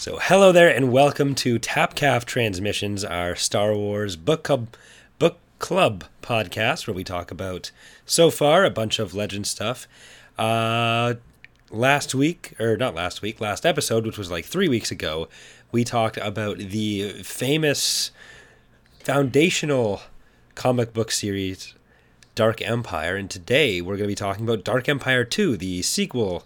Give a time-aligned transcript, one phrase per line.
[0.00, 4.68] So, hello there, and welcome to Tapcaf Transmissions, our Star Wars book club,
[5.18, 7.72] book club podcast, where we talk about
[8.06, 9.88] so far a bunch of legend stuff.
[10.38, 11.14] Uh,
[11.72, 15.28] last week, or not last week, last episode, which was like three weeks ago,
[15.72, 18.12] we talked about the famous
[19.00, 20.02] foundational
[20.54, 21.74] comic book series
[22.36, 26.44] Dark Empire, and today we're going to be talking about Dark Empire 2, the sequel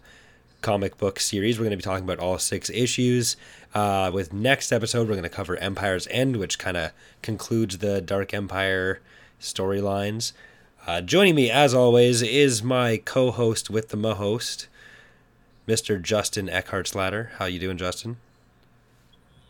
[0.63, 1.59] comic book series.
[1.59, 3.37] We're going to be talking about all six issues.
[3.75, 8.01] Uh, with next episode, we're going to cover Empire's End, which kind of concludes the
[8.01, 9.01] Dark Empire
[9.41, 10.33] storylines.
[10.87, 14.69] Uh, joining me, as always, is my co-host with the mo-host,
[15.69, 16.01] Mr.
[16.01, 17.33] Justin Eckhart's Ladder.
[17.39, 18.17] How you doing, Justin?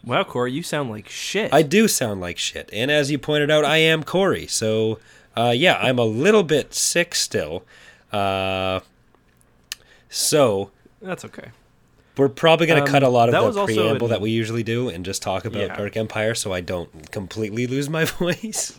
[0.05, 1.53] Wow, Corey, you sound like shit.
[1.55, 4.47] I do sound like shit, and as you pointed out, I am Corey.
[4.47, 4.99] So,
[5.37, 7.65] uh, yeah, I'm a little bit sick still.
[8.13, 8.81] Uh,
[10.11, 10.71] so
[11.03, 11.51] That's okay.
[12.17, 14.63] We're probably going to Um, cut a lot of the preamble in- that we usually
[14.63, 15.77] do and just talk about Yeah.
[15.77, 18.79] Dark Empire so I don't completely lose my voice.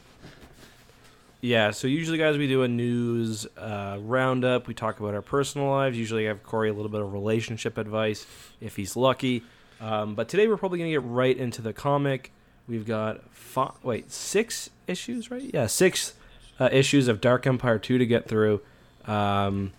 [1.42, 4.66] Yeah, so usually, guys, we do a news uh, roundup.
[4.68, 5.98] We talk about our personal lives.
[5.98, 8.26] Usually, I have Corey a little bit of relationship advice
[8.62, 9.44] if he's lucky.
[9.82, 12.32] Um, but today, we're probably going to get right into the comic.
[12.66, 15.52] We've got five, wait six issues, right?
[15.54, 16.14] Yeah, six
[16.62, 18.62] uh, issues of Dark Empire two to get through.
[19.06, 19.74] Um,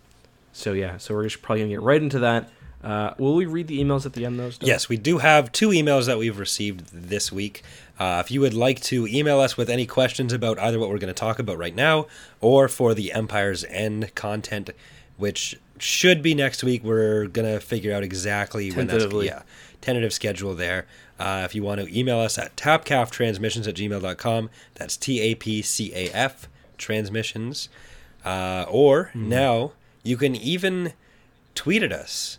[0.54, 2.48] so yeah, so we're just probably going to get right into that.
[2.82, 4.50] Uh, will we read the emails at the end, though?
[4.50, 4.68] still?
[4.68, 7.62] Yes, we do have two emails that we've received this week.
[7.98, 10.98] Uh, if you would like to email us with any questions about either what we're
[10.98, 12.06] going to talk about right now
[12.42, 14.68] or for the Empire's End content,
[15.16, 19.42] which should be next week, we're going to figure out exactly when that's yeah,
[19.80, 20.86] tentative schedule there.
[21.18, 25.62] Uh, if you want to email us at tapcaftransmissions at gmail.com, that's T A P
[25.62, 27.68] C A F transmissions.
[28.24, 29.28] Uh, or Hmm.
[29.28, 29.72] now
[30.04, 30.92] you can even
[31.56, 32.38] tweet at us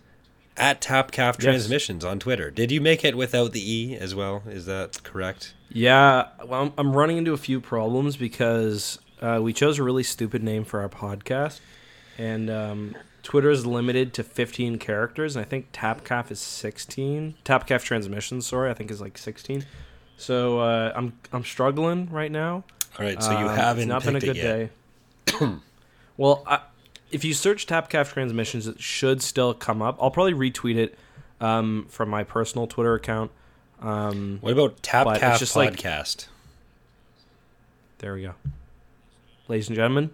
[0.55, 2.49] at Tapcaf Transmissions on Twitter.
[2.49, 4.43] Did you make it without the E as well?
[4.47, 5.53] Is that correct?
[5.69, 10.03] Yeah, well, I'm, I'm running into a few problems because uh, we chose a really
[10.03, 11.59] stupid name for our podcast,
[12.17, 17.35] and um, Twitter is limited to 15 characters, and I think Tapcaf is 16.
[17.43, 19.65] Tapcaf Transmissions, sorry, I think is like 16.
[20.17, 22.63] So uh, I'm I'm struggling right now.
[22.97, 24.69] All right, so you Um, haven't It's not been a good day.
[26.17, 26.61] well, I,
[27.11, 29.97] if you search Tapcaf Transmissions, it should still come up.
[30.01, 30.97] I'll probably retweet it
[31.39, 33.31] um, from my personal Twitter account.
[33.81, 36.27] Um, What about Tapcaf just like- Podcast?
[37.99, 38.33] There we go.
[39.47, 40.11] Ladies and gentlemen,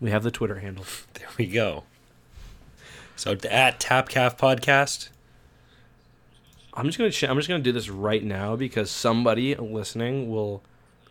[0.00, 0.84] we have the Twitter handle.
[1.14, 1.84] there we go.
[3.16, 5.08] So at Tapcaf Podcast.
[6.76, 10.60] I'm just gonna I'm just gonna do this right now because somebody listening will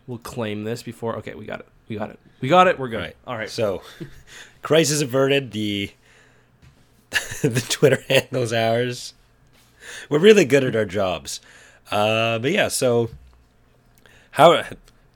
[0.06, 1.16] will claim this before.
[1.16, 1.68] Okay, we got it.
[1.88, 2.18] We got it.
[2.42, 2.78] We got it.
[2.78, 2.98] We're good.
[3.00, 3.16] Right.
[3.26, 3.48] All right.
[3.48, 3.80] So,
[4.64, 5.52] crisis averted.
[5.52, 5.92] The
[7.42, 9.14] the Twitter handles ours.
[10.08, 11.40] We're really good at our jobs.
[11.90, 13.10] Uh, but yeah, so
[14.32, 14.64] how?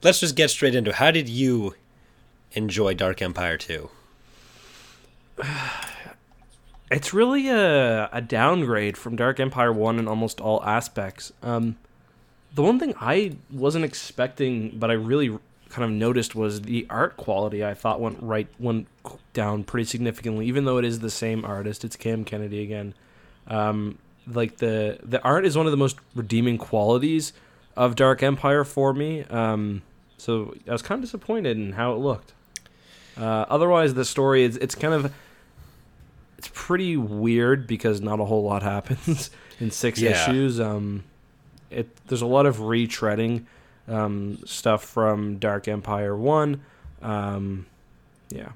[0.03, 0.92] Let's just get straight into.
[0.92, 1.75] How did you
[2.53, 3.91] enjoy Dark Empire two?
[6.91, 11.31] It's really a a downgrade from Dark Empire One in almost all aspects.
[11.42, 11.76] Um,
[12.54, 15.38] the one thing I wasn't expecting, but I really
[15.71, 17.65] kind of noticed was the art quality.
[17.65, 18.87] I thought went right went
[19.34, 21.84] down pretty significantly, even though it is the same artist.
[21.84, 22.95] It's Cam Kennedy again.
[23.47, 27.33] Um, like the the art is one of the most redeeming qualities
[27.77, 29.23] of Dark Empire for me.
[29.25, 29.83] Um,
[30.17, 32.33] so I was kind of disappointed in how it looked.
[33.17, 35.12] Uh, otherwise, the story is it's kind of
[36.39, 39.31] it's pretty weird because not a whole lot happens
[39.61, 40.11] in six Yeah.
[40.11, 40.61] issues.
[40.61, 41.05] Um,
[41.71, 43.45] it there's a lot of retreading
[43.88, 46.62] um, stuff from Dark Empire One.
[47.03, 47.66] Um,
[48.31, 48.50] yeah.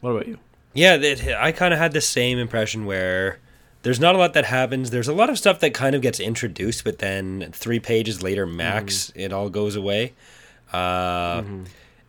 [0.00, 0.38] What about you?
[0.74, 3.38] Yeah, it, I kind of had the same impression where
[3.82, 4.90] there's not a lot that happens.
[4.90, 8.46] There's a lot of stuff that kind of gets introduced, but then three pages later,
[8.46, 10.12] max, it all goes away.
[10.72, 11.42] Uh,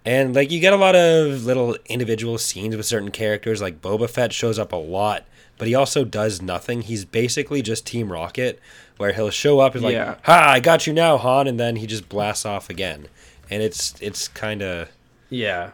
[0.05, 3.61] And like you get a lot of little individual scenes with certain characters.
[3.61, 5.25] Like Boba Fett shows up a lot,
[5.57, 6.83] but he also does nothing.
[6.83, 8.57] He's basically just Team Rocket,
[8.97, 10.15] where he'll show up and like, Yeah.
[10.23, 13.07] "Ha, I got you now, Han," and then he just blasts off again.
[13.49, 14.89] And it's it's kind of
[15.29, 15.71] Yeah.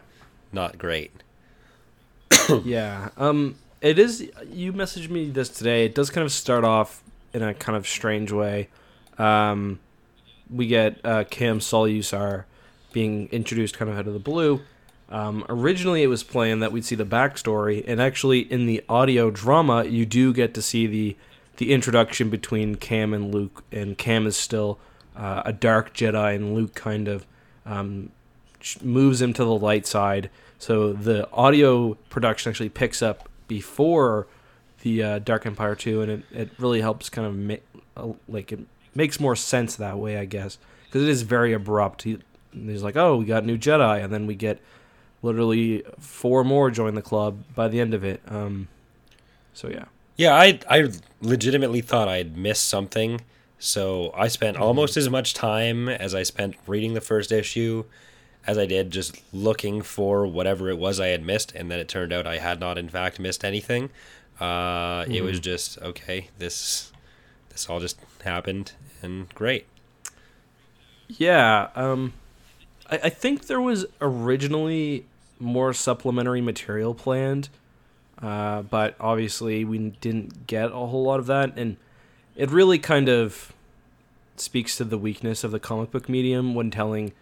[0.52, 1.10] not great.
[2.64, 3.10] yeah.
[3.16, 4.28] Um, it is.
[4.50, 5.84] You messaged me this today.
[5.86, 8.68] It does kind of start off in a kind of strange way.
[9.18, 9.80] Um,
[10.50, 12.44] we get uh, Kam Solusar
[12.92, 14.60] being introduced kind of out of the blue.
[15.10, 19.30] Um, originally, it was planned that we'd see the backstory, and actually, in the audio
[19.30, 21.16] drama, you do get to see the
[21.56, 23.64] the introduction between Kam and Luke.
[23.70, 24.78] And Kam is still
[25.16, 27.26] uh, a dark Jedi, and Luke kind of
[27.64, 28.10] um,
[28.82, 30.30] moves him to the light side.
[30.58, 34.26] So the audio production actually picks up before
[34.82, 37.62] the uh, Dark Empire two, and it, it really helps kind of make
[37.96, 38.60] uh, like it
[38.94, 42.02] makes more sense that way, I guess, because it is very abrupt.
[42.02, 42.18] He,
[42.52, 44.60] he's like, oh, we got new Jedi, and then we get
[45.22, 48.20] literally four more join the club by the end of it.
[48.28, 48.68] Um,
[49.52, 49.86] so yeah.
[50.16, 50.90] Yeah, I I
[51.20, 53.20] legitimately thought I'd missed something,
[53.58, 54.64] so I spent Mm-hmm.
[54.64, 57.84] almost as much time as I spent reading the first issue
[58.46, 61.88] as I did just looking for whatever it was I had missed, and then it
[61.88, 63.90] turned out I had not in fact missed anything.
[64.40, 65.24] Uh, It Mm-hmm.
[65.24, 66.28] was just okay.
[66.38, 66.92] This
[67.50, 68.72] this all just happened,
[69.02, 69.66] and great.
[71.08, 72.12] Yeah, um,
[72.90, 75.06] I, I think there was originally
[75.38, 77.48] more supplementary material planned,
[78.22, 81.76] uh, but obviously we didn't get a whole lot of that, and
[82.36, 83.52] it really kind of
[84.36, 87.12] speaks to the weakness of the comic book medium when telling,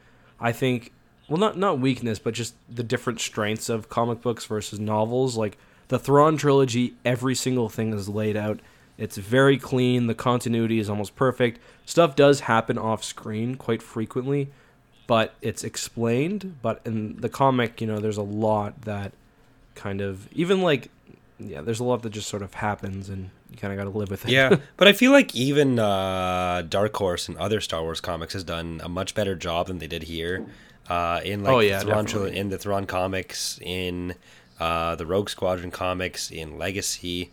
[0.40, 0.92] I think,
[1.28, 5.36] well, not not weakness, but just the different strengths of comic books versus novels.
[5.36, 5.56] Like
[5.88, 8.60] the Thrawn trilogy, every single thing is laid out.
[8.98, 10.06] It's very clean.
[10.06, 11.58] The continuity is almost perfect.
[11.86, 14.50] Stuff does happen off screen quite frequently,
[15.06, 16.56] but it's explained.
[16.62, 19.12] But in the comic, you know, there's a lot that
[19.74, 20.90] kind of even like
[21.38, 23.98] yeah, there's a lot that just sort of happens, and you kind of got to
[23.98, 24.30] live with it.
[24.30, 28.44] Yeah, but I feel like even uh, Dark Horse and other Star Wars comics has
[28.44, 30.46] done a much better job than they did here.
[30.88, 34.14] Uh, in like Oh, yeah, Thrawn in the Thrawn comics, in
[34.60, 37.30] uh, the Rogue Squadron comics, in Legacy.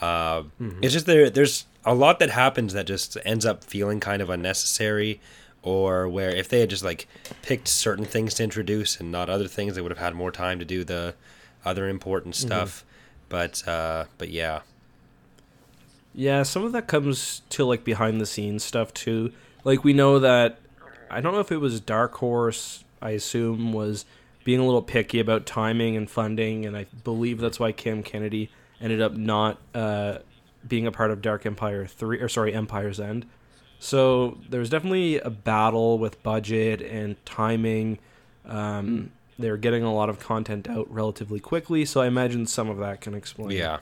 [0.00, 0.80] Uh, Mm-hmm.
[0.82, 1.30] It's just there.
[1.30, 5.20] There's a lot that happens that just ends up feeling kind of unnecessary,
[5.62, 7.06] or where if they had just like
[7.42, 10.58] picked certain things to introduce and not other things, they would have had more time
[10.58, 11.14] to do the
[11.66, 12.46] other important Mm-hmm.
[12.46, 12.84] stuff.
[13.28, 14.60] But uh, but yeah.
[16.14, 19.32] Yeah, some of that comes to like behind the scenes stuff too.
[19.64, 20.58] Like we know that
[21.10, 24.06] I don't know if it was Dark Horse, I assume was
[24.44, 28.48] being a little picky about timing and funding and I believe that's why Cam Kennedy
[28.80, 30.18] ended up not uh,
[30.66, 33.26] being a part of Dark Empire 3 or sorry, Empire's End.
[33.78, 37.98] So there's definitely a battle with budget and timing.
[38.46, 42.78] Um, they're getting a lot of content out relatively quickly, so I imagine some of
[42.78, 43.78] that can explain Yeah.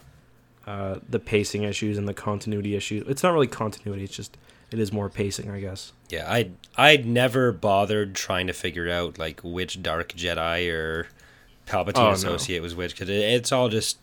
[0.67, 3.07] uh, the pacing issues and the continuity issues.
[3.09, 4.37] It's not really continuity; it's just
[4.71, 5.93] it is more pacing, I guess.
[6.11, 11.09] Yeah, I I'd never bothered trying to figure out like which Dark Jedi or
[11.67, 12.13] Palpatine Oh, no.
[12.13, 13.99] associate was which because it, it's all just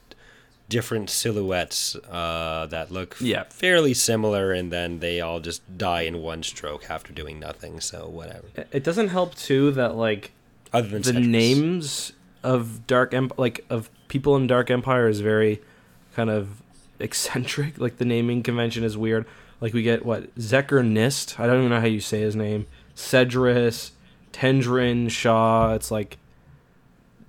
[0.70, 3.44] different silhouettes uh, that look Yeah.
[3.50, 7.82] fairly similar, and then they all just die in one stroke after doing nothing.
[7.82, 8.46] So whatever.
[8.56, 10.32] It- It doesn't help too that like
[10.74, 11.28] Other than the Sedriss.
[11.28, 12.14] names
[12.44, 15.62] of Dark Emp- like of people in Dark Empire is very
[16.16, 16.62] kind of
[17.00, 17.78] eccentric.
[17.80, 19.26] Like the naming convention is weird.
[19.60, 21.40] Like we get what Xecr Nist.
[21.40, 22.68] I don't even know how you say his name.
[22.96, 23.92] Sedriss,
[24.34, 25.74] Tendrin Shaw.
[25.74, 26.18] It's like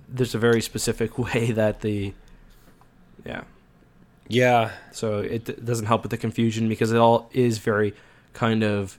[0.09, 2.13] there's a very specific way that the
[3.25, 3.43] yeah
[4.27, 7.93] Yeah, So it doesn't help with the confusion because it all is very
[8.33, 8.97] kind of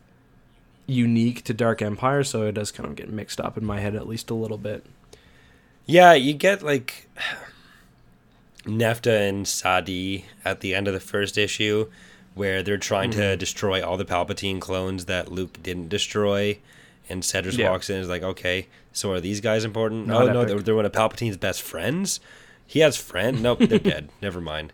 [0.87, 3.95] unique to Dark Empire, so it does kind of get mixed up in my head
[3.95, 4.85] at least a little bit.
[5.87, 6.13] yeah.
[6.15, 7.09] You get like
[8.65, 11.91] Nefta and Sadi at the end of the first issue,
[12.35, 13.21] where they're trying Mm-hmm.
[13.21, 16.59] to destroy all the Palpatine clones that Luke didn't destroy.
[17.09, 17.71] And Cedric Yeah.
[17.71, 20.07] walks in and is like, okay, so are these guys important?
[20.07, 20.49] Not oh, no, epic.
[20.49, 22.19] they're, they're one of Palpatine's best friends.
[22.67, 23.43] He has friend.
[23.43, 24.09] Nope, they're dead.
[24.23, 24.73] Never mind.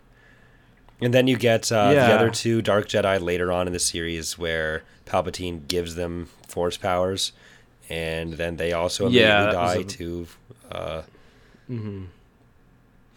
[1.01, 4.37] And then you get uh, the other two Dark Jedi later on in the series
[4.37, 7.31] where Palpatine gives them Force powers,
[7.89, 10.27] and then they also immediately Yeah, die a- to
[10.71, 11.01] uh,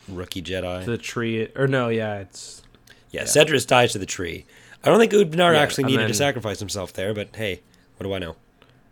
[0.09, 0.85] rookie Jedi.
[0.85, 2.63] The tree, or no, yeah, it's
[3.11, 3.27] yeah, yeah.
[3.27, 4.45] Sedriss dies to the tree.
[4.83, 7.61] I don't think Ood Bnar Yeah, actually needed to sacrifice himself there, but hey,
[7.97, 8.37] what do I know?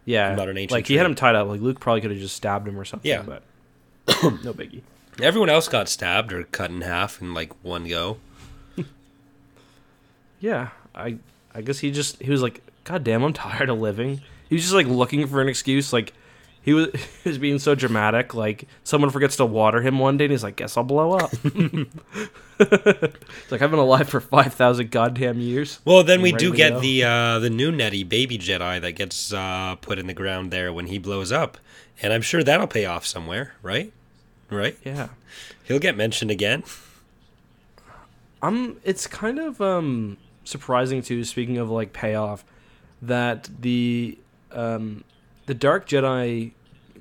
[0.04, 1.46] yeah, I'm not an ancient like he had him tied up.
[1.48, 3.08] Like Luke probably could have just stabbed him or something.
[3.08, 3.22] Yeah.
[3.22, 3.42] but
[4.42, 4.82] no biggie.
[5.20, 8.18] Everyone else got stabbed or cut in half in like one go.
[10.40, 11.18] Yeah, I
[11.54, 14.20] I guess he just he was like, God damn, I'm tired of living.
[14.48, 15.92] He was just like looking for an excuse.
[15.92, 16.12] Like
[16.62, 16.88] he was
[17.22, 18.34] he was being so dramatic.
[18.34, 21.32] Like someone forgets to water him one day, and he's like, Guess I'll blow up.
[22.60, 25.80] it's like I've been alive for five thousand goddamn years.
[25.84, 29.32] Well, then I'm we do get the uh, the new Netty baby Jedi that gets
[29.32, 31.58] uh, put in the ground there when he blows up,
[32.00, 33.92] and I'm sure that'll pay off somewhere, right?
[34.50, 34.76] Right?
[34.84, 35.08] Yeah.
[35.64, 36.62] He'll get mentioned again.
[38.42, 41.24] Um, it's kind of um surprising too.
[41.24, 42.44] Speaking of like payoff,
[43.02, 44.18] that the
[44.52, 45.04] um
[45.46, 46.52] the Dark Jedi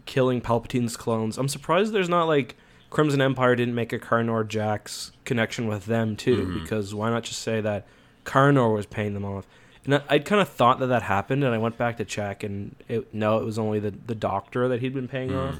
[0.06, 1.38] killing Palpatine's clones.
[1.38, 2.56] I'm surprised there's not like
[2.90, 6.60] Crimson Empire didn't make a Karnor Jax connection with them too.
[6.60, 7.86] Because why not just say that
[8.26, 9.48] Karnor was paying them off?
[9.86, 12.44] And I, I'd kind of thought that that happened, and I went back to check,
[12.44, 15.60] and it, no, it was only the the doctor that he'd been paying off.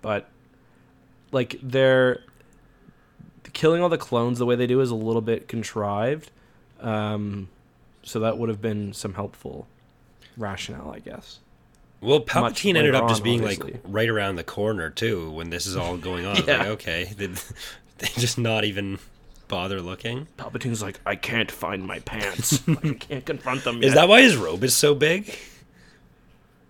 [0.00, 0.28] But
[1.32, 2.20] like they're
[3.52, 6.30] killing all the clones the way they do is a little bit contrived.
[6.80, 7.48] Um,
[8.02, 9.66] so that would have been some helpful
[10.38, 11.40] rationale, I guess.
[12.00, 13.72] Well, Palpatine ended up just on, being obviously.
[13.72, 16.36] like right around the corner too when this is all going on.
[16.46, 16.58] Yeah.
[16.58, 17.26] Like, okay, they,
[17.98, 18.98] they just not even
[19.48, 20.28] bother looking.
[20.38, 22.62] Palpatine's like, I can't find my pants.
[22.68, 23.82] Like, I can't confront them.
[23.82, 25.36] Is that why his robe is so big?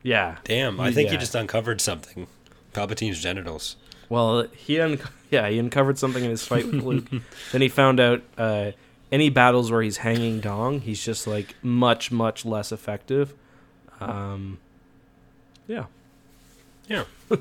[0.03, 0.37] Yeah.
[0.45, 1.17] Damn, I think Yeah.
[1.19, 2.27] just uncovered something.
[2.73, 3.77] Palpatine's genitals.
[4.09, 7.05] Well, he un- yeah he uncovered something in his fight with Luke.
[7.53, 8.71] then he found out uh,
[9.13, 13.35] any battles where he's hanging dong, he's just like much much less effective.
[14.01, 14.59] Um,
[15.67, 15.87] yeah.
[16.89, 17.05] Yeah.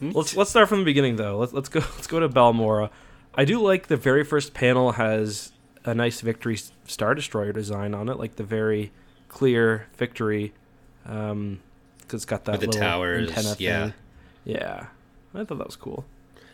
[0.00, 1.38] Let's let's start from the beginning though.
[1.38, 2.90] Let's let's go let's go to Balmorra.
[3.34, 5.50] I do like the very first panel has
[5.84, 8.92] a nice victory star destroyer design on it, like the very
[9.28, 10.52] clear victory.
[11.04, 11.60] Um,
[12.06, 13.84] cause it's got that With the little towers, antenna yeah.
[13.86, 13.94] thing.
[14.44, 14.86] Yeah,
[15.34, 16.04] I thought that was cool.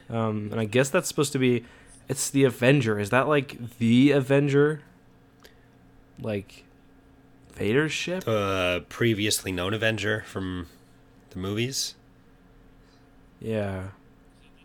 [0.08, 1.64] Um, and I guess that's supposed to be,
[2.08, 2.98] it's the Avenger.
[2.98, 4.82] Is that like the Avenger?
[6.20, 6.63] Like
[7.56, 8.24] Vader's ship?
[8.24, 10.66] The previously known Avenger from
[11.30, 11.94] the movies.
[13.40, 13.88] Yeah.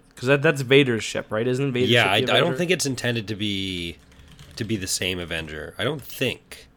[0.10, 1.48] Because that, that's Vader's ship, right?
[1.48, 3.98] Isn't Vader's yeah, ship I, I don't think it's intended to be
[4.56, 5.74] to be the same Avenger.
[5.78, 6.68] I don't think.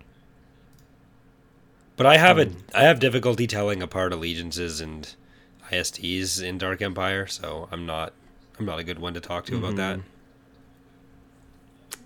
[1.96, 2.58] But I have a Hmm.
[2.74, 5.12] I have difficulty telling apart allegiances and
[5.70, 8.12] ISDs in Dark Empire, so I'm not
[8.58, 9.96] I'm not a good one to talk to about that.
[9.98, 10.02] Mhm.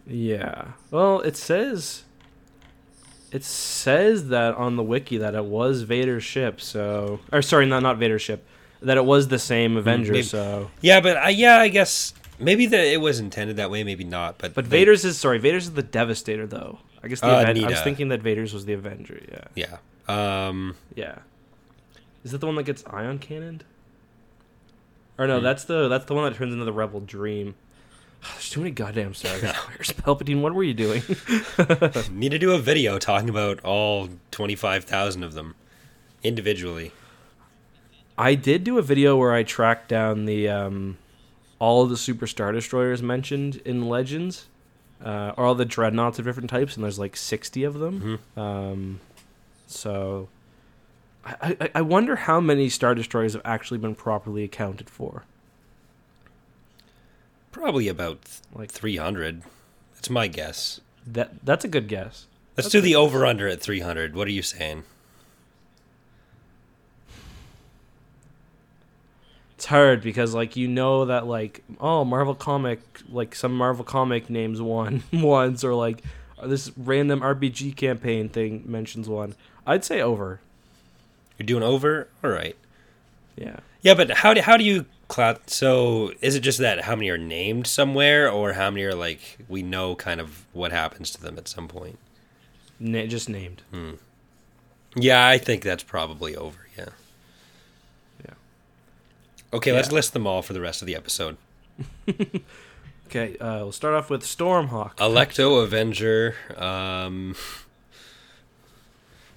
[0.06, 0.72] Yeah.
[0.90, 2.04] Well, it says
[3.36, 7.82] it says that on the wiki that it was Vader's ship, so or sorry, not
[7.82, 8.46] not Vader's ship,
[8.82, 12.66] that it was the same Avenger, maybe- so Yeah, but I, yeah, I guess maybe
[12.66, 14.38] that it was intended that way, maybe not.
[14.38, 16.78] But but they- Vader's is sorry, Vader's is the Devastator though.
[17.02, 19.76] I guess the Uh, Aven- I was thinking that Vader's was the Avenger, yeah.
[20.08, 21.18] yeah, um, Yeah.
[22.24, 23.62] Is that the one that gets ion cannoned?
[25.18, 25.44] Or no, Hmm.
[25.44, 27.54] that's the that's the one that turns into the Rebel Dream.
[28.32, 29.92] There's too many goddamn Star Destroyers.
[30.02, 31.02] Palpatine, what were you doing?
[32.10, 35.54] need to do a video talking about all twenty five thousand of them
[36.22, 36.92] individually.
[38.18, 40.98] I did do a video where I tracked down the um,
[41.58, 44.46] all of the Super Star Destroyers mentioned in Legends,
[45.04, 48.20] uh, or all the dreadnoughts of different types, and there's like sixty of them.
[48.36, 48.40] Mhm.
[48.40, 49.00] Um,
[49.66, 50.28] so,
[51.24, 55.24] I, I I wonder how many Star Destroyers have actually been properly accounted for.
[57.56, 58.18] Probably about
[58.54, 59.42] Like three hundred.
[59.94, 60.80] That's my guess.
[61.06, 61.44] that.
[61.44, 62.26] That's a good guess.
[62.54, 64.14] Let's That's do the good over under at 300.
[64.14, 64.84] What are you saying?
[69.54, 74.28] It's hard because like you know that like oh Marvel comic like some Marvel comic
[74.28, 76.02] names one once or like
[76.38, 79.34] uh, this random RPG campaign thing mentions one.
[79.66, 80.40] I'd say over.
[81.38, 82.08] You're doing over?
[82.22, 82.56] All right.
[83.34, 83.60] Yeah.
[83.80, 85.48] Yeah, but how do, how do you cloud?
[85.48, 89.38] So is it just that how many are named somewhere or how many are like
[89.48, 91.98] we know kind of what happens to them at some point?
[92.78, 93.62] Na- just named.
[94.94, 96.58] Yeah, I think that's probably over.
[96.76, 96.88] Yeah.
[98.24, 98.34] Yeah.
[99.52, 101.36] Okay, let's list them all for the rest of the episode.
[103.06, 104.96] Okay, uh, we'll start off with Stormhawk.
[104.96, 106.34] Electo Avenger.
[106.56, 107.36] Um,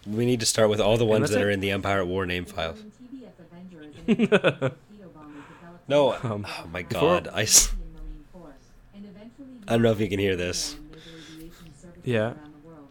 [0.08, 1.44] we need to start with all the ones that it.
[1.44, 2.80] are in the Empire at War name files.
[3.14, 4.72] TBF Avenger is an torpedo
[5.14, 7.42] bomber developed No, Um, oh my God, I.
[7.44, 8.54] s- Canadian Marine Force
[8.94, 10.76] and eventually I don't know if you can hear this.
[10.76, 12.20] used by naval aviation services Yeah.
[12.26, 12.90] around the world.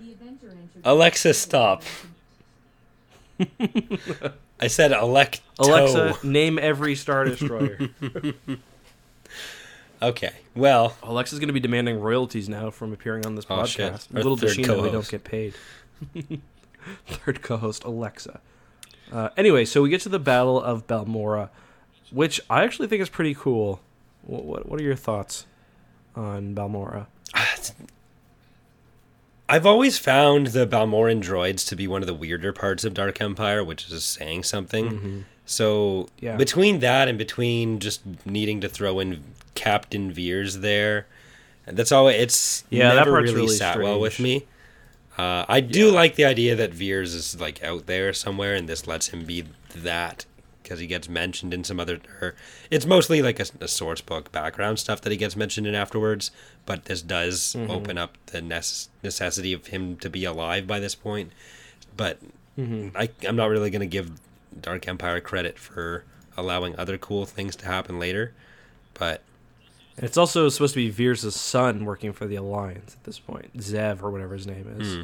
[0.00, 1.82] The Avenger entered Alexa, stop.
[4.58, 5.40] I said Electo.
[5.58, 7.78] Alexa, name every Star Destroyer.
[10.02, 13.94] Okay, well, Alexa's going to be demanding royalties now from appearing on this Oh, shit.
[13.94, 14.08] podcast.
[14.14, 15.54] Our Little does she know we don't get paid.
[17.06, 18.40] third co-host Alexa.
[19.10, 21.48] Uh, anyway, so we get to the Battle of Balmorra,
[22.10, 23.80] which I actually think is pretty cool.
[24.22, 25.46] What, what, what are your thoughts
[26.14, 27.06] on Balmorra?
[29.48, 33.20] I've always found the Balmorran droids to be one of the weirder parts of Dark
[33.20, 35.24] Empire, which is saying something.
[35.44, 36.36] So Yeah.
[36.36, 39.22] between that and between just needing to throw in
[39.54, 41.06] Captain Veers there,
[41.64, 42.08] that's all.
[42.08, 44.46] It's Yeah, that never part's really, really sat well with me.
[45.16, 48.86] Uh, I do like the idea that Veers is like out there somewhere, and this
[48.88, 49.44] lets him be
[49.76, 50.26] that
[50.66, 52.00] because he gets mentioned in some other.
[52.20, 52.34] Or
[52.70, 56.32] it's mostly like a, a source book background stuff that he gets mentioned in afterwards.
[56.66, 57.70] But this does Mm-hmm.
[57.70, 61.30] open up the nece- necessity of him to be alive by this point.
[61.96, 62.18] But
[62.58, 62.96] Mm-hmm.
[62.96, 64.10] I, I'm not really going to give
[64.60, 66.04] Dark Empire credit for
[66.38, 68.32] allowing other cool things to happen later.
[68.94, 69.20] But
[69.96, 73.56] And it's also supposed to be Veers' son working for the Alliance at this point,
[73.58, 75.02] Zev or whatever his name is, Hmm.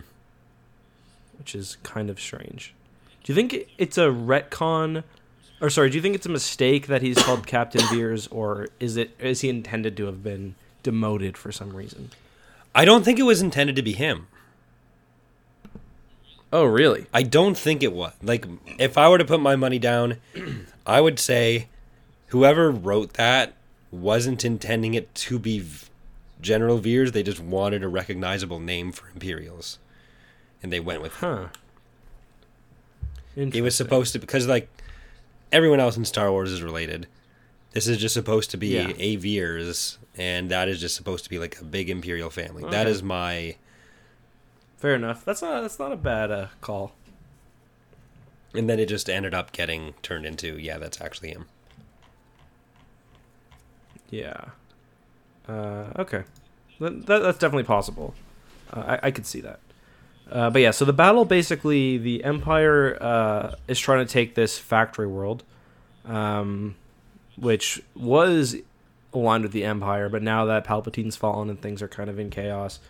[1.39, 2.75] which is kind of strange.
[3.23, 5.05] Do you think it's a retcon
[5.63, 8.97] Or sorry, do you think it's a mistake that he's called Captain Veers, or is
[8.97, 12.11] it is he intended to have been demoted for some reason?
[12.75, 14.27] I don't think it was intended to be him.
[16.53, 17.07] Oh, really?
[17.15, 18.13] I don't think it was.
[18.21, 18.45] Like,
[18.79, 20.17] if I were to put my money down,
[20.87, 21.69] I would say
[22.27, 23.55] whoever wrote that
[23.93, 25.65] wasn't intending it to be
[26.41, 27.13] General Veers.
[27.13, 29.79] They just wanted a recognizable name for Imperials.
[30.61, 31.19] And they went with it.
[31.19, 31.47] Huh.
[33.37, 34.69] It was supposed to, because, like,
[35.53, 37.07] everyone else in Star Wars is related.
[37.73, 38.93] This is just supposed to be Yeah.
[38.99, 42.63] a Veers, and that is just supposed to be, like, a big Imperial family.
[42.65, 42.91] That Okay.
[42.91, 43.57] is my.
[44.77, 45.25] Fair enough.
[45.25, 46.93] That's not that's not a bad uh, call.
[48.55, 51.47] And then it just ended up getting turned into, yeah, that's actually him.
[54.11, 54.45] Yeah.
[55.49, 56.25] Uh, okay.
[56.81, 58.15] That, that, that's definitely possible.
[58.73, 59.61] Uh, I, I could see that.
[60.33, 64.59] Uh, but yeah, so the battle basically, the Empire uh, is trying to take this
[64.59, 65.45] factory world,
[66.07, 66.75] um,
[67.37, 68.57] which was
[69.13, 72.31] aligned with the Empire, but now that Palpatine's fallen and things are kind of in
[72.31, 72.81] chaos,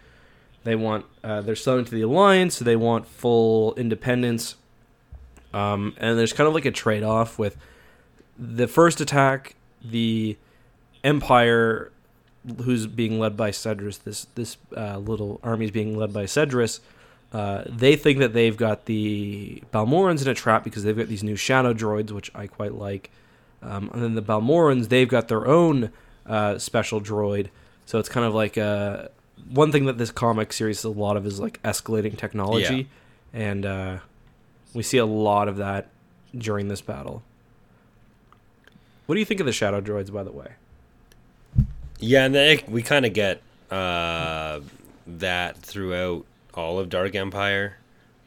[0.62, 2.58] they want uh, they're selling to the Alliance.
[2.58, 4.54] So they want full independence,
[5.52, 7.56] um, and there's kind of like a trade off with
[8.38, 9.56] the first attack.
[9.84, 10.36] The
[11.02, 11.90] Empire,
[12.62, 16.78] who's being led by Sedriss, this this uh, little army is being led by Sedriss.
[17.32, 21.24] Uh, they think that they've got the Balmorrans in a trap because they've got these
[21.24, 23.10] new shadow droids, which I quite like.
[23.62, 25.92] Um, and then the Balmorrans, they've got their own
[26.26, 27.48] uh, special droid.
[27.86, 29.08] So it's kind of like uh,
[29.50, 32.88] one thing that this comic series is a lot of is like escalating technology,
[33.32, 33.98] and uh,
[34.74, 35.88] we see a lot of that
[36.36, 37.22] during this battle.
[39.06, 40.52] What do you think of the shadow droids, by the way?
[41.98, 44.60] Yeah, and then we kind of get uh,
[45.06, 46.24] that throughout
[46.58, 47.78] all of Dark Empire.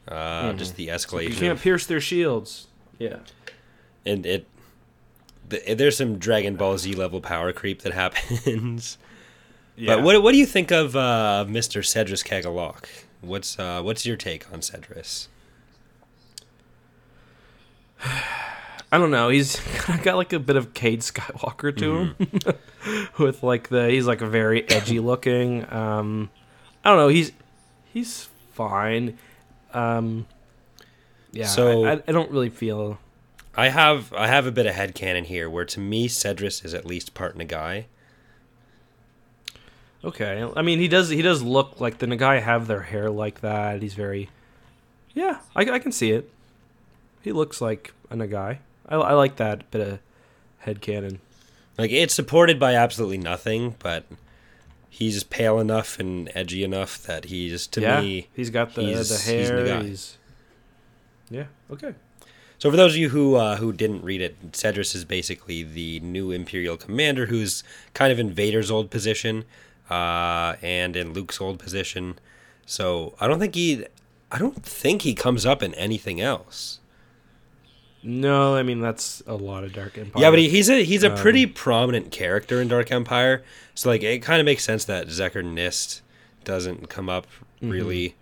[0.08, 1.29] Uh, Just the escalation.
[1.29, 2.67] You can't of- pierce their shields.
[3.00, 3.17] Yeah.
[4.05, 4.48] and it.
[5.50, 8.98] The, there's some Dragon Ball Z level power creep that happens.
[9.77, 11.82] But what what do you think of uh, Mr.
[11.84, 12.86] Sedriss Kagalok?
[13.22, 15.27] What's uh, what's your take on Sedriss?
[18.91, 19.30] I don't know.
[19.30, 19.60] He's
[20.04, 22.15] got like a bit of Cade Skywalker to him,
[23.19, 25.71] with like the he's like a very edgy looking.
[25.73, 26.30] Um,
[26.84, 27.08] I don't know.
[27.10, 27.32] He's
[27.95, 29.17] he's fine.
[29.73, 30.27] Um,
[31.31, 31.47] yeah.
[31.47, 32.99] So- I, I, don't really feel.
[33.55, 36.86] I have I have a bit of headcanon here where to me Sedriss is at
[36.86, 37.86] least part Nagai.
[40.03, 40.47] Okay.
[40.55, 43.81] I mean, he does he does look like the Nagai have their hair like that.
[43.81, 44.29] He's very.
[45.13, 46.29] Yeah, I, I can see it.
[47.21, 48.58] He looks like a Nagai.
[48.89, 49.99] I, I like that bit of
[50.65, 51.19] headcanon.
[51.77, 54.03] Like it's supported by absolutely nothing, but
[54.97, 58.27] he's pale enough and edgy enough that he's to yeah, me.
[58.34, 59.81] he's got the he's- the hair.
[59.84, 60.17] He's,
[61.29, 61.45] yeah.
[61.69, 61.93] Okay.
[62.58, 65.99] So for those of you who uh, who didn't read it, Sedriss is basically the
[65.99, 69.43] new Imperial commander who's kind of in Vader's old position,
[69.89, 72.17] uh, and in Luke's old position.
[72.65, 73.86] So I don't think he,
[74.31, 76.79] I don't think he comes up in anything else.
[78.06, 80.22] No, I mean that's a lot of Dark Empire.
[80.24, 83.44] Yeah, but he, he's a he's a Um, pretty prominent character in Dark Empire.
[83.74, 86.02] So like it kind of makes sense that Xecr Nist
[86.44, 87.26] doesn't come up
[87.62, 88.15] really.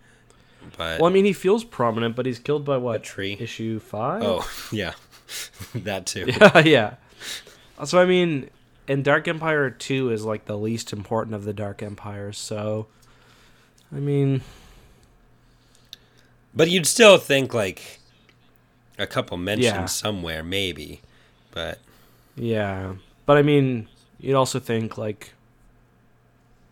[0.77, 3.03] But Well, I mean, he feels prominent, but he's killed by what?
[3.03, 3.35] tree.
[3.39, 4.23] Issue five.
[4.23, 4.93] oh yeah,
[5.75, 6.25] that too.
[6.39, 6.93] yeah, yeah.
[7.83, 8.49] So I mean,
[8.87, 12.37] and Dark Empire two is like the least important of the Dark Empires.
[12.37, 12.87] So,
[13.93, 14.41] I mean,
[16.55, 17.99] But you'd still think like
[18.97, 19.85] a couple mentions Yeah.
[19.85, 21.01] somewhere, maybe.
[21.51, 21.79] But
[22.35, 22.93] yeah.
[23.25, 23.87] But I mean,
[24.19, 25.33] you'd also think like,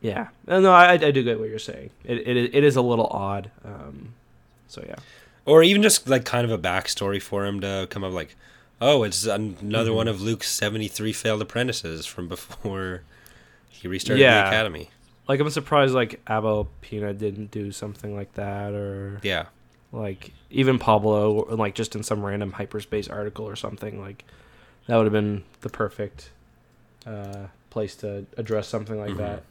[0.02, 0.30] yeah.
[0.48, 1.92] No, I, I do get what you're saying.
[2.04, 3.52] It it, it is a little odd.
[3.64, 4.14] Um,
[4.68, 4.96] so yeah.
[5.46, 8.36] or even just like kind of a backstory for him to come up like,
[8.80, 9.96] oh, it's another Mm-hmm.
[9.96, 13.02] one of Luke's seventy three failed apprentices from before
[13.70, 14.44] he restarted Yeah.
[14.44, 14.90] the academy.
[15.28, 19.46] Like I'm surprised like Abel Peña didn't do something like that or Yeah.
[19.92, 24.24] Like even Pablo like just in some random hyperspace article or something like
[24.88, 26.30] that would have been the perfect
[27.06, 29.18] uh, place to address something like Mhm.
[29.18, 29.44] that.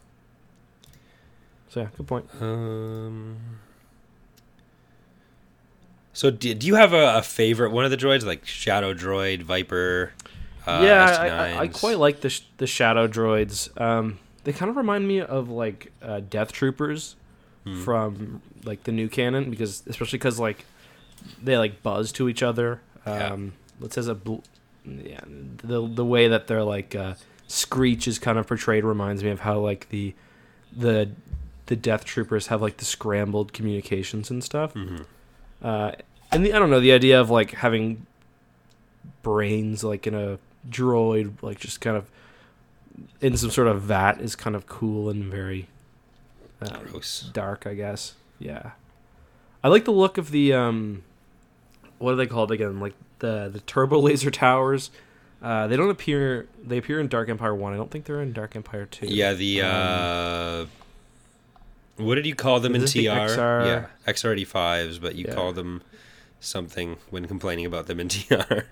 [1.69, 2.27] So yeah, good point.
[2.41, 3.37] Um.
[6.13, 9.43] So do, do you have a, a favorite one of the droids like Shadow Droid,
[9.43, 10.13] Viper?
[10.67, 13.79] Uh, yeah, I, I, I quite like the sh- the shadow droids.
[13.81, 17.17] Um, they kind of remind me of like uh, Death Troopers
[17.65, 17.83] Hmm.
[17.83, 20.65] from like the new canon because especially because like
[21.43, 22.81] they like buzz to each other.
[23.07, 23.33] Yeah.
[23.33, 24.39] Um, it says a bl-
[24.85, 27.15] yeah the the way that they're like uh,
[27.49, 30.15] screech is kind of portrayed reminds me of how like the
[30.75, 31.11] the
[31.67, 34.75] the Death Troopers have like the scrambled communications and stuff.
[34.75, 35.03] Mm-hmm.
[35.63, 35.93] Uh,
[36.33, 38.07] and the, I don't know the idea of like having
[39.23, 42.11] brains like in a droid, like just kind of
[43.21, 45.69] in some sort of vat is kind of cool and very
[46.63, 47.31] um, Gross.
[47.33, 48.15] dark, I guess.
[48.39, 48.73] Yeah,
[49.63, 51.03] I like the look of the um,
[51.99, 52.81] what are they called again?
[52.81, 54.91] Like the the turbo laser towers.
[55.43, 56.49] Uh, they don't appear.
[56.63, 57.73] They appear in Dark Empire One.
[57.73, 59.07] I don't think they're in Dark Empire Two.
[59.07, 60.67] Yeah, the Um, uh,
[61.97, 62.87] what did you call them in TR?
[62.93, 63.65] the XR?
[63.67, 65.35] Yeah, XR85s, but you Yeah.
[65.35, 65.83] call them
[66.41, 68.65] something when complaining about them in TR.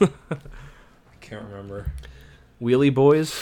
[0.00, 0.08] I
[1.20, 1.92] can't remember.
[2.60, 3.34] Wheelie Boys.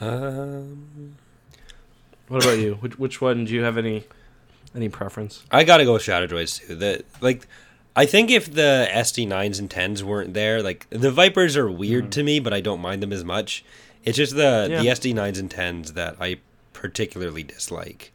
[0.00, 1.16] Um,
[2.28, 2.74] what about you?
[2.80, 4.04] Which which one do you have any
[4.74, 5.44] any preference?
[5.50, 6.74] I gotta go with Shadow Droids too.
[6.74, 7.46] The like,
[7.96, 12.12] I think if the SD nines and tens weren't there, like the Vipers are weird
[12.12, 13.64] to me, but I don't mind them as much.
[14.04, 16.36] It's just the the SD nines and tens that I
[16.72, 18.12] particularly dislike.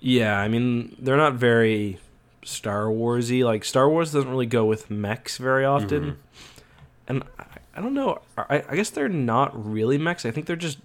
[0.00, 1.98] Yeah, I mean they're not very
[2.44, 3.42] Star Warsy.
[3.44, 6.16] Like Star Wars doesn't really go with mechs very often, Mhm.
[7.08, 7.22] and
[7.76, 8.20] I, I don't know.
[8.38, 10.24] I, I guess they're not really mechs.
[10.24, 10.78] I think they're just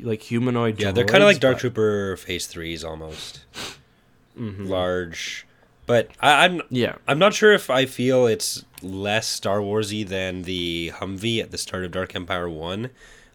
[0.00, 0.80] like humanoid.
[0.80, 3.44] Yeah, they're kind of like droids, Dark but- Trooper Phase threes almost,
[4.38, 4.68] Mhm.
[4.68, 5.46] large.
[5.86, 10.42] But I, I'm Yeah, I'm not sure if I feel it's less Star Warsy than
[10.42, 12.90] the Humvee at the start of Dark Empire One.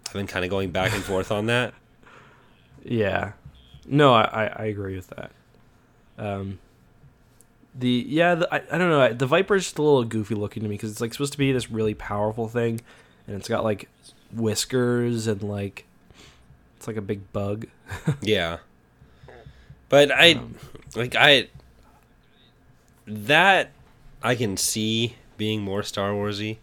[0.07, 1.73] I've been kind of going back and forth on that.
[2.83, 3.31] yeah.
[3.85, 5.31] No, I, I, I agree with that.
[6.17, 6.59] Um,
[7.73, 9.13] the yeah, the, I, I don't know.
[9.13, 11.51] The Viper's just a little goofy looking to me because it's like supposed to be
[11.51, 12.81] this really powerful thing,
[13.27, 13.87] and it's got like
[14.33, 15.85] whiskers and like
[16.77, 17.67] it's like a big bug.
[18.21, 18.57] Yeah.
[19.89, 20.55] But I Um,
[20.95, 21.47] like I
[23.07, 23.71] that
[24.23, 26.57] I can see being more Star Warsy.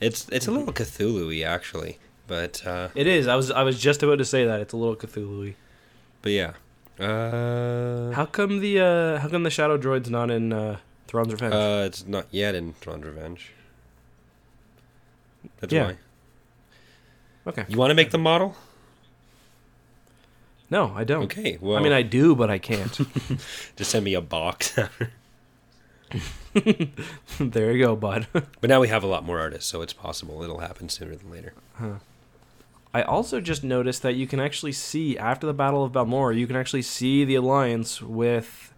[0.00, 3.26] It's it's a little Cthulhu-y actually, but uh It is.
[3.26, 5.54] I was I was just about to say that it's a little Cthulhu-y.
[6.22, 6.52] but yeah.
[7.00, 11.54] Uh How come the uh how come the Shadow Droid's not in uh Thrawn's Revenge?
[11.54, 13.52] uh it's not yet in Thrawn's Revenge.
[15.60, 15.86] That's Yeah.
[15.86, 15.96] why.
[17.46, 17.64] okay.
[17.68, 18.54] You want to make the model?
[20.68, 21.24] No, I don't.
[21.24, 21.58] Okay.
[21.60, 22.96] Well, I mean, I do, but I can't.
[23.76, 24.78] just send me a box.
[27.40, 28.26] there you go, bud.
[28.32, 31.30] but now we have a lot more artists, so it's possible it'll happen sooner than
[31.30, 31.54] later.
[32.92, 36.46] I also just noticed that you can actually see after the Battle of Balmorra, you
[36.46, 38.72] can actually see the Alliance with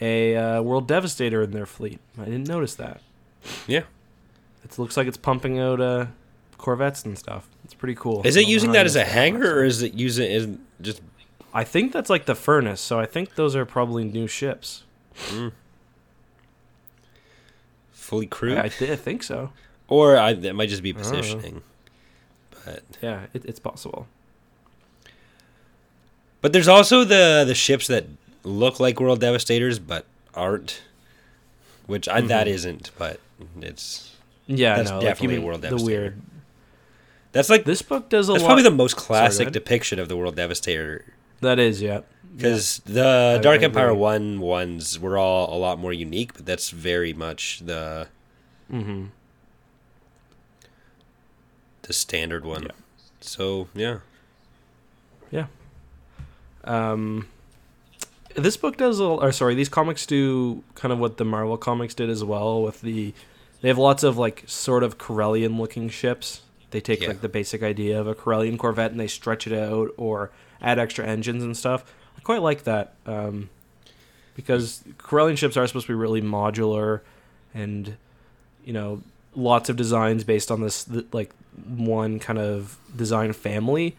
[0.00, 2.00] a uh, World Devastator in their fleet.
[2.18, 3.02] I didn't notice that.
[3.66, 3.82] Yeah.
[4.64, 6.06] It looks like it's pumping out uh,
[6.56, 7.48] Corvettes and stuff.
[7.64, 8.22] It's pretty cool.
[8.24, 10.48] Is it using that as a that hanger, or is it using is
[10.80, 11.02] just
[11.52, 14.84] I think that's like the furnace, so I think those are probably new ships.
[17.92, 18.58] fully crewed?
[18.58, 19.52] I, I, thi- I think so.
[19.88, 21.62] Or I, it might just be positioning.
[22.64, 24.06] But Yeah, it, it's possible.
[26.40, 28.06] but there's also the the ships that
[28.44, 30.82] look like World Devastators but aren't,
[31.86, 32.50] which I, that Mhm.
[32.50, 32.90] isn't.
[32.98, 33.20] But
[33.60, 36.20] it's Yeah, That's no, definitely mean World the weird.
[37.32, 38.48] that's like This book does a that's lot.
[38.48, 39.52] probably the most classic ahead.
[39.52, 41.04] depiction of the World Devastator
[41.40, 42.00] that is, yeah.
[42.36, 46.46] because the I- Dark I Empire one ones were all a lot more unique, but
[46.46, 48.08] that's very much the
[48.72, 49.06] Mm-hmm.
[51.90, 52.62] The standard one.
[52.62, 52.68] Yeah.
[53.20, 53.98] So yeah,
[55.32, 55.46] yeah.
[56.62, 57.26] Um,
[58.36, 61.92] this book does, a, or sorry, these comics do kind of what the Marvel comics
[61.94, 62.62] did as well.
[62.62, 63.12] With the,
[63.60, 66.42] they have lots of like sort of Corellian looking ships.
[66.70, 67.08] They take Yeah.
[67.08, 70.30] like the basic idea of a Corellian Corvette and they stretch it out or
[70.62, 71.82] add extra engines and stuff.
[72.16, 73.50] I quite like that um,
[74.36, 77.00] because Corellian ships are supposed to be really modular
[77.52, 77.96] and
[78.64, 79.02] you know
[79.34, 81.30] lots of designs based on this th- like
[81.66, 83.96] one kind of design family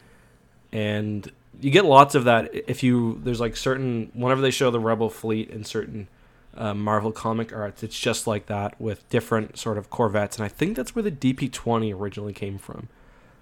[0.71, 4.79] and you get lots of that if you there's like certain whenever they show the
[4.79, 6.07] rebel fleet in certain
[6.55, 10.47] uh, marvel comic arts it's just like that with different sort of corvettes and i
[10.47, 12.87] think that's where the dp20 originally came from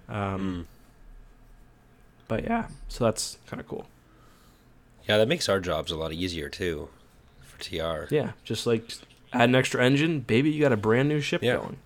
[0.08, 0.66] um, Mm.
[2.28, 3.86] but yeah so that's kind of cool
[5.08, 6.88] yeah, that makes our jobs a lot easier too
[7.42, 8.12] for TR.
[8.14, 8.92] yeah just like
[9.32, 11.56] add an extra engine baby you got a brand new ship Yeah.
[11.56, 11.78] going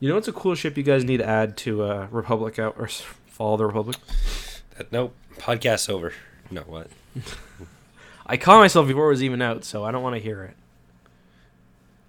[0.00, 2.74] you know what's a cool ship you guys need to add to uh, republic out
[2.78, 2.88] or
[3.26, 3.96] fall of the republic
[4.76, 6.12] That, nope, podcast's over.
[6.50, 6.88] No, what?
[8.26, 10.56] I caught myself before it was even out, so I don't want to hear it.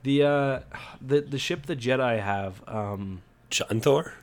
[0.04, 0.60] The uh,
[1.02, 4.14] the the ship the Jedi have, um, John Thor?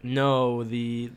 [0.00, 1.10] no the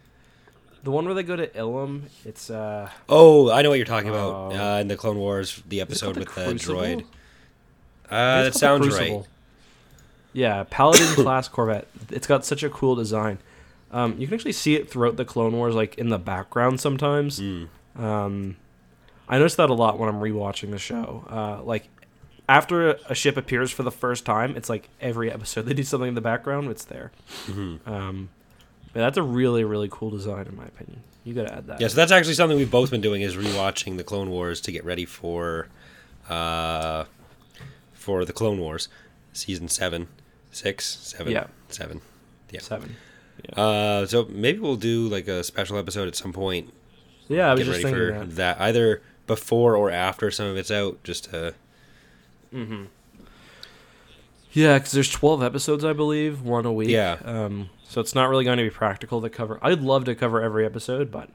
[0.83, 2.03] the one where they go to Ilum.
[2.25, 4.53] It's uh, Oh, I know what you're talking about.
[4.53, 4.75] Oh.
[4.75, 6.81] Uh, in the Clone Wars, the episode with the Crucible?
[6.81, 7.05] droid.
[8.09, 9.23] Uh, that the sounds right.
[10.33, 11.87] Yeah, Paladin class Corvette.
[12.09, 13.39] It's got such a cool design.
[13.91, 17.39] Um, you can actually see it throughout the Clone Wars, like in the background sometimes.
[17.39, 17.67] Mm.
[17.97, 18.55] Um,
[19.27, 21.25] I notice that a lot when I'm rewatching the show.
[21.29, 21.89] Uh, like
[22.47, 26.09] after a ship appears for the first time, it's like every episode they do something
[26.09, 27.11] in the background, it's there.
[27.47, 27.89] Mm-hmm.
[27.89, 28.29] Um,
[28.93, 31.03] that's a really really cool design in my opinion.
[31.23, 31.81] You got to add that.
[31.81, 34.71] Yeah, so that's actually something we've both been doing is rewatching the Clone Wars to
[34.71, 35.67] get ready for,
[36.29, 37.05] uh,
[37.93, 38.87] for the Clone Wars,
[39.31, 40.07] season seven,
[40.51, 41.47] six, seven, Yeah.
[41.69, 42.01] seven.
[42.51, 42.59] Yeah.
[42.61, 42.95] Seven.
[43.55, 46.71] Uh, so maybe we'll do like a special episode at some point.
[47.27, 48.57] Yeah, I was Get just ready thinking for that.
[48.57, 48.61] that.
[48.61, 51.55] either before or after some of it's out, just to
[54.53, 56.89] Yeah, because there's 12 episodes, I believe, one a week.
[56.89, 57.17] Yeah.
[57.23, 59.59] Um, so it's not really going to be practical to cover.
[59.61, 61.29] I'd love to cover every episode, but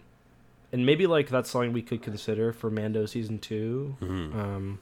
[0.72, 4.38] and maybe like that's something we could consider for Mando season 2 Mm-hmm.
[4.38, 4.78] um,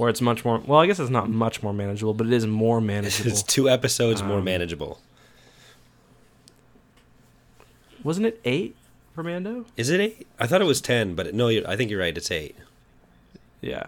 [0.00, 0.58] where it's much more.
[0.66, 3.30] Well, I guess it's not much more manageable, but it is more manageable.
[3.30, 4.98] it's two episodes more Um, manageable.
[8.02, 8.76] Wasn't it eight
[9.14, 9.66] for Mando?
[9.76, 10.26] Is it eight?
[10.38, 12.16] I thought it was ten, but no, you I think you're right.
[12.16, 12.56] It's eight.
[13.60, 13.86] Yeah.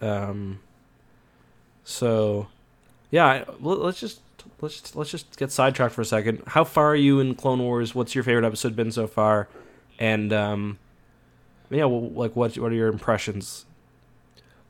[0.00, 0.60] Um.
[1.84, 2.48] So,
[3.10, 3.26] yeah.
[3.26, 4.20] I- Let's just
[4.60, 6.42] let's just, let's just get sidetracked for a second.
[6.48, 7.94] How far are you in Clone Wars?
[7.94, 9.48] What's your favorite episode been so far?
[9.98, 10.78] And um,
[11.70, 13.66] yeah, well, like what what are your impressions?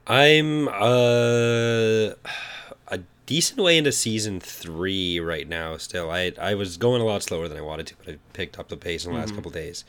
[0.06, 2.14] I'm uh
[2.88, 5.76] a decent way into season three right now.
[5.76, 8.58] Still, I I was going a lot slower than I wanted to, but I picked
[8.58, 9.84] up the pace in the last couple days.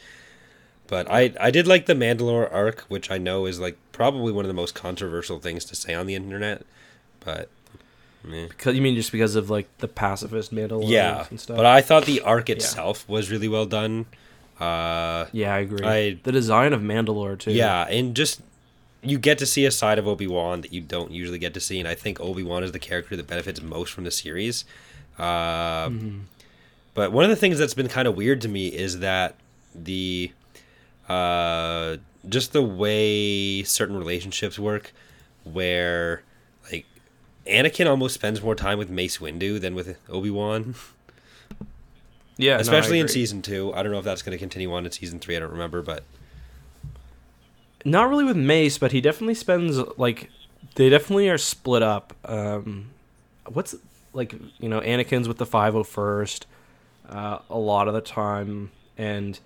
[0.88, 4.46] But I I did like the Mandalore arc, which I know is like probably one
[4.46, 6.64] of the most controversial things to say on the internet.
[7.20, 7.50] But
[8.24, 8.48] meh.
[8.48, 11.58] Because you mean just because of like the pacifist Mandalorians yeah, and stuff?
[11.58, 14.06] but I thought the arc itself was really well done.
[14.60, 15.86] Uh, yeah, I agree.
[15.86, 17.52] I- the design of Mandalore too.
[17.52, 18.42] Yeah, and just
[19.06, 21.60] you get to see a side of Obi Wan that you don't usually get to
[21.60, 24.66] see, and I think Obi Wan is the character that benefits most from the series.
[25.18, 25.90] Uh,
[26.94, 29.36] But one of the things that's been kind of weird to me is that
[29.74, 30.32] the
[31.10, 34.94] uh, just the way certain relationships work,
[35.44, 36.24] where
[36.72, 36.86] like
[37.46, 40.76] Anakin almost spends more time with Mace Windu than with Obi Wan.
[42.38, 43.74] yeah, no, especially in season two.
[43.74, 45.36] I don't know if that's going to continue on in season three.
[45.36, 46.04] I don't remember, but
[47.86, 50.32] Not really with Mace, but he definitely spends like
[50.74, 52.14] they definitely are split up.
[52.26, 52.88] Um,
[53.48, 53.76] what's
[54.12, 56.46] like you know Anakin's with the 501st
[57.08, 59.40] uh, a lot of the time, and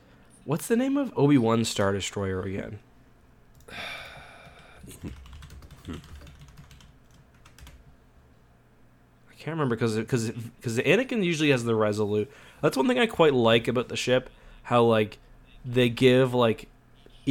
[0.45, 2.79] what's the name of Obi Wan Star Destroyer again?
[9.29, 12.31] I can't remember because because because Anakin usually has the Resolute.
[12.61, 14.29] That's one thing I quite like about the ship.
[14.63, 15.17] How like
[15.65, 16.69] they give like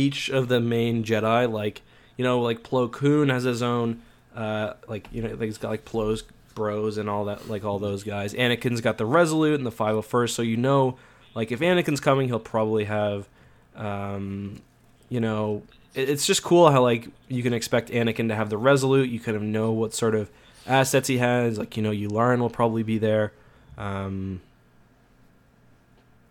[0.04, 1.82] each of the main Jedi like
[2.16, 4.00] you know like Plo Koon has his own
[4.36, 6.22] uh like you know like he's got like Plo's
[6.54, 8.34] bros and all that like all those guys.
[8.34, 10.96] Anakin's got the Resolute and the 501st, so you know
[11.34, 13.28] like if Anakin's coming, he'll probably have
[13.76, 14.60] um
[15.08, 15.62] you know
[15.94, 19.08] it- it's just cool how like you can expect Anakin to have the Resolute.
[19.08, 20.30] You kind of know what sort of
[20.66, 21.58] assets he has.
[21.58, 23.32] Like you know, Yularen will probably be there.
[23.78, 24.40] Um,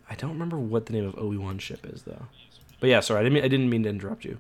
[0.09, 2.25] I don't remember what the name of Obi Wan ship is though.
[2.79, 4.39] But yeah, sorry, I didn't mean, I didn't mean to interrupt you.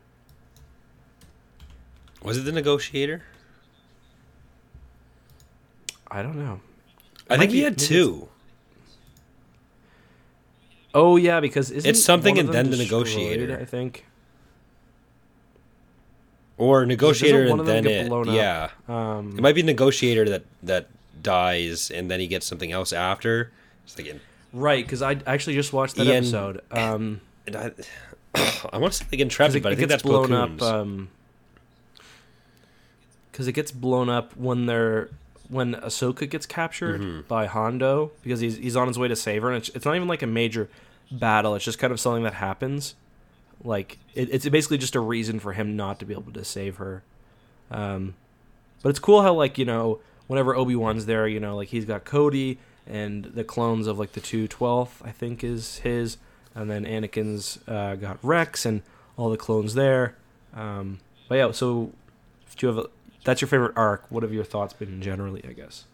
[2.21, 3.23] was it the Negotiator?
[6.09, 6.61] I don't know.
[7.29, 8.29] I think he had two.
[10.93, 13.57] Oh yeah, because isn't It's something and then the Negotiator.
[13.59, 14.05] I think.
[16.57, 18.11] Or negotiator and then it.
[18.27, 20.87] Yeah, Um, it might be negotiator that that
[21.21, 23.51] dies and then he gets something else after.
[23.85, 24.19] It's like,
[24.53, 26.61] right, because I actually just watched that episode.
[26.71, 27.71] Um, and I,
[28.73, 30.49] I want to say like intrepid, it, but I think that's blown up.
[30.49, 30.61] Koon's.
[30.63, 31.09] Um,
[33.31, 35.09] because it gets blown up when they're
[35.49, 37.21] when Ahsoka gets captured Mm-hmm.
[37.27, 39.95] by Hondo because he's he's on his way to save her, and it's, it's not
[39.95, 40.69] even like a major
[41.11, 41.55] battle.
[41.55, 42.95] It's just kind of something that happens.
[43.63, 46.77] Like it, it's basically just a reason for him not to be able to save
[46.77, 47.03] her.
[47.71, 48.15] Um,
[48.81, 51.85] but it's cool how like you know whenever Obi Wan's there, you know like he's
[51.85, 56.17] got Cody and the clones of like the two twelfth I think is his,
[56.57, 58.81] and then Anakin's uh, got Rex and
[59.15, 60.15] all the clones there.
[60.55, 61.91] Um, but yeah, so
[62.47, 62.85] if you have a,
[63.23, 64.05] that's your favorite arc.
[64.09, 65.45] What have your thoughts been generally?
[65.47, 65.85] I guess.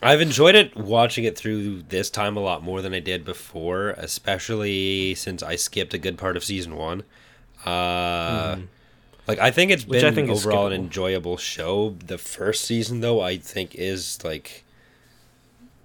[0.00, 3.90] I've enjoyed it watching it through this time a lot more than I did before,
[3.90, 7.02] especially since I skipped a good part of season one.
[7.64, 8.58] Uh,
[9.26, 9.86] Like I think it's.
[9.86, 11.96] Which been I think overall an enjoyable show.
[12.04, 14.64] The first season, though, I think is like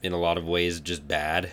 [0.04, 1.52] in a lot of ways just bad.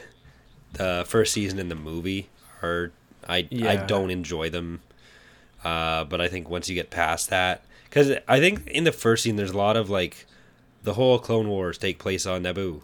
[0.75, 2.29] The first season in the movie
[2.63, 2.93] are
[3.29, 4.81] I I don't enjoy them.
[5.65, 9.23] Uh, but I think once you get past that, because I think in the first
[9.23, 10.27] scene there's a lot of like
[10.85, 12.81] the whole Clone Wars take place on Naboo,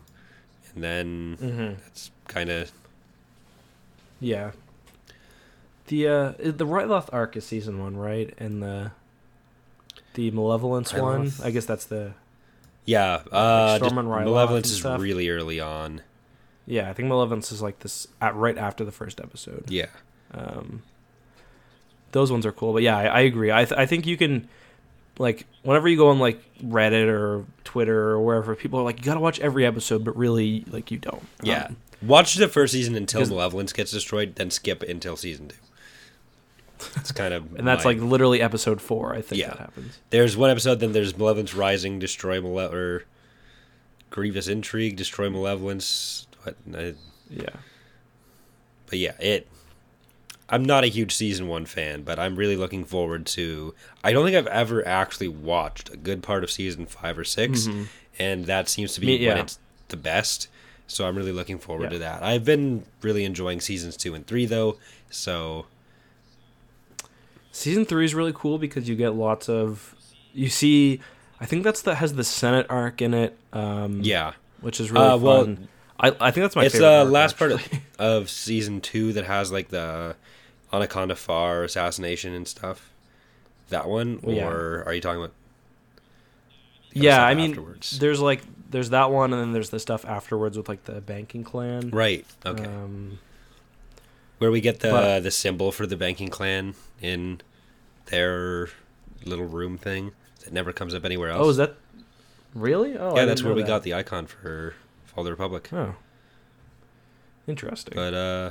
[0.75, 1.81] and then Mm-hmm.
[1.83, 2.71] that's kind of
[4.21, 4.51] Yeah.
[5.87, 8.35] The uh, the Ryloth arc is season one, right?
[8.39, 8.91] And the
[10.15, 11.33] the Malevolence one.
[11.43, 12.13] I guess that's the
[12.85, 16.03] Yeah, uh, Storm and Ryloth Malevolence is really early on.
[16.67, 16.91] Yeah.
[16.91, 19.65] I think Malevolence is like this at right after the first episode.
[19.71, 19.87] Yeah,
[20.33, 20.83] Um,
[22.13, 23.53] those ones are cool, but yeah, I, I agree.
[23.53, 24.49] I th- I think you can
[25.19, 29.05] like whenever you go on like Reddit or Twitter or wherever, people are like, you
[29.05, 31.27] gotta watch every episode, but really, like you don't.
[31.43, 31.67] yeah.
[31.67, 35.57] Um, Watch the first season until Malevolence gets destroyed, then skip until season two.
[36.97, 39.15] It's kind of and that's my- like literally episode four.
[39.15, 39.49] I think Yeah.
[39.49, 39.99] that happens.
[40.11, 43.05] there's one episode, then there's Malevolence Rising, destroy Male or
[44.11, 46.26] Grievous Intrigue, destroy Malevolence.
[46.47, 46.79] What?
[46.79, 46.93] uh,
[47.31, 47.49] Yeah.
[48.89, 49.47] but yeah, it.
[50.49, 53.75] I'm not a huge season one fan, but I'm really looking forward to.
[54.05, 57.67] I don't think I've ever actually watched a good part of season five or 6
[57.67, 57.87] Mhm.
[58.21, 59.43] and that seems to be Me- when yeah.
[59.43, 60.47] it's the best.
[60.87, 61.89] So I'm really looking forward Yeah.
[61.91, 62.23] to that.
[62.23, 64.79] I've been really enjoying seasons two and three though,
[65.11, 65.67] so
[67.51, 69.95] Season three is really cool because you get lots of
[70.35, 71.01] you see.
[71.41, 73.37] I think that's that has the Senate arc in it.
[73.53, 75.69] Um, yeah, which is really Uh, well, fun.
[75.99, 76.89] I, I think that's my it's favorite.
[76.89, 80.17] the arc, last part of, of season two that has like the
[80.73, 82.93] Onaconda Farr assassination and stuff.
[83.71, 84.45] That one, or Yeah.
[84.45, 85.33] are you talking about?
[86.93, 87.99] yeah, I mean, afterwards?
[87.99, 91.45] there's like there's that one, and then there's the stuff afterwards with like the banking
[91.45, 91.91] clan.
[91.91, 92.25] right.
[92.45, 92.65] Okay.
[92.65, 93.19] Um,
[94.39, 97.41] Where we get the But- the symbol for the banking clan in
[98.07, 98.69] their
[99.25, 100.13] little room thing
[100.45, 101.45] that never comes up anywhere else.
[101.45, 101.75] oh, is that
[102.55, 102.97] really?
[102.97, 103.69] Oh, yeah, didn't that's where we that.
[103.69, 104.75] got the icon for
[105.25, 105.69] The Republic.
[105.73, 105.95] Oh,
[107.47, 107.95] interesting.
[107.95, 108.51] But uh,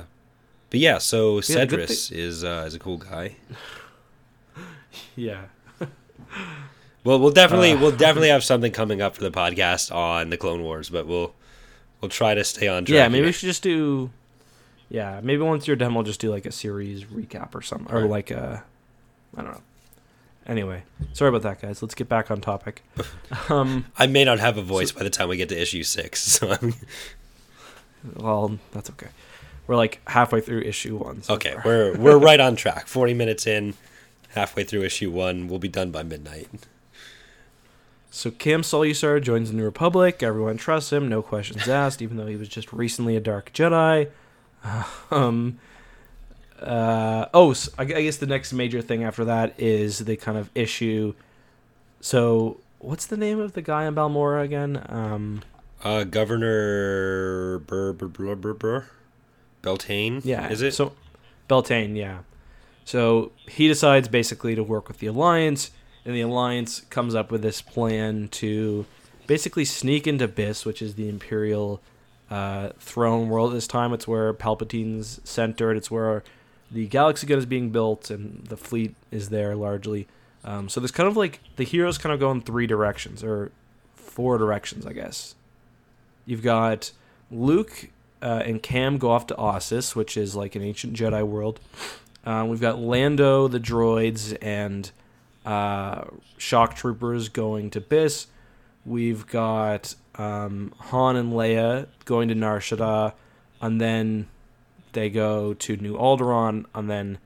[0.70, 3.36] but yeah, so Yeah, the good is uh, is a cool guy.
[5.16, 5.42] yeah.
[7.04, 7.78] Well, we'll definitely Uh.
[7.80, 11.32] we'll definitely have something coming up for the podcast on the Clone Wars, but we'll
[12.00, 12.94] we'll try to stay on track.
[12.96, 13.26] Yeah, maybe here.
[13.26, 14.10] we should just do.
[14.88, 18.00] Yeah, maybe once you're done, we'll just do like a series recap or something, or
[18.02, 18.10] Right.
[18.10, 18.64] like a,
[19.36, 19.62] I don't know.
[20.46, 21.82] Anyway, sorry about that, guys.
[21.82, 22.82] Let's get back on topic.
[23.50, 26.22] Um, I may not have a voice by the time we get to issue six,
[26.32, 26.74] so I'm
[28.14, 29.08] well, that's okay.
[29.66, 31.22] We're like halfway through issue one.
[31.22, 31.54] so okay.
[31.54, 31.62] far.
[31.64, 32.86] We're we're right on track.
[32.86, 33.74] Forty minutes in,
[34.30, 36.48] halfway through issue one, we'll be done by midnight.
[38.10, 40.22] So Kam Solusar joins the New Republic.
[40.22, 44.10] Everyone trusts him, no questions asked, even though he was just recently a Dark Jedi.
[45.10, 45.58] Um,
[46.60, 51.14] uh, oh, I guess the next major thing after that is the kind of issue.
[52.00, 54.84] So, what's the name of the guy in Balmorra again?
[54.88, 55.42] Um,
[55.82, 58.84] Uh, Governor Burr?
[59.62, 60.20] Beltane.
[60.24, 60.74] yeah, is it?
[60.74, 60.92] so?
[61.48, 62.18] Beltane, yeah.
[62.84, 65.70] So he decides basically to work with the Alliance,
[66.04, 68.86] and the Alliance comes up with this plan to
[69.26, 71.80] basically sneak into Byss, which is the Imperial
[72.30, 73.50] uh, throne world.
[73.50, 75.76] At this time, it's where Palpatine's centered.
[75.76, 76.22] It's where
[76.70, 80.08] the Galaxy Gun is being built, and the fleet is there largely.
[80.44, 83.50] Um, so there's kind of like the heroes kind of go in three directions or
[83.94, 85.34] four directions, I guess.
[86.24, 86.92] You've got
[87.30, 87.90] Luke
[88.22, 91.60] uh, and Kam go off to Ossus, which is like an ancient Jedi world.
[92.24, 94.90] Uh, we've got Lando, the droids, and
[95.44, 96.04] uh,
[96.36, 98.26] shock troopers going to Byss.
[98.84, 103.12] We've got um, Han and Leia going to Nar Shaddaa,
[103.60, 104.28] and then
[104.96, 107.18] they go to New Alderaan, and then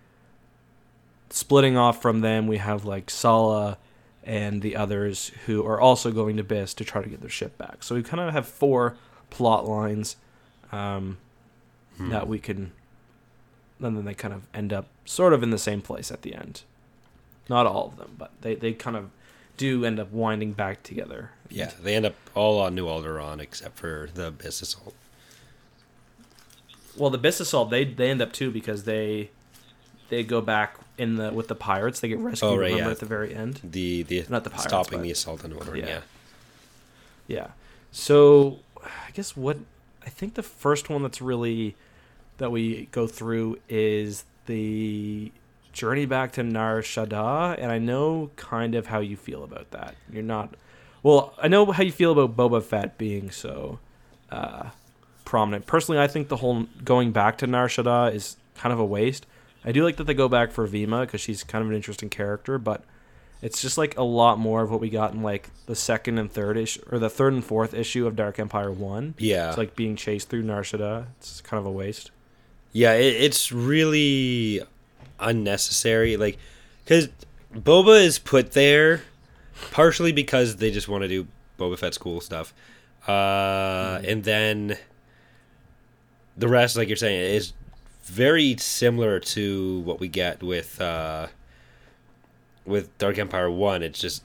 [1.31, 3.79] splitting off from them, we have like Salla
[4.25, 7.57] and the others who are also going to Byss to try to get their ship
[7.57, 7.83] back.
[7.83, 8.97] So we kind of have four
[9.31, 10.17] plot lines
[10.73, 11.17] um,
[11.97, 12.11] Hmm.
[12.11, 12.73] that we can,
[13.81, 16.35] and then they kind of end up sort of in the same place at the
[16.35, 16.63] end.
[17.49, 19.11] Not all of them, but they, they kind of
[19.57, 21.31] do end up winding back together.
[21.51, 24.95] Yeah, they end up all on New Alderaan except for the Byss Assault.
[27.01, 29.31] Well, the Byss Assault, they they end up too because they
[30.11, 32.01] they go back in the with the pirates.
[32.01, 32.51] They get rescued.
[32.51, 32.91] Oh, right, remember yeah.
[32.91, 33.61] at the very end.
[33.65, 35.87] The the Not the pirates, stopping but- the assault on New Yeah.
[35.87, 36.01] Yeah.
[37.27, 37.47] Yeah.
[37.91, 39.57] So I guess what
[40.05, 41.75] I think the first one that's really
[42.39, 45.33] that we go through is the
[45.73, 49.95] journey back to Nar Shaddaa, and I know kind of how you feel about that.
[50.13, 50.55] You're not
[51.03, 51.33] well.
[51.41, 53.79] I know how you feel about Boba Fett being so
[54.31, 54.71] uh,
[55.31, 55.65] prominent.
[55.65, 59.27] Personally, I think the whole going back to Nar Shaddaa is kind of a waste.
[59.65, 62.09] I do like that they go back for Vima because she's kind of an interesting
[62.09, 62.83] character, but
[63.41, 66.33] it's just like a lot more of what we got in like the second and
[66.33, 69.15] third issue, or the third and fourth issue of Dark Empire One.
[69.19, 69.51] Yeah.
[69.51, 71.07] It's like being chased through Nar Shaddaa.
[71.19, 72.11] It's kind of a waste.
[72.73, 74.63] Yeah, it, it's really
[75.21, 76.17] unnecessary.
[76.17, 76.39] Like,
[76.85, 77.09] because
[77.55, 79.03] Boba is put there
[79.71, 82.53] partially because they just want to do Boba Fett's cool stuff,
[83.07, 84.77] uh, and then
[86.37, 87.53] the rest, like you're saying, is
[88.05, 91.29] very similar to what we get with uh,
[92.65, 93.83] with Dark Empire One.
[93.83, 94.23] It's just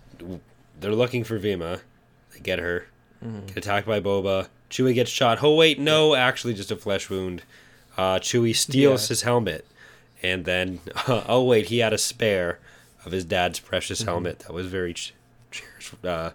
[0.80, 1.82] they're looking for Vima.
[2.34, 2.86] They get her.
[3.48, 4.50] Get attacked by Boba.
[4.70, 5.40] Chewie gets shot.
[5.42, 7.42] Oh wait, no, actually just a flesh wound.
[7.98, 9.08] Uh, Chewie steals Yeah.
[9.10, 9.66] his helmet,
[10.22, 12.60] and then oh wait, he had a spare
[13.06, 14.10] of his dad's precious Mm-hmm.
[14.10, 14.96] helmet that was very,
[16.04, 16.32] uh,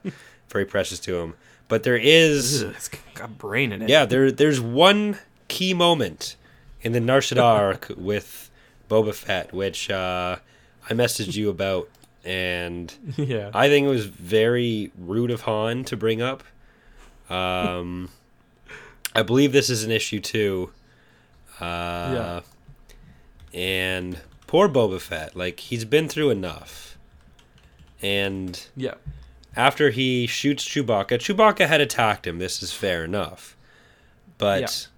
[0.48, 1.34] very precious to him.
[1.68, 3.88] But there is it's got brain in it.
[3.88, 5.18] yeah, there there's one
[5.50, 6.36] key moment
[6.80, 8.50] in the Nar Shaddaa arc with
[8.88, 10.36] Boba Fett, which uh,
[10.88, 11.88] I messaged you about,
[12.24, 13.50] and yeah.
[13.52, 16.42] I think it was very rude of Han to bring up.
[17.28, 18.08] Um,
[19.14, 20.70] I believe this is an issue too.
[21.60, 22.40] Uh,
[23.52, 26.96] And poor Boba Fett, like he's been through enough,
[28.00, 28.94] and yeah.
[29.56, 32.38] after he shoots Chewbacca, Chewbacca had attacked him.
[32.38, 33.56] This is fair enough.
[34.38, 34.88] But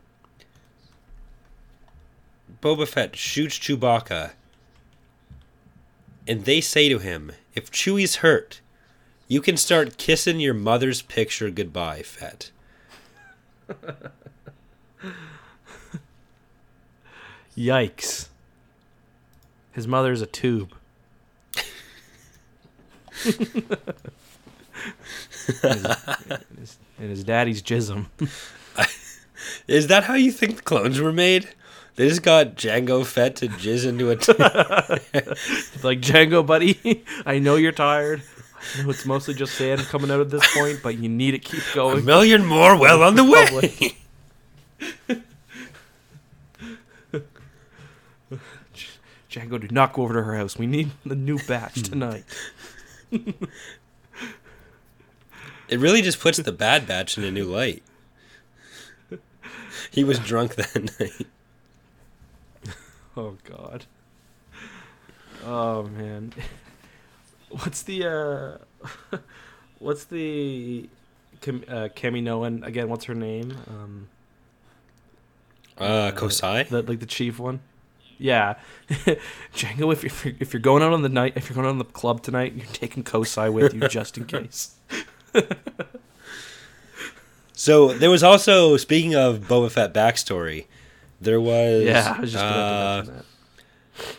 [2.62, 4.30] Boba Fett shoots Chewbacca,
[6.28, 8.60] and they say to him, If Chewie's hurt,
[9.26, 12.52] you can start kissing your mother's picture goodbye, Fett.
[17.56, 18.28] Yikes.
[19.72, 20.72] His mother's a tube.
[23.24, 23.66] and,
[26.58, 28.06] his, and his daddy's jism.
[29.66, 31.48] Is that how you think the clones were made?
[31.96, 34.16] They just got Django Fett to jizz into a.
[34.16, 34.32] T-
[35.82, 37.04] like Django, buddy.
[37.26, 38.22] I know you're tired.
[38.78, 41.38] I know it's mostly just sand coming out at this point, but you need to
[41.38, 42.04] keep a going.
[42.04, 43.96] million more well on the way.
[49.30, 50.58] Django, do not go over to her house.
[50.58, 52.24] We need the new batch tonight.
[53.10, 53.34] It
[55.78, 57.82] really just puts the Bad Batch in a new light.
[59.90, 61.26] He was drunk that night.
[63.16, 63.84] Oh God.
[65.44, 66.32] Oh man.
[67.50, 69.18] What's the uh
[69.78, 70.88] what's the
[71.42, 73.54] Kim, uh Kaminoan again, what's her name?
[73.68, 74.08] Um
[75.76, 76.62] Uh, Ko Sai?
[76.62, 77.60] the like the chief one?
[78.16, 78.54] Yeah.
[78.88, 81.78] Django if you're if you're going out on the night if you're going out on
[81.78, 84.76] the club tonight, you're taking Ko Sai with you just in case.
[87.54, 90.66] So there was also, speaking of Boba Fett backstory,
[91.22, 94.16] there was Yeah, I was just uh, gonna mention that.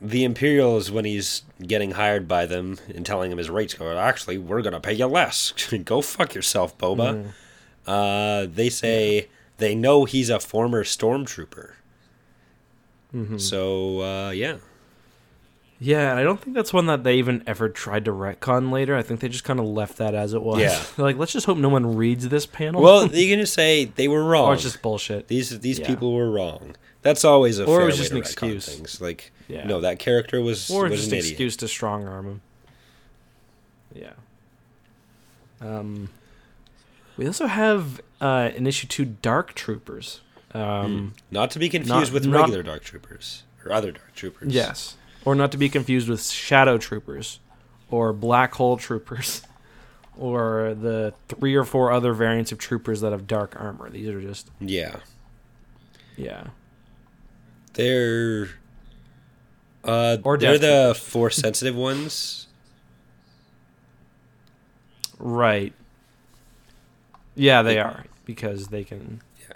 [0.00, 3.96] the Imperials when he's getting hired by them and telling him his rates go.
[3.96, 5.52] Actually, we're gonna pay you less.
[5.84, 7.24] go fuck yourself, Boba.
[7.24, 7.32] Mm.
[7.86, 9.28] Uh, they say
[9.58, 11.72] they know he's a former stormtrooper.
[13.14, 13.40] Mhm.
[13.40, 14.58] So uh, yeah,
[15.82, 18.94] Yeah, and I don't think that's one that they even ever tried to retcon later.
[18.94, 20.60] I think they just kind of left that as it was.
[20.60, 20.78] Yeah.
[20.94, 22.82] They're like, let's just hope no one reads this panel.
[22.82, 24.48] well, you can just say they were wrong.
[24.50, 25.28] or it's just bullshit.
[25.28, 25.86] these these Yeah.
[25.86, 26.76] people were wrong.
[27.02, 28.66] That's always a Or it was just an excuse.
[28.68, 29.00] Things.
[29.00, 29.66] Like Yeah.
[29.66, 32.40] no, that character was or was just an an excuse to strong arm him.
[33.94, 34.12] Yeah.
[35.62, 36.10] Um,
[37.16, 40.20] we also have uh, in issue two Dark Troopers.
[40.52, 44.52] Um, Not to be confused Not- with not- regular Dark Troopers or other Dark Troopers.
[44.52, 44.96] Yes,
[45.30, 47.38] or not to be confused with Shadow Troopers,
[47.90, 49.42] or Black Hole Troopers,
[50.18, 53.88] or the three or four other variants of troopers that have dark armor.
[53.90, 54.96] These are just Yeah.
[56.16, 56.48] yeah.
[57.74, 58.48] They're
[59.84, 60.98] uh Or they're the Troopers.
[60.98, 62.46] force sensitive ones.
[65.18, 65.72] Right.
[67.34, 69.20] Yeah, they are because they can.
[69.40, 69.54] Yeah.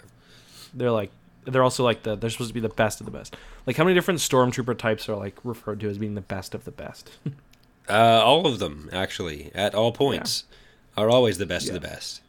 [0.73, 1.11] They're like
[1.45, 3.35] they're also like the they're supposed to be the best of the best.
[3.65, 6.65] Like how many different stormtrooper types are like referred to as being the best of
[6.65, 7.09] the best?
[7.87, 7.93] Uh
[8.25, 10.45] all of them actually at all points
[10.97, 12.19] are always the best of the best.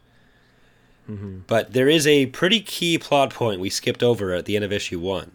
[1.09, 1.39] mm-hmm.
[1.47, 4.71] But there is a pretty key plot point we skipped over at the end of
[4.71, 5.31] issue 1.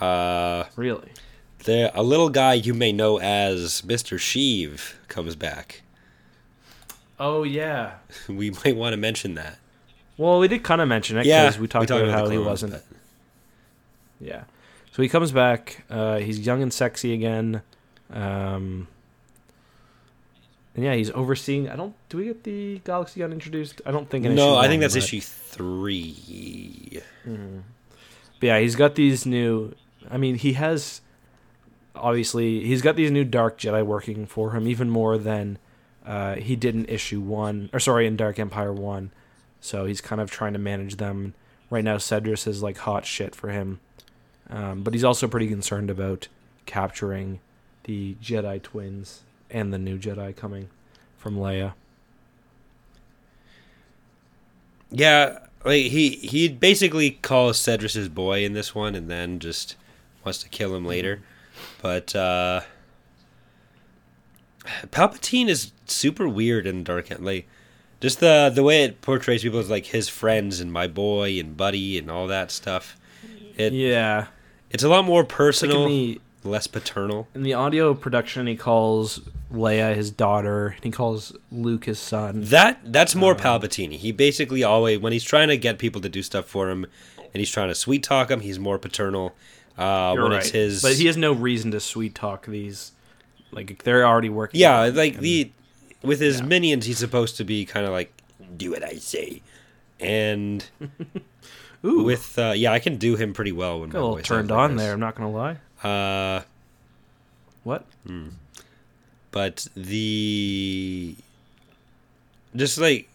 [0.00, 1.10] Uh Really?
[1.64, 4.16] there a little guy you may know as Mr.
[4.18, 5.82] Sheev comes back.
[7.20, 7.96] Oh yeah.
[8.28, 9.58] We might want to mention that.
[10.16, 12.38] Well, we did kind of mention it Yeah, because we talked about, the how he
[12.38, 12.72] wasn't.
[12.72, 12.84] but-
[14.22, 14.44] Yeah.
[14.92, 15.84] So he comes back.
[15.90, 17.62] Uh, he's young and sexy again.
[18.12, 18.88] Um,
[20.74, 21.68] and yeah, he's overseeing.
[21.68, 21.94] I don't.
[22.08, 23.80] Do we get the Galaxy Gun introduced?
[23.84, 24.24] I don't think.
[24.24, 27.00] In No, I think that's but- issue 3.
[27.24, 29.74] But yeah, he's got these new.
[30.10, 31.00] I mean, he has.
[31.94, 35.58] Obviously, he's got these new Dark Jedi working for him even more than
[36.06, 39.10] uh, he did in issue one, or sorry, in Dark Empire one.
[39.60, 41.34] So he's kind of trying to manage them.
[41.70, 43.78] Right now, Sedriss is like hot shit for him,
[44.52, 46.28] um, but he's also pretty concerned about
[46.66, 47.40] capturing
[47.84, 50.68] the Jedi twins and the new Jedi coming
[51.16, 51.72] from Leia.
[54.90, 59.76] Yeah, like he he basically calls Sedriss his boy in this one, and then just
[60.22, 61.22] wants to kill him later.
[61.80, 62.60] But uh
[64.90, 67.08] Palpatine is super weird in Dark.
[67.18, 67.48] Like
[68.00, 71.56] just the the way it portrays people as like his friends and my boy and
[71.56, 72.96] buddy and all that stuff.
[73.56, 74.26] It yeah.
[74.72, 77.28] It's a lot more It's like personal, the less paternal.
[77.34, 79.20] in the audio production, he calls
[79.52, 82.42] Leia his daughter, and he calls Luke his son.
[82.44, 83.92] That that's more Um, Palpatine.
[83.92, 86.84] He basically always when he's trying to get people to do stuff for him,
[87.18, 89.34] and he's trying to sweet talk them, he's more paternal.
[89.78, 90.40] Uh, when right.
[90.40, 92.92] it's his, but he has no reason to sweet talk these.
[93.52, 94.60] Like they're already working.
[94.60, 95.50] yeah, like the
[96.02, 96.46] with his Yeah.
[96.46, 98.12] minions, he's supposed to be kind of like
[98.56, 99.40] do what I say,
[100.00, 100.64] and
[101.84, 104.52] Ooh, with uh, yeah, I can do him pretty well when got a little turned
[104.52, 104.92] on there.
[104.92, 105.56] I'm not gonna lie.
[105.82, 106.42] Uh,
[107.64, 107.84] What?
[109.32, 111.16] but the
[112.54, 113.08] just like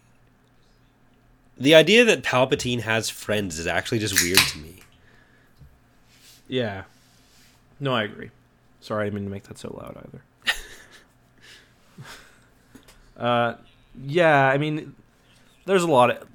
[1.58, 4.74] the idea that Palpatine has friends is actually just weird to me.
[6.50, 6.84] Yeah.
[7.78, 8.30] No, I agree.
[8.80, 10.22] Sorry, I didn't mean to make that so loud either.
[13.18, 13.56] uh,
[14.06, 14.96] yeah, I mean,
[15.66, 16.26] there's a lot of.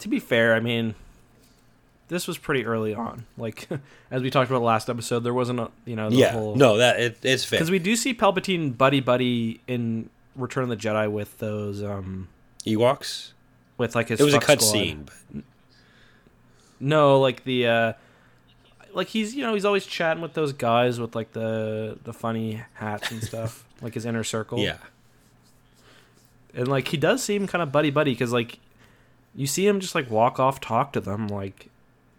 [0.00, 0.94] To be fair, I mean,
[2.08, 3.26] this was pretty early on.
[3.36, 3.68] Like,
[4.10, 6.76] as we talked about last episode, there wasn't a you know the yeah, whole no,
[6.78, 7.58] that it, it's fair.
[7.58, 12.28] because we do see Palpatine buddy buddy in Return of the Jedi with those um
[12.66, 13.32] Ewoks.
[13.78, 14.72] with like his It was a fuck cut squad.
[14.72, 15.42] scene, but
[16.80, 17.92] No, like the uh
[18.92, 22.62] like he's you know he's always chatting with those guys with like the the funny
[22.74, 24.58] hats and stuff, like his inner circle.
[24.58, 24.78] yeah,
[26.54, 28.58] and like he does seem kind of buddy buddy because like
[29.34, 31.68] you see him just like walk off, talk to them, like,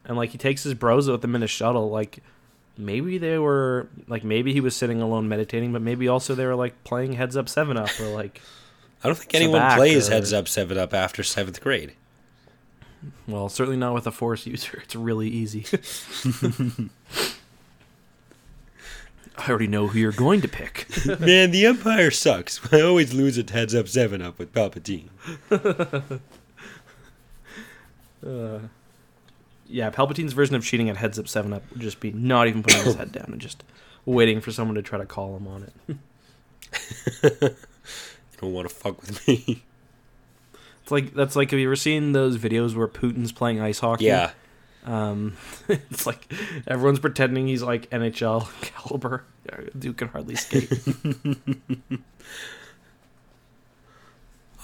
[0.08, 1.89] and like he takes his bros with him in a shuttle.
[1.91, 2.24] Like
[2.78, 6.55] maybe they were like maybe he was sitting alone meditating, but maybe also they were
[6.55, 8.41] like playing Heads Up Seven Up or like
[9.03, 11.93] I don't think anyone Sabacc plays or- Heads Up Seven Up after seventh grade.
[13.28, 14.80] well certainly not with a Force user.
[14.84, 15.66] It's really easy.
[19.39, 20.88] I already know who you're going to pick.
[21.20, 22.60] Man, the Empire sucks.
[22.74, 25.10] I always lose at Heads Up Seven Up with Palpatine.
[28.26, 28.60] Uh,
[29.70, 32.63] yeah, Palpatine's version of cheating at Heads Up 7 Up would just be not even
[32.63, 33.63] putting his head down and just
[34.05, 35.97] waiting for someone to try to call him on it.
[38.39, 39.63] You don't want to fuck with me.
[40.84, 44.05] It's like that's like have you ever seen those videos where Putin's playing ice hockey?
[44.05, 44.32] yeah,
[44.86, 45.36] Um,
[45.68, 46.32] it's like
[46.68, 49.24] everyone's pretending he's like NHL caliber.
[49.47, 50.72] Yeah, Dude can hardly skate.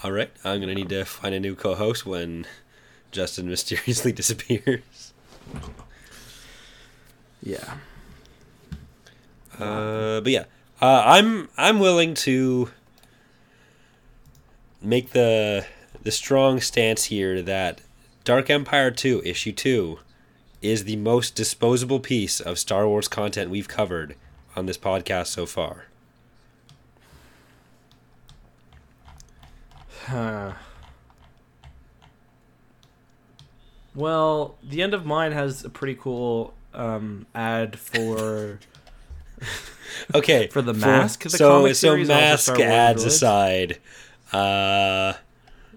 [0.02, 0.30] all right.
[0.44, 2.46] I'm gonna need to find a new co-host when
[3.14, 5.12] Justin mysteriously disappears.
[7.42, 7.76] yeah.
[9.58, 10.44] Uh, but yeah,
[10.82, 12.70] uh, I'm I'm willing to
[14.82, 15.64] make the
[16.02, 17.80] the strong stance here that
[18.24, 19.98] Dark Empire 2 issue 2
[20.60, 24.16] is the most disposable piece of Star Wars content we've covered
[24.56, 25.86] on this podcast so far.
[30.06, 30.54] Huh.
[33.94, 38.58] Well, the end of mine has a pretty cool um, ad for
[40.14, 43.78] Okay, For the mask, the so comic so series, mask ads aside,
[44.32, 45.14] uh,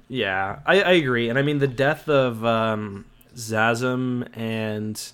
[0.08, 3.06] Yeah, I, I agree, and I mean the death of um,
[3.36, 5.12] Zazam and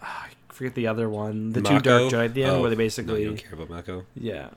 [0.00, 2.10] Ah, I forget the other one, the two Dark Mako?
[2.10, 4.04] Jedi at the end, Oh, where they no, basically don't care about Mako.
[4.14, 4.48] yeah,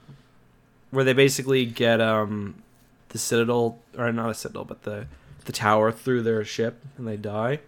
[0.92, 2.62] where they basically get um
[3.10, 5.08] the Citadel or not a Citadel, but the
[5.48, 7.60] the tower through their ship and they die.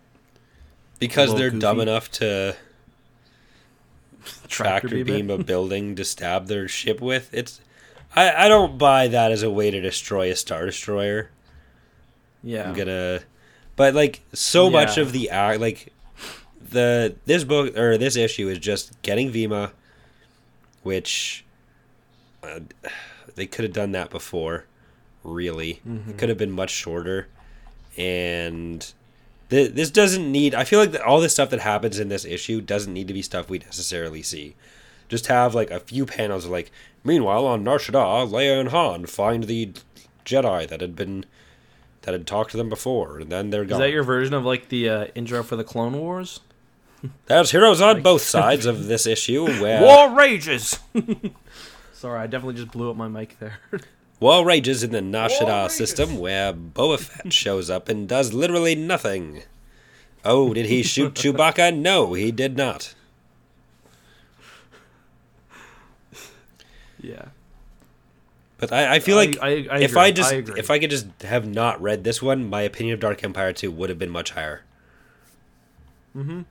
[1.00, 2.56] Because they're dumb enough to
[4.48, 7.34] tractor beam beam a building to stab their ship with.
[7.34, 7.62] It's
[8.16, 11.30] I, I don't buy that as a way to destroy a star destroyer.
[12.44, 13.22] Yeah, I'm gonna
[13.76, 15.94] but like so much of the act like
[16.70, 19.72] the this book or this issue is just getting Vima,
[20.84, 21.46] which
[22.44, 22.60] uh,
[23.36, 24.66] they could have done that before.
[25.24, 26.10] Really, Mhm.
[26.12, 27.28] it could have been much shorter,
[28.00, 28.94] and
[29.50, 30.56] th- this doesn't need.
[30.56, 33.14] I feel like that all this stuff that happens in this issue doesn't need to
[33.14, 34.56] be stuff we necessarily see.
[35.10, 36.72] Just have like a few panels of like.
[37.04, 39.72] Meanwhile, on Nar Shaddaa, Leia and Han find the
[40.26, 41.26] Jedi that had been
[42.02, 43.82] that had talked to them before, and then they're gone.
[43.82, 46.40] Is that your version of like the uh, intro for the Clone Wars?
[47.28, 49.46] There's heroes on both sides of this issue.
[49.46, 50.80] Where War rages.
[51.94, 53.60] Sorry, I definitely just blew up my mic there.
[54.20, 58.76] war rages in the Nar Shaddaa system, where Boba Fett shows up and does literally
[58.76, 59.44] nothing.
[60.26, 61.76] Oh, did he shoot Chewbacca?
[61.76, 62.94] No, he did not.
[67.00, 67.26] yeah.
[68.58, 69.96] But I, I feel I- like I- if.
[69.96, 73.24] I just if I could just have not read this one, my opinion of Dark
[73.24, 74.64] Empire two would have been much higher.
[76.16, 76.42] Mm hmm.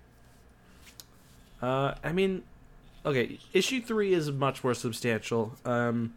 [1.60, 2.44] Uh, I mean,
[3.04, 5.56] okay, issue three is much more substantial.
[5.64, 6.14] Um,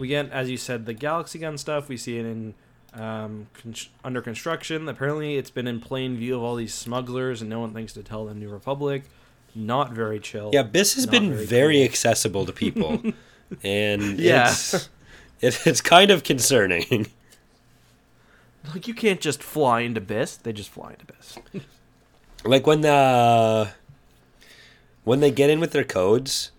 [0.00, 1.88] we get, as you said, the Galaxy Gun stuff.
[1.88, 2.54] We see it in
[2.94, 4.88] um, con- under construction.
[4.88, 8.02] Apparently, it's been in plain view of all these smugglers, and no one thinks to
[8.02, 9.04] tell the New Republic.
[9.54, 10.50] Not very chill.
[10.52, 13.00] Yeah, this has Not been very very, accessible to people,
[13.64, 14.48] and Yeah.
[14.50, 14.88] it's
[15.40, 17.06] it, it's kind of concerning.
[18.74, 20.36] Like you can't just fly into Byss.
[20.36, 21.38] They just fly into Byss.
[22.44, 23.70] like when the
[25.04, 26.50] when they get in with their codes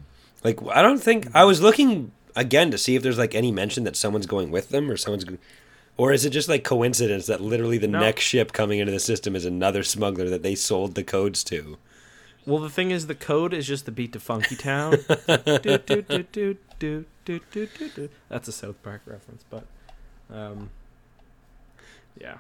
[0.44, 3.84] like i don't think i was looking again to see if there's like any mention
[3.84, 5.26] that someone's going with them or someone's
[5.98, 8.00] or is it just like coincidence that literally the no.
[8.00, 11.78] next ship coming into the system is another smuggler that they sold the codes to?
[12.46, 14.96] Well, the thing is, the code is just the beat to Funky Town.
[15.28, 15.68] That's
[18.48, 19.66] a South Park reference, but
[20.34, 20.72] um,
[22.20, 22.38] yeah.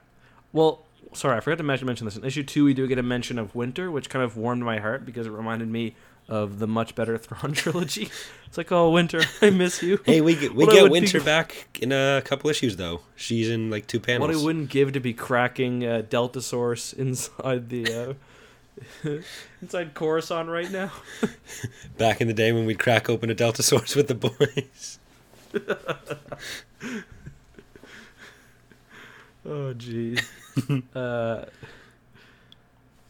[0.53, 2.17] Well, sorry, I forgot to mention, mention this.
[2.17, 4.79] In issue two, we do get a mention of winter, which kind of warmed my
[4.79, 5.95] heart because it reminded me
[6.30, 8.09] of the much better Thrawn trilogy.
[8.47, 9.99] It's like, oh, winter, I miss you.
[10.05, 13.49] hey we get we What get winter be- back in a couple issues though she's
[13.49, 17.69] in like two panels What I wouldn't give to be cracking uh, Delta Source inside
[17.69, 18.17] the
[19.05, 19.17] uh,
[19.61, 20.91] inside Coruscant right now.
[21.97, 24.99] back in the day when we'd crack open a delta source with the boys
[29.45, 30.22] Oh, jeez.
[30.95, 31.45] uh,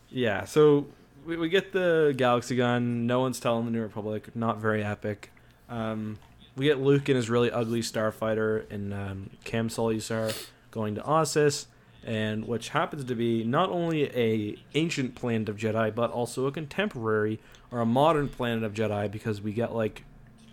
[0.10, 0.88] yeah, so
[1.26, 3.08] we, we get the Galaxy Gun.
[3.08, 4.36] No one's telling the New Republic.
[4.36, 5.32] Not very epic.
[5.70, 6.20] Um,
[6.56, 11.66] we get Luke and his really ugly starfighter and um, Kam Solusar going to Ossus,
[12.06, 16.52] and which happens to be not only a ancient planet of Jedi, but also a
[16.52, 17.40] contemporary
[17.72, 20.04] or a modern planet of Jedi because we get like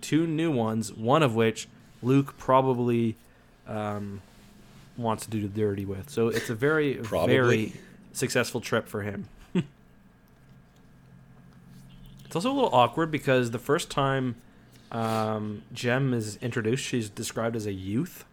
[0.01, 0.93] two new ones.
[0.93, 1.69] One of which
[2.03, 3.17] Luke probably
[3.67, 4.23] um,
[4.97, 6.11] wants to do the dirty with.
[6.11, 7.73] So it's a very very
[8.13, 9.29] successful trip for him.
[12.29, 14.37] It's also a little awkward because the first time
[14.93, 18.27] um, Jem is introduced, she's described as a youth.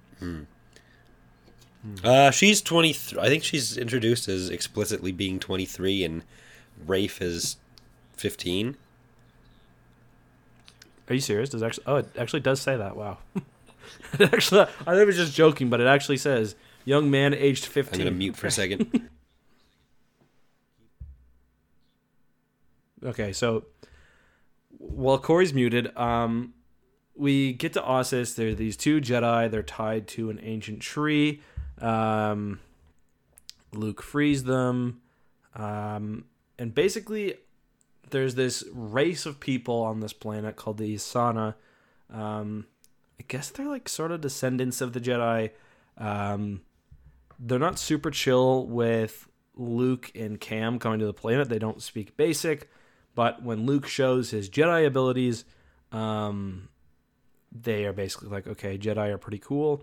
[2.03, 3.21] Uh, she's 23.
[3.21, 6.23] I think she's introduced as explicitly being 23, and
[6.85, 7.55] Rayf is
[8.17, 8.75] 15.
[11.07, 11.49] Are you serious?
[11.49, 11.85] Does actually?
[11.87, 12.97] Oh, it actually does say that.
[12.97, 13.19] Wow.
[14.19, 18.01] actually, I thought it was just joking, but it actually says young man aged 15.
[18.01, 19.09] I'm to mute for a second.
[23.05, 23.65] Okay, so
[24.77, 26.53] while Corey's muted, um,
[27.15, 28.35] we get to Ossus.
[28.35, 29.49] There are these two Jedi.
[29.49, 31.41] They're tied to an ancient tree.
[31.79, 32.59] Um,
[33.71, 35.01] Luke frees them.
[35.55, 36.25] Um,
[36.57, 37.35] and basically,
[38.09, 41.55] there's this race of people on this planet called the Ysanna.
[42.11, 42.65] Um,
[43.19, 45.51] I guess they're like sort of descendants of the Jedi.
[45.97, 46.61] Um,
[47.39, 51.49] they're not super chill with Luke and Kam coming to the planet.
[51.49, 52.69] They don't speak basic,
[53.15, 55.45] but when Luke shows his Jedi abilities,
[55.91, 56.67] um,
[57.51, 59.81] they are basically like, okay, Jedi are pretty cool.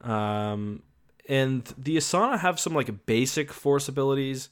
[0.00, 0.82] Um,
[1.28, 4.48] and the Ysanna have some like basic Force abilities,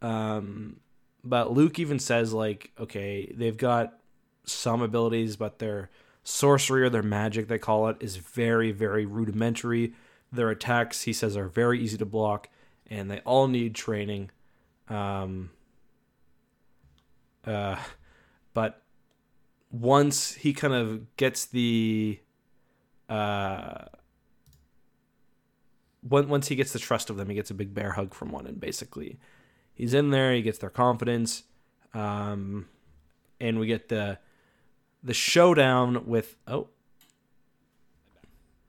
[0.00, 0.80] um,
[1.22, 3.98] but Luke even says like, okay, they've got
[4.44, 5.90] some abilities, but their
[6.24, 9.92] sorcery or their magic, they call it, is very, very rudimentary.
[10.32, 12.48] Their attacks, he says, are very easy to block,
[12.88, 14.30] and they all need training.
[14.88, 15.50] Um,
[17.46, 17.76] uh,
[18.54, 18.82] but
[19.70, 22.20] once he kind of gets the
[23.08, 23.84] uh,
[26.02, 28.46] once he gets the trust of them, he gets a big bear hug from one,
[28.46, 29.18] and basically,
[29.74, 30.32] he's in there.
[30.32, 31.44] He gets their confidence,
[31.94, 32.66] um,
[33.40, 34.18] and we get the
[35.02, 36.68] the showdown with oh,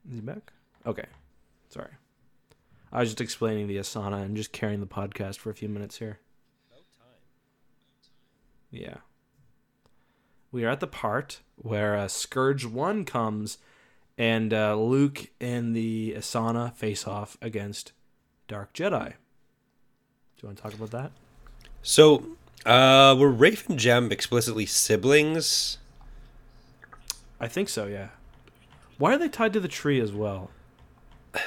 [0.08, 0.52] is he back?
[0.86, 1.06] Okay,
[1.68, 1.90] sorry.
[2.90, 5.98] I was just explaining the Ysanna and just carrying the podcast for a few minutes
[5.98, 6.20] here.
[8.70, 8.98] Yeah.
[10.50, 13.58] We are at the part where uh, Scourge 1 comes
[14.16, 17.92] and uh, Luke and the Ysanna face off against
[18.48, 19.10] Dark Jedi.
[19.10, 21.12] Do you want to talk about that?
[21.82, 22.26] So,
[22.66, 25.78] uh, were Rayf and Jem explicitly siblings?
[27.40, 28.08] I think so, yeah.
[28.98, 30.50] Why are they tied to the tree as well?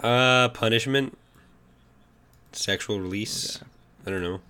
[0.00, 1.16] Uh, punishment?
[2.56, 3.60] Sexual release?
[4.06, 4.40] I don't know.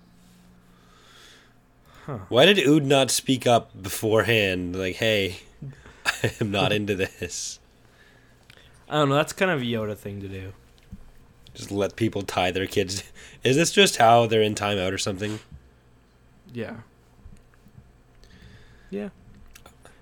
[2.05, 2.19] Huh.
[2.29, 4.75] Why did Ood not speak up beforehand?
[4.75, 5.39] Like, hey,
[6.05, 7.59] I am not into this.
[8.87, 9.15] I don't know.
[9.15, 10.53] That's kind of a Yoda thing to do.
[11.55, 13.03] Just let people tie their kids.
[13.43, 15.39] Is this just how they're in timeout or something?
[16.53, 16.75] Yeah.
[18.91, 19.09] Yeah.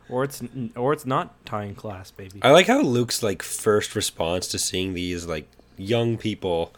[0.09, 0.43] or it's
[0.75, 2.39] or it's not tying class, baby.
[2.43, 5.47] I like how Luke's like first response to seeing these like
[5.77, 6.73] young people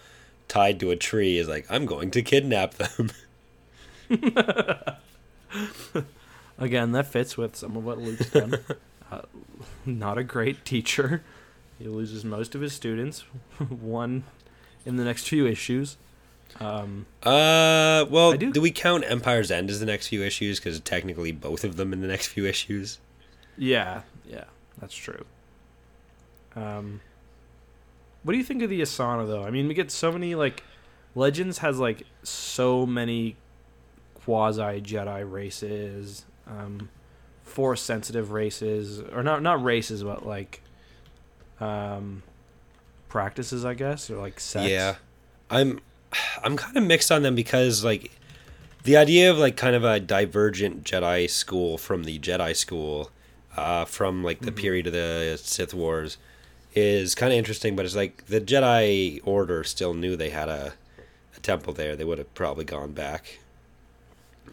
[0.47, 3.11] tied to a tree is like, I'm going to kidnap them.
[6.57, 8.55] Again, that fits with some of what Luke's done.
[9.11, 9.21] uh,
[9.85, 11.21] not a great teacher.
[11.77, 13.21] He loses most of his students.
[13.69, 14.23] One
[14.85, 15.97] in the next few issues.
[16.59, 20.59] Um, Uh, well, do- do we count Empire's End as the next few issues?
[20.59, 22.99] Because technically both of them in the next few issues.
[23.57, 24.45] yeah, yeah,
[24.79, 25.25] that's true.
[26.55, 27.01] Um,
[28.25, 29.43] what do you think of the Ysanna though?
[29.43, 30.63] I mean, we get so many like
[31.13, 33.35] Legends has like so many
[34.15, 36.89] quasi Jedi races, um,
[37.43, 40.63] force sensitive races, or not not races, but like
[41.59, 42.23] um,
[43.09, 44.69] practices, I guess, or like sects.
[44.69, 44.95] Yeah,
[45.51, 45.79] I'm,
[46.43, 48.11] I'm kind of mixed on them because like,
[48.85, 53.11] the idea of like kind of a divergent Jedi school from the Jedi school,
[53.55, 56.17] uh, from like the period of the Sith Wars,
[56.75, 57.75] is kind of interesting.
[57.75, 60.73] But it's like the Jedi Order still knew they had a,
[61.35, 61.95] a temple there.
[61.95, 63.39] They would have probably gone back.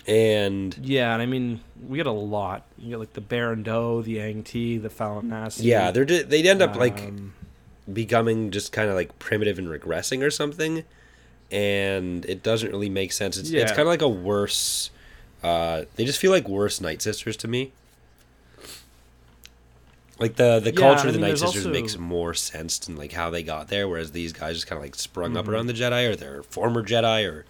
[0.06, 2.64] And Yeah, and I mean, we get a lot.
[2.78, 5.60] You get like the Baran Do, the Aing-Tii, the Fallanassi.
[5.62, 7.34] yeah, they're ju- they end up like um,
[7.92, 10.84] becoming just kind of like primitive and regressing or something
[11.50, 14.90] and it doesn't really make sense it's, it's kind of like a worse
[15.42, 17.72] uh they just feel like worse night sisters to me
[20.22, 22.78] like the the Yeah, culture I of the mean, night sisters also- makes more sense
[22.78, 25.44] than like how they got there whereas these guys just kind of like sprung up
[25.44, 25.48] Mhm.
[25.48, 27.44] around the jedi or they're former jedi or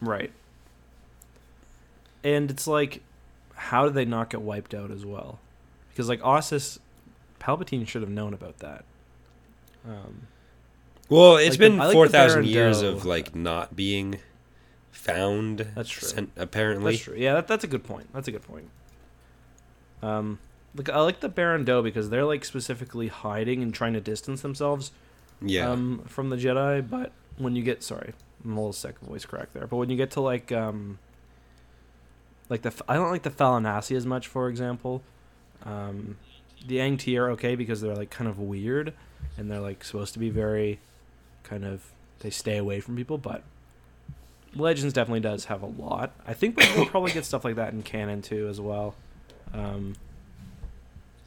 [0.00, 0.32] Right.
[2.24, 3.02] And it's like,
[3.54, 5.38] how did they not get wiped out as well?
[5.90, 6.78] Because like Ossus,
[7.40, 8.84] Palpatine should have known about that.
[9.86, 10.26] Um,
[11.08, 14.20] well it's Like the- been like the 4000 Baron years of like not being
[14.92, 16.08] found That's true.
[16.08, 17.16] sen- apparently that's true.
[17.16, 18.12] Yeah, that, that's a good point.
[18.12, 18.68] That's a good point.
[20.02, 20.38] Um,
[20.76, 24.42] like I like the Baran Do because they're like specifically hiding and trying to distance
[24.42, 24.92] themselves
[25.42, 26.88] yeah um, from the Jedi.
[26.88, 28.12] But when you get sorry,
[28.44, 29.66] I'm a little sick of voice crack there.
[29.66, 30.98] But when you get to like um,
[32.48, 35.02] like the I don't like the Fallanassi as much, for example.
[35.64, 36.16] Um,
[36.66, 38.92] the Aing-Tii are okay because they're like kind of weird,
[39.38, 40.78] and they're like supposed to be very,
[41.42, 41.82] kind of
[42.20, 43.18] they stay away from people.
[43.18, 43.42] But
[44.54, 46.12] Legends definitely does have a lot.
[46.26, 48.94] I think we'll probably get stuff like that in canon too as well,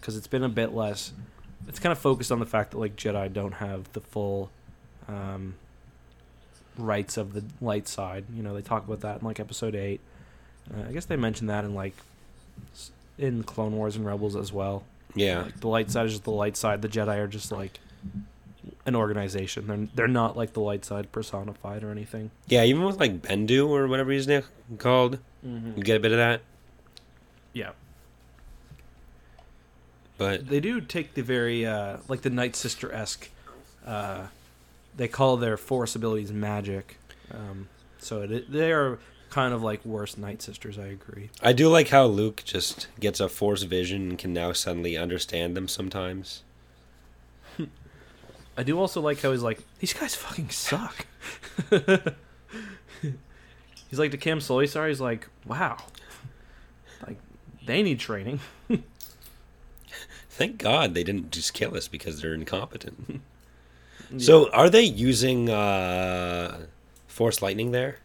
[0.04, 1.14] because it's been a bit less
[1.66, 4.52] it's kind of focused on the fact that like Jedi don't have the full
[5.08, 5.56] um,
[6.78, 8.26] rights of the light side.
[8.36, 10.02] You know, they talk about that in like Episode Eight.
[10.70, 11.96] Uh, I guess they mentioned that in like
[13.18, 14.84] in Clone Wars and Rebels as well.
[15.16, 16.82] yeah Like the light side is just the light side.
[16.82, 17.80] The Jedi are just like
[18.86, 19.68] an organization.
[19.68, 22.30] They're they're not like the light side personified or anything.
[22.48, 24.28] yeah even with like bendu or whatever he's
[24.80, 25.78] called Mm-hmm.
[25.78, 26.42] you get a bit of that
[27.54, 27.72] Yeah,
[30.24, 33.30] but they do take the very uh, like the Night Sister esque.
[33.86, 34.28] Uh,
[34.96, 36.98] they call their force abilities magic,
[37.34, 37.68] um,
[37.98, 39.00] so it, they are
[39.30, 40.80] kind of like worse Night Sisters.
[40.80, 41.30] I agree.
[41.42, 45.58] I do like how Luke just gets a force vision and can now suddenly understand
[45.58, 46.44] them sometimes.
[48.58, 51.06] I do also like how he's like these guys fucking suck.
[53.90, 54.88] he's like to Kam Solusar.
[54.88, 55.76] He's like, wow,
[57.06, 57.18] like
[57.66, 58.40] they need training.
[60.34, 63.22] Thank God they didn't just kill us because they're incompetent.
[64.20, 66.68] So, are they using uh,
[67.08, 67.98] force lightning there,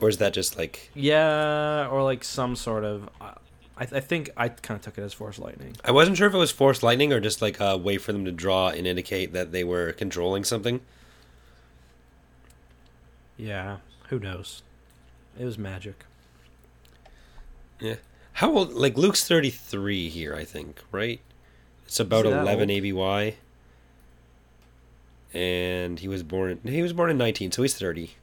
[0.00, 3.08] or is that just like yeah, or like some sort of.
[3.20, 3.32] Uh,
[3.76, 5.76] I, I think I kind of took it as Force Lightning.
[5.84, 8.24] I wasn't sure if it was force lightning or just like a way for them
[8.26, 10.80] to draw and indicate that they were controlling something.
[13.36, 13.78] Yeah,
[14.10, 14.62] who knows?
[15.36, 16.04] It was magic.
[17.80, 17.96] Yeah.
[18.34, 18.72] How old?
[18.72, 20.80] Like Luke's thirty three here, I think.
[20.92, 21.20] Right.
[21.86, 22.82] It's about he that eleven old?
[22.84, 23.36] ABY.
[25.32, 26.60] And he was born.
[26.64, 28.14] He was born in nineteen, so he's thirty.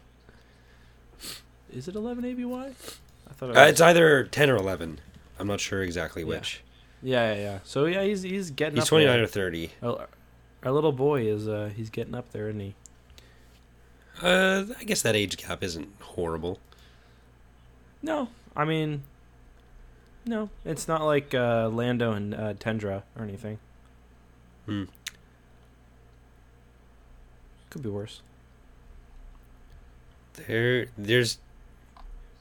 [1.74, 2.43] Is it 11 ABY?
[2.53, 4.99] I thought it Uh, it's either ten or eleven.
[5.39, 6.62] I'm not sure exactly which.
[7.01, 7.59] yeah, yeah, yeah.
[7.64, 9.72] So yeah, he's he's getting He's twenty nine or thirty.
[9.82, 10.07] Our,
[10.64, 12.76] our little boy is uh he's getting up there, isn't he?
[14.22, 16.59] Uh, I guess that age gap isn't horrible.
[18.03, 19.03] No, I mean,
[20.26, 23.57] no, it's not like uh, Lando and uh, Tendra or anything.
[24.65, 24.84] Hmm.
[27.69, 28.22] Could be worse.
[30.47, 31.38] There, there's.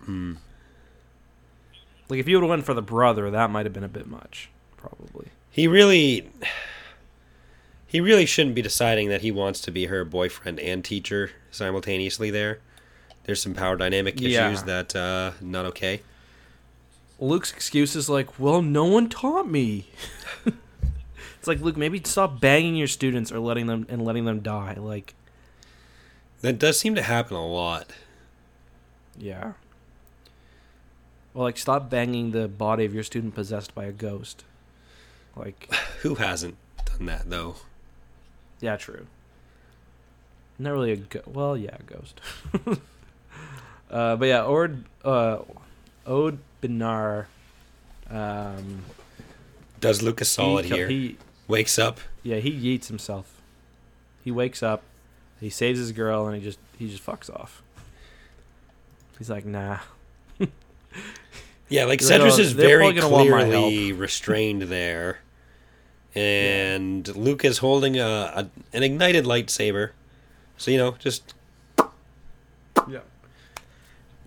[0.04, 0.34] Hmm.
[2.08, 4.06] Like if you would have went for the brother, that might have been a bit
[4.06, 5.28] much, probably.
[5.50, 6.30] He really.
[7.86, 12.30] He really shouldn't be deciding that he wants to be her boyfriend and teacher simultaneously.
[12.30, 12.60] There,
[13.24, 14.62] there's some power dynamic issues Yeah.
[14.62, 16.02] that uh, not okay.
[17.20, 19.86] Luke's excuse is like, "Well, no one taught me."
[20.46, 24.74] it's like, Luke, maybe stop banging your students or letting them and letting them die.
[24.78, 25.14] Like,
[26.40, 27.92] That does seem to happen a lot.
[29.18, 29.52] yeah.
[31.32, 34.44] Well, like, stop banging the body of your student possessed by a ghost.
[35.36, 36.56] Like, Who hasn't
[36.86, 37.56] done that though?
[38.60, 39.06] yeah, true.
[40.58, 42.20] Not really a go- well, yeah, a ghost.
[43.90, 45.38] uh, but yeah, Ord uh,
[46.04, 47.26] Ode Binar.
[48.08, 48.82] Um,
[49.80, 50.88] Does Lucas solid he, here?
[50.88, 51.16] He
[51.50, 51.98] Wakes up.
[52.22, 53.40] Yeah, he yeets himself.
[54.22, 54.84] He wakes up,
[55.40, 57.60] he saves his girl, and he just he just fucks off.
[59.18, 59.78] He's like, nah.
[61.68, 65.20] Yeah, like Sedriss "Oh, is very probably gonna want my clearly restrained there,
[66.16, 69.90] and Luke is holding a, a an ignited lightsaber.
[70.56, 71.34] So you know, just
[72.88, 73.00] Yeah.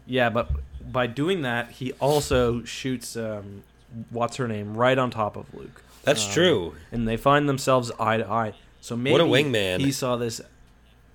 [0.05, 0.49] Yeah, but
[0.91, 3.63] by doing that, he also shoots um,
[4.09, 5.81] what's her name right on top of Luke.
[6.03, 6.75] that's Um, true.
[6.91, 8.53] and they find themselves eye to eye.
[8.81, 9.79] So maybe what a wingman.
[9.79, 10.41] He saw this.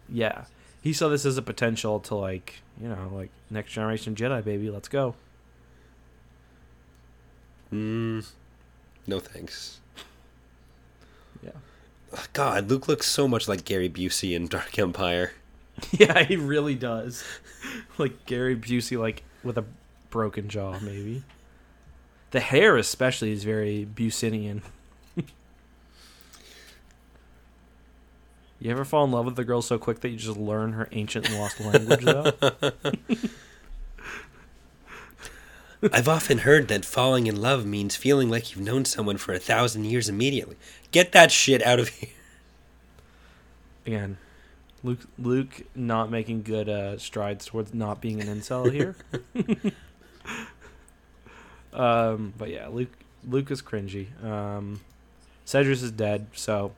[0.09, 0.45] Yeah,
[0.81, 4.71] he saw this as a potential to like you know like next generation Jedi baby.
[4.71, 5.15] Let's go.
[7.73, 8.27] Mm,
[9.07, 9.81] no thanks.
[11.43, 11.51] Yeah.
[12.33, 15.33] God, Luke looks so much like Gary Busey in Dark Empire.
[15.93, 17.23] Yeah, he really does.
[17.99, 19.65] like Gary Busey, like with a
[20.11, 21.23] broken jaw, maybe.
[22.31, 24.63] The hair, especially, is very Businian.
[28.61, 30.89] you ever fall in love with a girl so quick that you just learn her
[30.93, 32.33] ancient and lost language, though?
[35.93, 39.39] I've often heard that falling in love means feeling like you've known someone for a
[39.39, 40.57] thousand years immediately.
[40.91, 42.11] Get that shit out of here.
[43.87, 44.19] Again,
[44.83, 48.95] Luke, Luke, not making good uh, strides towards not being an incel here.
[51.73, 52.93] um, but yeah, Luke,
[53.29, 54.07] Luke is cringy.
[54.25, 54.81] Um,
[55.47, 56.73] Sedriss is dead, so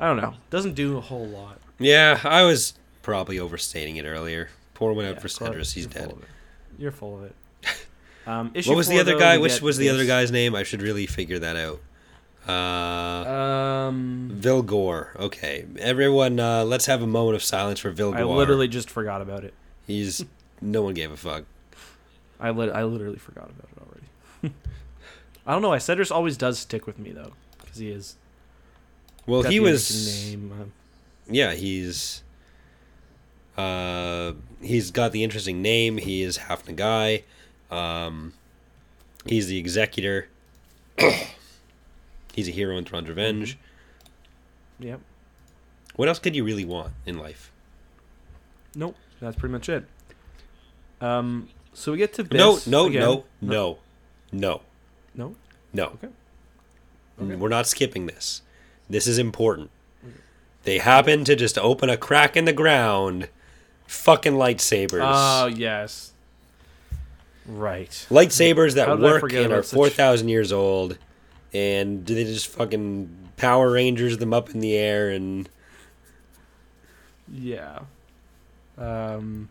[0.00, 0.34] I don't know.
[0.50, 1.58] Doesn't do a whole lot.
[1.78, 4.48] Yeah, I was probably overstating it earlier.
[4.74, 5.74] Pour one out Yeah, for Clark, Sedriss.
[5.74, 6.04] He's dead.
[6.04, 6.28] full of it.
[6.78, 7.34] You're full of it.
[8.24, 9.38] Um, issue What was the other though, guy?
[9.38, 10.54] Which was the other guy's name?
[10.54, 11.80] I should really figure that out.
[12.48, 15.14] Uh, Um, Vilgor.
[15.16, 18.16] Okay, everyone, uh, let's have a moment of silence for Vilgor.
[18.16, 19.54] I literally just forgot about it.
[19.86, 20.24] He's
[20.60, 21.44] no one gave a fuck.
[22.40, 24.54] I lit- I literally forgot about it already.
[25.46, 25.68] I don't know.
[25.70, 28.16] why Sedriss always does stick with me though, because he is.
[29.26, 30.30] Well, he was.
[30.32, 30.52] name.
[30.60, 30.72] um,
[31.28, 32.22] Yeah, he's.
[33.56, 35.98] Uh, he's got the interesting name.
[35.98, 37.22] He is half the guy.
[37.70, 38.32] Um,
[39.26, 40.28] he's the executor.
[42.32, 43.58] he's a hero in Thrawn's Revenge.
[44.78, 45.00] Yep.
[45.96, 47.52] What else could you really want in life?
[48.74, 48.96] Nope.
[49.20, 49.84] That's pretty much it.
[51.00, 51.48] Um.
[51.74, 53.00] So we get to No, Byss no, again.
[53.00, 53.78] no, no,
[54.32, 54.60] no,
[55.14, 55.34] no.
[55.72, 55.84] no.
[55.86, 56.08] Okay.
[57.22, 57.34] Okay.
[57.36, 58.42] We're not skipping this.
[58.90, 59.70] This is important.
[60.64, 63.28] They happen to just open a crack in the ground.
[63.86, 65.00] Fucking lightsabers.
[65.02, 66.12] Oh yes.
[67.46, 67.90] Right.
[68.10, 70.98] lightsabers that How did I work and are 4,000 years old.
[71.54, 75.48] And do they just fucking Power Rangers them up in the air and.
[77.30, 77.80] Yeah.
[78.78, 79.48] Um.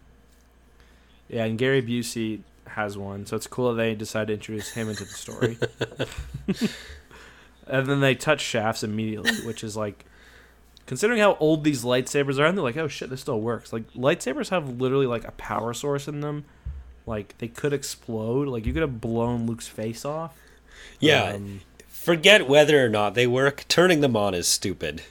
[1.30, 4.90] Yeah, and Gary Busey has one, so it's cool that they decided to introduce him
[4.90, 5.58] into the story.
[7.68, 10.06] and then they touch shafts immediately, which is like,
[10.86, 13.72] considering how old these lightsabers are, and they're like, oh shit, this still works.
[13.72, 16.46] Like lightsabers have literally like a power source in them.
[17.06, 18.48] Like they could explode.
[18.48, 20.38] Like you could have blown Luke's face off.
[21.00, 21.62] Yeah, Um,
[22.02, 23.66] forget whether or not they work.
[23.68, 25.02] Turning them on is stupid.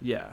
[0.00, 0.32] Yeah.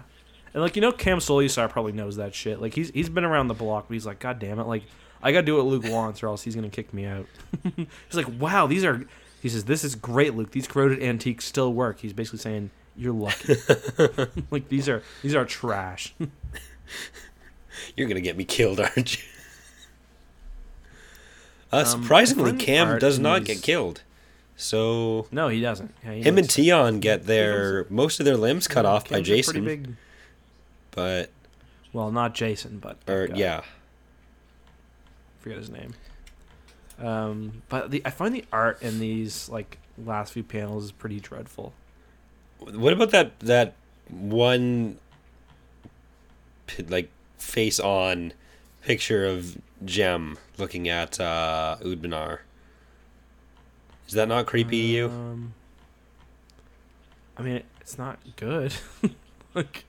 [0.54, 2.62] And like you know, Kam Solusar probably knows that shit.
[2.62, 4.84] Like he's he's been around the block, but he's like, God damn it, like
[5.24, 7.26] I gotta do what Luke wants, or else he's gonna kick me out.
[7.76, 9.06] he's like, Wow, these are.
[9.42, 10.52] He says, This is great, Luke.
[10.52, 12.00] These corroded antiques still work.
[12.00, 13.56] He's basically saying, You're lucky.
[14.52, 16.14] like these are these are trash.
[17.96, 19.24] You're gonna get me killed, aren't you?
[21.72, 24.02] Uh, Um, surprisingly, the Kam does not these- get killed.
[24.62, 25.92] So no, he doesn't.
[26.04, 26.50] Yeah, he him and.
[26.50, 29.96] Tion get their most of their limbs cut off by Kam's a pretty Jason, Big,
[30.92, 31.32] but
[31.94, 33.62] well, not Jason, but or yeah,
[35.40, 35.96] forget his name.
[37.00, 41.20] Um, but the I find the art in these like last few panels is pretty
[41.20, 41.74] dreadful.
[42.60, 43.74] What about that that
[44.10, 45.00] one
[46.88, 47.10] like
[47.40, 48.34] face on
[48.84, 52.40] picture of Jem looking at uh Ood Bnar?
[54.12, 55.06] Is that not creepy to you?
[55.06, 55.54] Um,
[57.38, 58.74] I mean, it's not good.
[59.56, 59.86] like,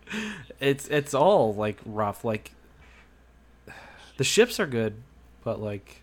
[0.61, 2.25] it's it's all like rough.
[2.25, 2.53] Like,
[4.19, 4.95] the ships are good,
[5.43, 6.03] but like,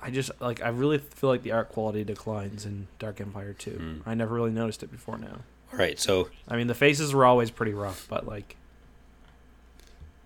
[0.00, 3.70] I just like I really feel like the art quality declines in Dark Empire 2.
[3.70, 4.02] Mm.
[4.04, 5.42] I never really noticed it before now.
[5.72, 8.56] All right, so I mean, the faces were always pretty rough, but like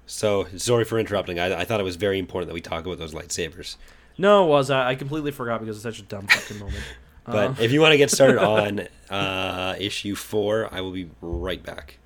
[0.07, 1.39] so sorry for interrupting.
[1.39, 3.77] I, I thought it was very important that we talk about those lightsabers.
[4.19, 6.77] No, it was I, I completely forgot because it's such a dumb fucking moment.
[7.25, 11.09] But Uh, if you want to get started on uh, issue four, I will be
[11.21, 11.99] right back.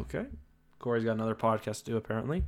[0.00, 0.26] Okay.
[0.78, 2.44] Corey's got another podcast to do apparently.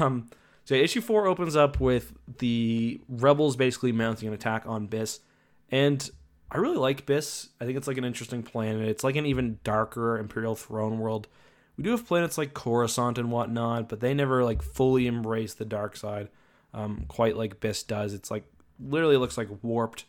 [0.00, 0.28] Um,
[0.64, 5.20] so issue four opens up with the rebels basically mounting an attack on Byss,
[5.70, 6.10] and
[6.50, 7.50] I really like Byss.
[7.60, 8.88] I think it's like an interesting planet.
[8.88, 11.28] It's like an even darker Imperial throne world.
[11.76, 15.64] We do have planets like Coruscant and whatnot, but they never like fully embrace the
[15.64, 16.28] dark side,
[16.74, 18.14] um, quite like Byss does.
[18.14, 18.44] It's like
[18.78, 20.04] literally looks like warped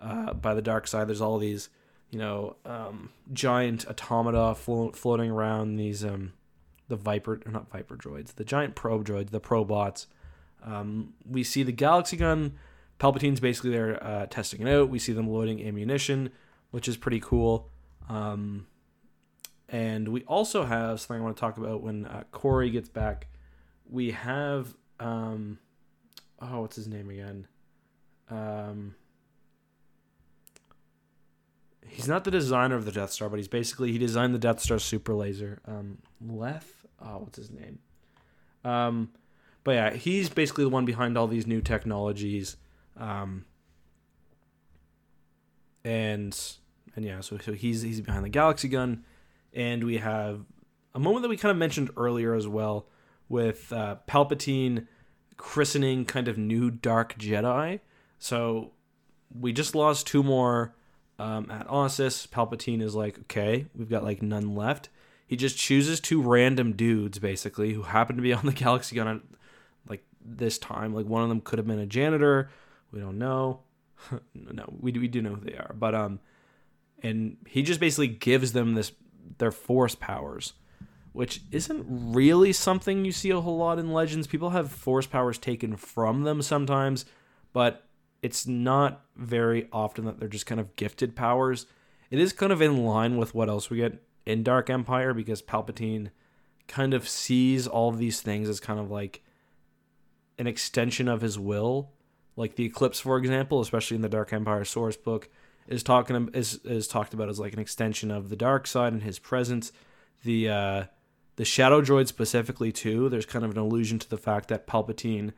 [0.00, 1.08] uh, by the dark side.
[1.08, 1.68] There's all these
[2.12, 6.34] you know, um, giant automata flo- floating around these um,
[6.88, 10.06] the Viper, not Viper droids, the giant probe droids, the probots.
[10.62, 12.52] Um, we see the Galaxy gun.
[12.98, 14.90] Palpatine's basically there uh, testing it out.
[14.90, 16.30] We see them loading ammunition,
[16.70, 17.70] which is pretty cool.
[18.10, 18.66] Um,
[19.70, 23.26] and we also have something I want to talk about when uh, Corey gets back.
[23.88, 25.58] We have, um,
[26.42, 27.46] oh, what's his name again?
[28.30, 28.94] Um,
[31.86, 34.60] he's not the designer of the Death Star, but he's basically he designed the Death
[34.60, 35.60] Star super laser.
[35.66, 37.78] Um, Leth, oh, what's his name?
[38.64, 39.10] Um,
[39.64, 42.56] but yeah, he's basically the one behind all these new technologies.
[42.96, 43.44] Um,
[45.84, 46.38] and
[46.96, 49.04] and yeah, so so he's he's behind the Galaxy gun,
[49.52, 50.44] and we have
[50.94, 52.86] a moment that we kind of mentioned earlier as well
[53.28, 54.86] with uh, Palpatine
[55.42, 57.80] christening kind of new Dark Jedi.
[58.20, 58.70] So
[59.36, 60.72] we just lost two more
[61.18, 62.28] um, at Ossus.
[62.28, 64.88] Palpatine is like, okay, we've got like none left.
[65.26, 69.08] He just chooses two random dudes basically who happen to be on the Galaxy gun
[69.08, 69.20] at
[69.88, 70.94] like this time.
[70.94, 72.48] Like one of them could have been a janitor.
[72.92, 73.62] We don't know.
[74.34, 76.20] no, we we do know who they are, but um,
[77.02, 78.92] and he just basically gives them this
[79.38, 80.52] their force powers,
[81.12, 84.26] which isn't really something you see a whole lot in Legends.
[84.26, 87.04] People have force powers taken from them sometimes,
[87.52, 87.86] but
[88.22, 91.66] it's not very often that they're just kind of gifted powers.
[92.10, 95.42] It is kind of in line with what else we get in Dark Empire because
[95.42, 96.10] Palpatine
[96.68, 99.22] kind of sees all of these things as kind of like
[100.38, 101.90] an extension of his will.
[102.36, 105.28] Like the eclipse, for example, especially in the Dark Empire source book,
[105.68, 109.02] is talking is is talked about as like an extension of the dark side and
[109.02, 109.70] his presence.
[110.24, 110.84] The uh,
[111.42, 113.08] the shadow droid specifically too.
[113.08, 115.32] There's kind of an allusion to the fact that Palpatine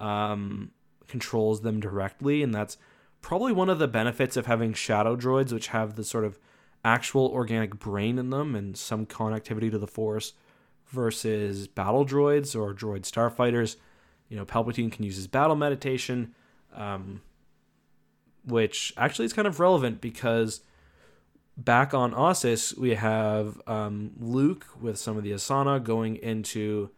[0.00, 0.70] um,
[1.06, 2.78] controls them directly, and that's
[3.20, 6.38] probably one of the benefits of having shadow droids, which have the sort of
[6.82, 10.32] actual organic brain in them and some connectivity to the Force,
[10.88, 13.76] versus battle droids or droid starfighters.
[14.30, 16.34] You know, Palpatine can use his battle meditation,
[16.74, 17.20] um,
[18.46, 20.62] which actually is kind of relevant because
[21.64, 26.90] back on Ossus, we have um, Luke with some of the Ysanna going into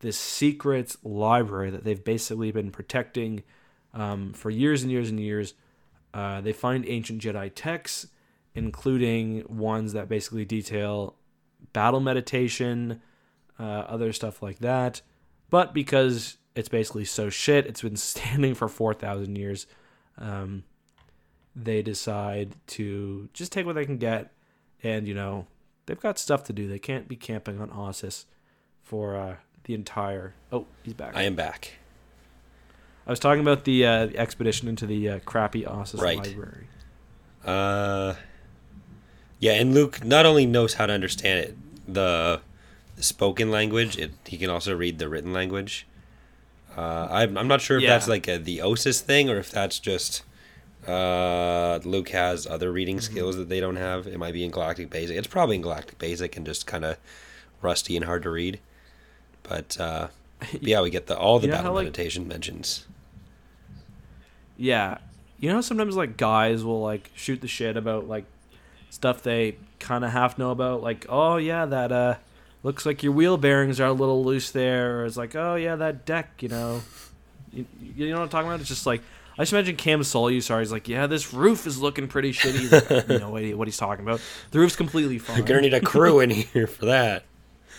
[0.00, 3.42] this secret library that they've basically been protecting
[3.94, 5.54] um, for years and years and years.
[6.12, 8.08] Uh, they find ancient Jedi texts,
[8.54, 11.16] including ones that basically detail
[11.72, 13.00] battle meditation,
[13.58, 15.02] uh, other stuff like that.
[15.50, 19.66] But because it's basically so shit, it's been standing for 4,000 years.
[20.18, 20.64] Um,
[21.56, 24.32] they decide to just take what they can get,
[24.82, 25.46] and you know
[25.86, 26.68] they've got stuff to do.
[26.68, 28.24] They can't be camping on Ossus
[28.82, 30.34] for uh, the entire.
[30.52, 31.16] Oh, he's back.
[31.16, 31.72] I am back.
[33.06, 36.18] I was talking about the, uh, expedition into the uh, crappy Ossus Right.
[36.18, 36.68] library.
[37.44, 38.14] Uh,
[39.40, 41.56] yeah, and Luke not only knows how to understand it,
[41.92, 42.40] the,
[42.96, 45.86] the spoken language, it, he can also read the written language.
[46.76, 47.90] Uh, I'm, I'm not sure if Yeah.
[47.90, 50.22] that's like a, the Ossus thing or if that's just
[50.86, 53.12] uh, Luke has other reading Mm-hmm.
[53.12, 54.06] skills that they don't have.
[54.06, 55.16] It might be in Galactic Basic.
[55.16, 56.96] It's probably in Galactic Basic and just kind of
[57.62, 58.58] rusty and hard to read.
[59.42, 60.08] But uh,
[60.60, 62.86] yeah, we get the all the You know battle how, like- meditation mentions.
[64.56, 64.98] Yeah,
[65.38, 68.24] you know sometimes like guys will like shoot the shit about like
[68.90, 72.14] stuff they kind of half know about, like oh yeah that uh
[72.62, 75.76] looks like your wheel bearings are a little loose there, or it's like oh yeah
[75.76, 76.82] that deck, you know,
[77.52, 78.60] you, you know what I'm talking about?
[78.60, 79.02] It's just like.
[79.40, 80.58] I just imagine Kam Solusar.
[80.58, 83.54] He's like, "Yeah, this roof is looking pretty shitty." He's like, you know what, he-
[83.54, 84.20] what he's talking about?
[84.50, 85.38] The roof's completely fine.
[85.38, 87.24] You're gonna need a crew in here for that.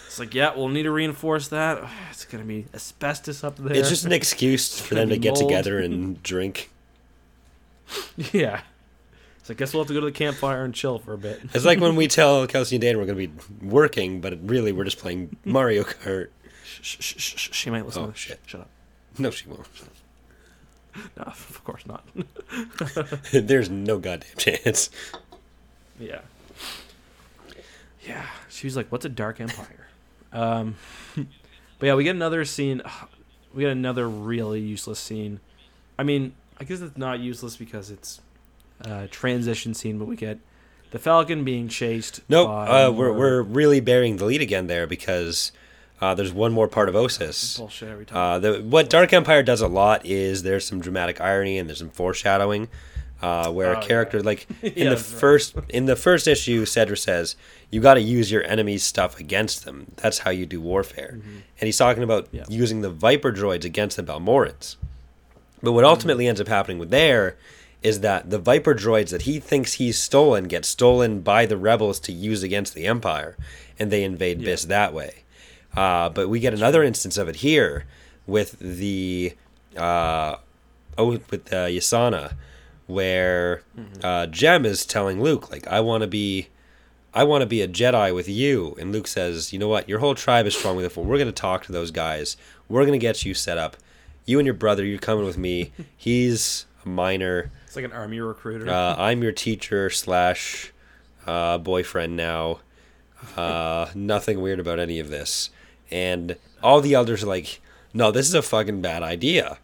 [0.07, 1.87] It's like, yeah, we'll need to reinforce that.
[2.09, 3.75] It's gonna be asbestos up there.
[3.77, 5.47] It's just an excuse for them to get mold.
[5.49, 6.71] together and drink.
[8.31, 8.61] yeah.
[9.43, 11.41] So I guess we'll have to go to the campfire and chill for a bit.
[11.53, 14.71] It's like when we tell Kelsey and Dan we're going to be working, but really
[14.71, 16.27] we're just playing Mario Kart.
[16.81, 18.03] She might listen.
[18.03, 18.39] Oh, shit.
[18.45, 18.69] Shut up.
[19.17, 19.65] No, she won't.
[21.17, 22.05] no, of course not.
[23.31, 24.89] There's no goddamn chance.
[25.99, 26.21] yeah.
[28.05, 28.25] Yeah.
[28.49, 29.87] She was like, "What's a dark empire?"
[30.33, 30.75] Um,
[31.15, 32.81] but yeah, we get another scene.
[33.53, 35.41] We get another really useless scene.
[35.99, 38.21] I mean, I guess it's not useless because it's
[38.79, 40.39] a transition scene, but we get
[40.91, 42.21] the Falcon being chased.
[42.29, 45.51] Nope, uh, we're we're really bearing the lead again there because
[46.01, 47.57] uh, there's one more part of Ossus.
[47.57, 48.17] bullshit every time.
[48.17, 51.79] Uh, the, what Dark Empire does a lot is there's some dramatic irony and there's
[51.79, 52.67] some foreshadowing,
[53.21, 55.19] uh, where Oh, a character like in Yeah, the that's right.
[55.19, 57.35] first in the first issue, Sedriss says
[57.69, 59.91] you got to use your enemy's stuff against them.
[59.97, 61.19] That's how you do warfare.
[61.21, 62.35] And he's talking about Mm-hmm.
[62.37, 62.43] Yeah.
[62.49, 64.77] using the Viper droids against the Balmorrans.
[65.61, 65.89] But what Mm-hmm.
[65.91, 67.37] ultimately ends up happening with there
[67.83, 71.99] is that the Viper droids that he thinks he's stolen get stolen by the rebels
[71.99, 73.35] to use against the Empire,
[73.79, 74.45] and they invade Yeah.
[74.51, 75.20] Byss that way.
[75.75, 77.85] Uh, but we get another instance of it here
[78.27, 79.33] with the
[79.77, 80.35] uh,
[80.97, 82.35] oh with uh, Ysanna,
[82.87, 83.99] where Mm-hmm.
[84.05, 86.47] uh, Jem is telling Luke like, "I want to be."
[87.13, 88.73] I want to be a Jedi with you.
[88.79, 89.89] And Luke says, You know what?
[89.89, 90.95] Your whole tribe is strong with it.
[90.97, 92.37] We're going to talk to those guys.
[92.69, 93.75] We're going to get you set up.
[94.25, 95.73] You and your brother, you're coming with me.
[95.97, 97.51] He's a minor.
[97.65, 98.69] it's like an army recruiter.
[98.69, 100.71] Uh, I'm your teacher slash
[101.27, 102.59] uh, boyfriend now.
[103.35, 105.49] Uh, nothing weird about any of this.
[105.91, 107.61] And all the elders are like,
[107.93, 109.57] No, this is a fucking bad idea.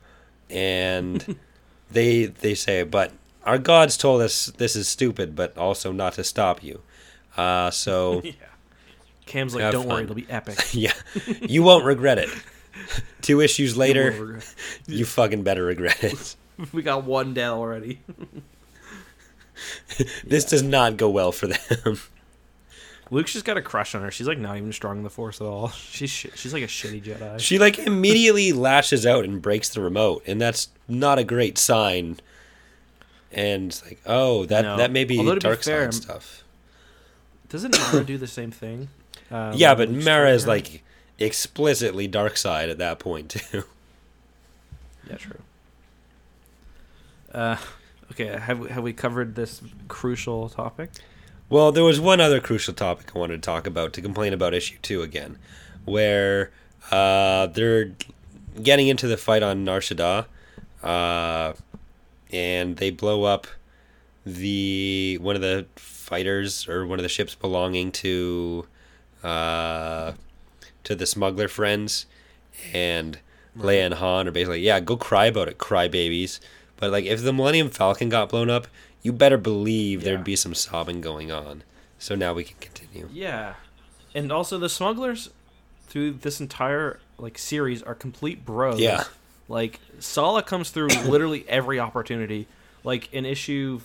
[0.50, 1.38] And
[1.92, 3.12] they they say, But
[3.48, 6.82] our gods told us this is stupid, but also not to stop you.
[7.38, 8.34] Uh, so yeah.
[9.26, 10.94] Kam's like, "Don't worry, it'll be epic." yeah,
[11.42, 12.30] you won't regret it.
[13.22, 14.40] Two issues later,
[14.88, 16.36] you fucking better regret it.
[16.72, 18.00] we got one dead already.
[20.24, 22.00] This does not go well for them.
[23.10, 24.12] Luke's just got a crush on her.
[24.12, 25.70] She's like not even strong in the Force at all.
[25.90, 27.40] She's sh- she's like a shitty Jedi.
[27.40, 32.18] She like immediately lashes out and breaks the remote, and that's not a great sign.
[33.32, 34.78] And it's like, oh, that No.
[34.78, 36.44] that may be Although to be dark fair, side stuff.
[37.50, 38.90] Doesn't Mara do the same thing?
[39.30, 40.84] Um, yeah, but Luke's Mara is like
[41.20, 43.64] explicitly dark side at that point too.
[45.10, 45.40] yeah, true.
[47.34, 47.58] Uh,
[48.14, 50.92] okay, have we, have we covered this crucial topic?
[51.50, 54.54] Well, there was one other crucial topic I wanted to talk about to complain about
[54.54, 55.38] issue two again,
[55.86, 56.52] where
[56.92, 57.94] uh, they're
[58.62, 60.26] getting into the fight on Nar Shaddaa,
[60.84, 61.54] uh,
[62.34, 63.48] and they blow up
[64.26, 68.68] the one of the fighters or one of the ships belonging to
[69.24, 70.12] uh,
[70.84, 72.08] to the smuggler friends,
[72.74, 73.20] and
[73.58, 76.42] Leia and Han are basically yeah, go cry about it, cry babies.
[76.76, 78.68] But like, if the Millennium Falcon got blown up,
[79.02, 80.06] you better believe Yeah.
[80.06, 81.64] there'd be some sobbing going on.
[82.00, 83.10] So now we can continue.
[83.12, 83.56] Yeah,
[84.14, 85.30] and also the smugglers
[85.88, 88.80] through this entire like series are complete bros.
[88.80, 89.06] Yeah.
[89.48, 92.48] like Salla comes through literally every opportunity.
[92.84, 93.82] Like in issue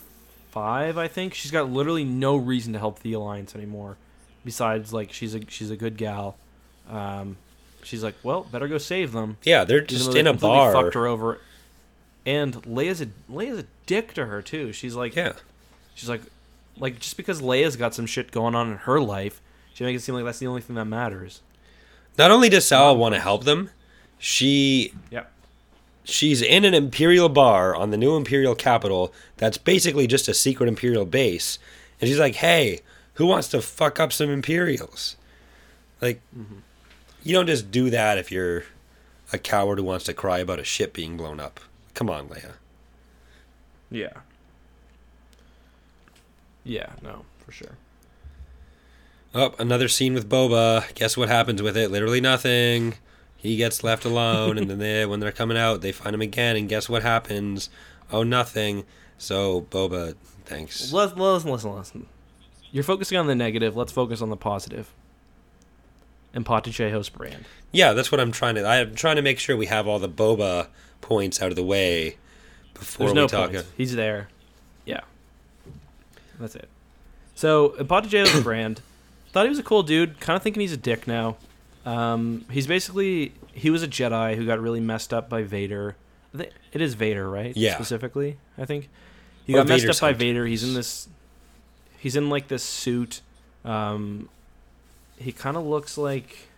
[0.50, 3.96] five, I think she's got literally no reason to help the Alliance anymore,
[4.44, 6.36] besides like she's a she's a good gal.
[6.90, 7.38] Um,
[7.82, 9.38] she's like, well, better go save them.
[9.44, 10.72] Yeah, they're just in a bar.
[10.72, 11.38] Fucked her over.
[12.26, 14.72] And Leia's a Leia's a dick to her too.
[14.72, 15.32] She's like, Yeah,
[15.94, 16.22] She's like,
[16.78, 19.40] like just because Leia's got some shit going on in her life,
[19.74, 21.40] she makes it seem like that's the only thing that matters.
[22.18, 23.70] not only does Sal want to help them,
[24.18, 25.24] she yeah,
[26.04, 30.68] she's in an imperial bar on the new imperial capital that's basically just a secret
[30.68, 31.58] imperial base
[32.00, 32.80] and she's like hey
[33.14, 35.16] who wants to fuck up some imperials?
[36.00, 36.60] Like mm-hmm.
[37.22, 38.64] you don't just do that if you're
[39.32, 41.60] a coward who wants to cry about a ship being blown up.
[41.94, 42.54] Come on leia
[43.93, 44.12] Yeah.
[46.64, 46.90] Yeah.
[47.02, 47.77] No, for sure.
[49.35, 52.94] oh another scene with boba guess what happens with it literally nothing
[53.36, 56.55] he gets left alone and then they, when they're coming out they find him again
[56.56, 57.69] and guess what happens
[58.12, 58.85] oh nothing
[59.19, 60.14] so boba
[60.44, 62.06] thanks Listen, listen, listen.
[62.70, 63.77] You're focusing on the negative.
[63.77, 64.93] Let's focus on the positive.
[66.35, 67.44] Empatojayos Brand.
[67.70, 68.66] Yeah, that's what I'm trying to.
[68.66, 70.69] I'm trying to make sure we have all the boba
[71.02, 72.16] points out of the way
[72.86, 73.50] before There's we no talk.
[73.52, 73.68] points.
[73.76, 74.28] He's there.
[74.84, 75.00] Yeah.
[76.38, 76.68] That's it.
[77.34, 78.80] So Empatojayos is a brand.
[79.32, 80.20] Thought he was a cool dude.
[80.20, 81.36] Kind of thinking he's a dick now.
[81.86, 85.96] Um, he's basically he was a Jedi who got really messed up by Vader.
[86.34, 87.56] It is Vader, right?
[87.56, 87.74] Yeah.
[87.74, 88.88] Specifically, I think
[89.46, 90.12] he Or got messed up by.
[90.12, 90.46] Vader.
[90.46, 91.09] He's in this.
[91.98, 93.20] He's in like this suit.
[93.64, 94.28] Um,
[95.18, 96.48] he kind of looks like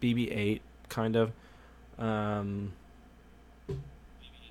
[0.00, 1.32] BB-8, kind of.
[1.98, 2.72] Um,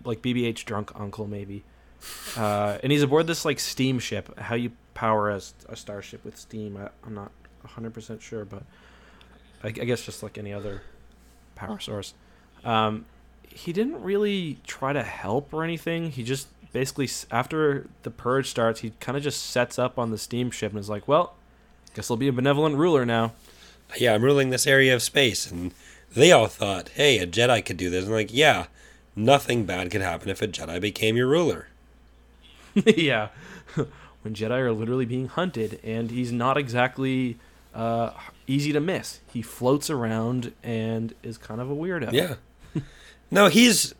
[0.05, 1.63] like BB-8's drunk uncle, maybe.
[2.37, 4.37] Uh, and he's aboard this like steamship.
[4.39, 6.77] How you power a, a starship with steam?
[6.77, 7.31] I, I'm not
[7.67, 8.63] 100% sure, but
[9.63, 10.83] I, I guess just like any other
[11.55, 12.13] power source.
[12.63, 13.05] Um,
[13.47, 16.11] he didn't really try to help or anything.
[16.11, 20.17] He just basically after the purge starts, he kind of just sets up on the
[20.17, 21.35] steamship and is like, "Well,
[21.93, 23.31] guess I'll be a benevolent ruler now."
[23.97, 25.49] Yeah, I'm ruling this area of space.
[25.49, 25.73] And
[26.13, 28.05] they all thought, hey, a Jedi could do this.
[28.05, 28.67] And like, yeah,
[29.15, 31.67] nothing bad could happen if a Jedi became your ruler.
[32.73, 33.29] yeah,
[33.75, 37.37] when Jedi are literally being hunted, and he's not exactly
[37.73, 38.11] uh,
[38.47, 39.19] easy to miss.
[39.31, 42.11] He floats around and is kind of a weirdo.
[42.11, 42.35] Yeah.
[43.31, 43.93] no, he's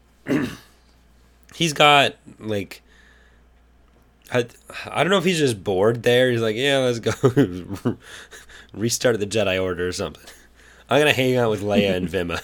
[1.56, 2.82] he's got like
[4.34, 4.46] I,
[4.90, 6.32] I don't know if he's just bored there.
[6.32, 7.12] He's like, yeah, let's go
[8.74, 10.24] restart the Jedi Order or something.
[10.90, 12.42] I'm gonna hang out with Leia and Vima.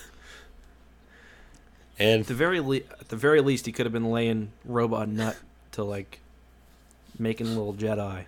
[2.02, 5.08] And At the very le- at the very least, he could have been laying robot
[5.08, 5.38] nut
[5.74, 6.20] to like
[7.20, 8.26] making a little Jedi.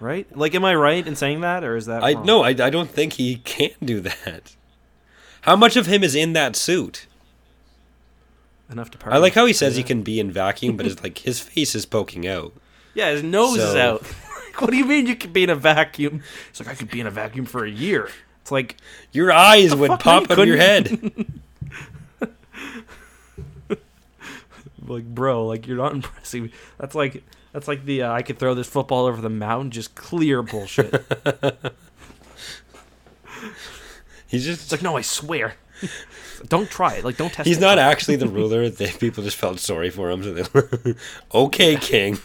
[0.00, 0.26] Right?
[0.36, 2.02] Like, am I right in saying that, or is that?
[2.02, 2.26] I wrong?
[2.26, 4.56] no, I, I don't think he can do that.
[5.42, 7.06] How much of him is in that suit?
[8.70, 8.98] enough to.
[9.12, 9.82] I like how he says Yeah.
[9.82, 12.52] he can be in vacuum, but it's like his face is poking out.
[12.94, 14.02] Yeah, his nose is out.
[14.46, 16.22] like, what do you mean you can be in a vacuum?
[16.48, 18.08] It's like I could be in a vacuum for a year.
[18.40, 18.76] It's like
[19.12, 21.26] Your eyes would pop out of your head.
[24.84, 28.38] like bro like you're not impressing me that's like that's like the uh, i could
[28.38, 30.92] throw this football over the mountain just clear bullshit
[34.26, 35.54] He's it's just like no i swear
[36.48, 37.60] don't try it like don't test he's it.
[37.60, 38.68] not actually the ruler.
[38.68, 40.22] They, people just felt sorry for him.
[40.22, 40.94] So they
[41.34, 42.18] okay, King.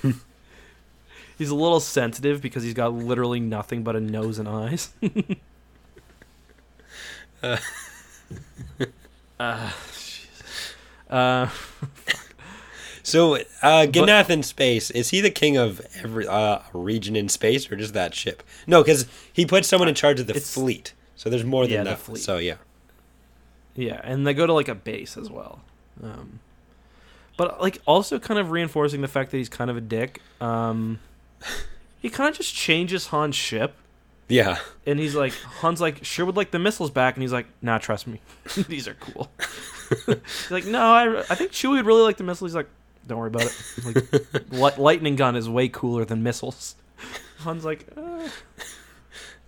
[1.38, 4.90] he's a little sensitive because he's got literally nothing but a nose and eyes
[7.44, 7.57] uh,
[9.91, 10.73] Jesus.
[11.10, 11.49] uh
[13.10, 13.41] So uh,
[13.88, 17.94] Ganath in space is he the king of every uh, region in space or just
[17.94, 18.44] that ship?
[18.68, 20.94] No, because he put someone in charge of the fleet.
[21.15, 21.99] So there's more than Yeah, that.
[21.99, 22.22] fleet.
[22.22, 22.56] So yeah.
[23.76, 25.61] Yeah, and they go to like a base as well.
[26.03, 26.40] Um,
[27.38, 30.22] but like also kind of reinforcing the fact that he's kind of a dick.
[30.41, 30.99] Um,
[32.02, 33.76] he kind of just changes Han's ship,
[34.27, 34.57] Yeah.
[34.86, 37.77] and he's like, Han's like, sure would like the missiles back, and he's like, nah,
[37.77, 38.22] trust me,
[38.68, 39.30] these are cool.
[40.06, 42.52] he's like, no, I, I think Chewie would really like the missiles.
[42.52, 42.69] He's like,
[43.10, 43.56] don't worry about it.
[44.52, 46.76] Like, li- lightning gun is way cooler than missiles.
[47.40, 48.27] Han's like, uh,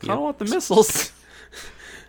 [0.04, 1.12] I don't want the missiles.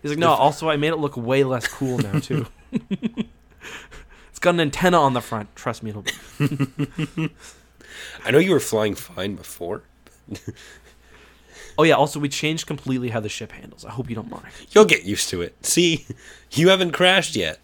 [0.01, 0.31] He's like, no.
[0.31, 2.47] Also, I made it look way less cool now too.
[2.73, 5.55] it's got an antenna on the front.
[5.55, 6.03] Trust me, it'll.
[6.03, 7.31] Be.
[8.25, 9.83] I know you were flying fine before.
[11.79, 11.95] Oh yeah.
[11.95, 13.85] Also, we changed completely how the ship handles.
[13.85, 14.47] I hope you don't mind.
[14.71, 15.65] You'll get used to it.
[15.65, 16.07] See,
[16.51, 17.59] you haven't crashed yet.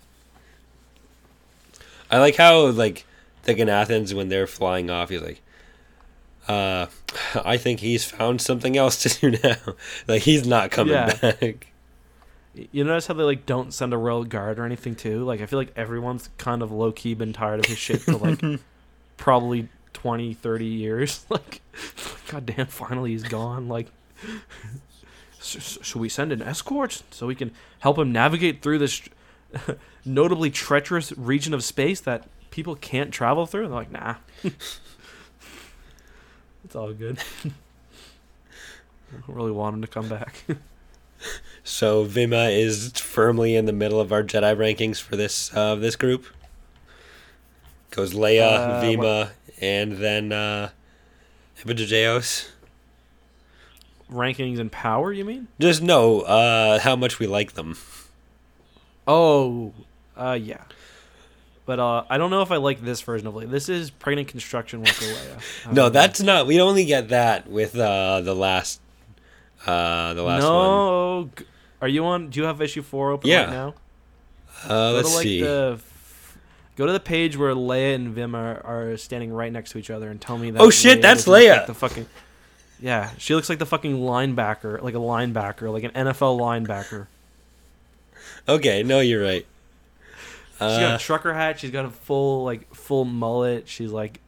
[2.10, 3.05] I like how like
[3.56, 5.40] the Athens when they're flying off, he's like,
[6.46, 6.86] uh,
[7.44, 9.56] I think he's found something else to do now.
[10.06, 11.14] like he's not coming Yeah.
[11.14, 11.66] back.
[12.72, 15.24] You notice how they like don't send a royal guard or anything too.
[15.24, 18.14] Like I feel like everyone's kind of low key been tired of his shit for
[18.14, 18.42] like
[19.16, 21.24] probably 20, 30 years.
[21.30, 21.60] Like,
[22.28, 23.68] god damn, finally he's gone.
[23.68, 23.88] Like,
[25.38, 29.02] s- s- should we send an escort so we can help him navigate through this
[30.04, 33.64] notably treacherous region of space that people can't travel through?
[33.64, 34.16] And they're like, nah.
[36.64, 37.18] it's all good.
[37.44, 37.50] I
[39.26, 40.44] don't really want him to come back.
[41.64, 45.96] So Vima is firmly in the middle of our Jedi rankings for this uh, this
[45.96, 46.24] group.
[47.90, 49.30] Goes Leia, Uh, Vima,
[49.60, 50.70] and then uh,
[51.60, 52.48] Empatojayos.
[54.10, 55.48] Rankings and power, you mean?
[55.60, 57.76] Just no, uh, how much we like them.
[59.06, 59.74] Oh,
[60.16, 60.62] uh, yeah.
[61.68, 63.50] But uh, I don't know if I like this version of Leia.
[63.50, 65.42] This is pregnant construction worker Leia.
[65.74, 66.46] No, that's not.
[66.46, 68.80] We only get that with uh, the last,
[69.66, 70.50] uh, the last one.
[70.50, 71.30] no.
[71.82, 72.30] Are you on?
[72.30, 73.42] Do you have issue four open Yeah.
[73.42, 73.74] right now?
[74.64, 75.42] Uh, Go let's to like see.
[75.42, 75.78] the.
[76.76, 79.90] Go to the page where Leia and Vim are, are standing right next to each
[79.90, 80.62] other and tell me that.
[80.62, 81.56] Oh, shit, that's doesn't Leia.
[81.58, 82.06] Like the fucking.
[82.80, 87.08] Yeah, she looks like the fucking linebacker, like a linebacker, like an NFL linebacker.
[88.48, 89.46] Okay, no, you're right.
[90.59, 91.60] She's got Uh, a trucker hat.
[91.60, 93.68] She's got a full like full mullet.
[93.68, 94.20] She's like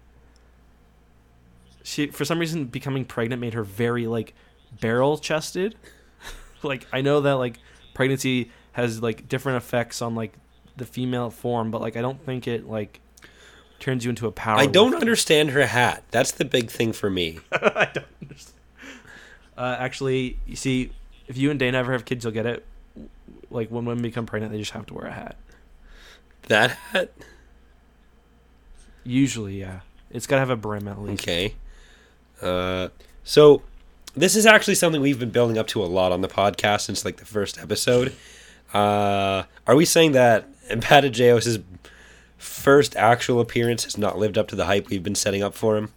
[1.82, 4.34] she for some reason becoming pregnant made her very like
[4.80, 5.74] barrel chested.
[6.62, 7.58] like I know that like
[7.94, 10.32] pregnancy has like different effects on like
[10.76, 13.00] the female form, but like I don't think it like
[13.80, 14.58] turns you into a power.
[14.58, 15.00] I don't lifter.
[15.00, 16.04] understand her hat.
[16.10, 17.40] That's the big thing for me.
[17.52, 18.56] I don't understand.
[19.56, 20.92] Uh, actually, you see,
[21.26, 22.64] if you and Dana ever have kids, you'll get it.
[23.50, 25.36] Like when women become pregnant, they just have to wear a hat.
[26.50, 27.12] That hat?
[29.04, 29.82] Usually, yeah.
[30.10, 31.22] It's got to have a brim at least.
[31.22, 31.54] Okay.
[32.42, 32.88] Uh,
[33.22, 33.62] so
[34.16, 37.04] this is actually something we've been building up to a lot on the podcast since
[37.04, 38.16] like the first episode.
[38.74, 41.62] Uh, are we saying that Empatojayos'
[42.36, 45.76] first actual appearance has not lived up to the hype we've been setting up for
[45.76, 45.92] him.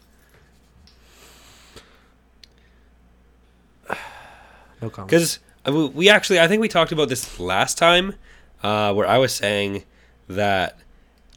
[4.83, 5.09] No comment.
[5.09, 5.39] Because
[5.95, 8.13] we actually, I think we talked about this last time,
[8.61, 9.83] uh, where I was saying
[10.27, 10.77] that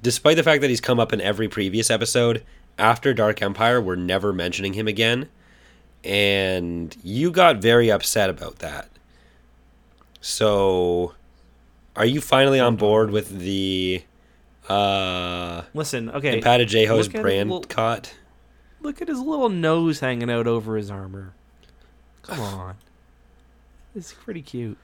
[0.02, 2.44] despite the fact that he's come up in every previous episode,
[2.78, 5.28] after Dark Empire, we're never mentioning him again.
[6.04, 8.88] And you got very upset about that.
[10.20, 11.14] So,
[11.96, 14.02] are you finally on board with the
[14.68, 16.38] uh, Listen, okay.
[16.38, 16.42] At
[17.22, 18.14] brand it, well- caught?
[18.80, 21.32] Look at his little nose hanging out over his armor.
[22.22, 22.76] Come on.
[23.94, 24.78] It's pretty cute.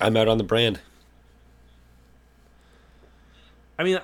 [0.00, 0.80] I'm out on the brand.
[3.80, 3.98] I mean,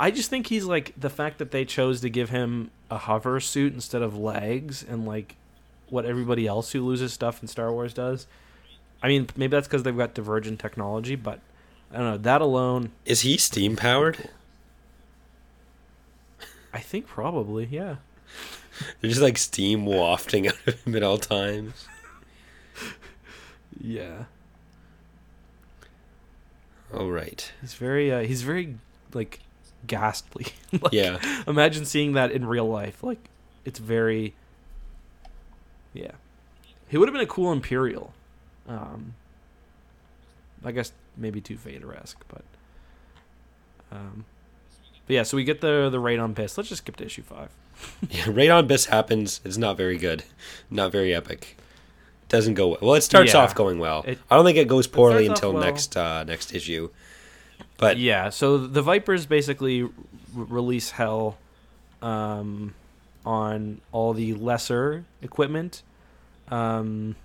[0.00, 3.40] I just think he's like the fact that they chose to give him a hover
[3.40, 5.36] suit instead of legs and like
[5.90, 8.26] what everybody else who loses stuff in Star Wars does.
[9.02, 11.40] I mean, maybe that's because they've got divergent technology, but
[11.92, 12.16] I don't know.
[12.16, 14.30] That alone, Is he steam powered?
[16.72, 17.96] I think probably, yeah.
[19.02, 21.86] There's just like steam wafting out of him at all times.
[23.84, 24.24] Yeah.
[26.94, 27.52] All right.
[27.60, 28.76] He's very, uh, he's very
[29.14, 29.40] like
[29.86, 30.46] ghastly.
[30.72, 31.18] like, Yeah.
[31.46, 33.02] Imagine seeing that in real life.
[33.02, 33.18] Like,
[33.64, 34.34] it's very.
[35.94, 36.12] Yeah,
[36.88, 38.14] he would have been a cool Imperial.
[38.66, 39.14] Um,
[40.64, 42.44] I guess maybe too Vader esque, but.
[43.90, 44.24] Um,
[45.06, 46.56] but yeah, so we get the the raid on piss.
[46.56, 47.50] Let's just skip to issue five.
[48.10, 49.40] Yeah, Raid on Byss happens.
[49.44, 50.22] It's not very good.
[50.70, 51.56] Not very epic.
[52.28, 52.78] Doesn't go well.
[52.80, 53.40] Well, it starts Yeah.
[53.40, 54.04] off going well.
[54.06, 55.62] It- I don't think it goes poorly off until well.
[55.64, 56.88] next uh, next issue.
[57.82, 59.88] But yeah, so the Vipers basically
[60.34, 61.36] release hell
[62.00, 62.74] um,
[63.26, 65.82] on all the lesser equipment.
[66.48, 67.16] Um,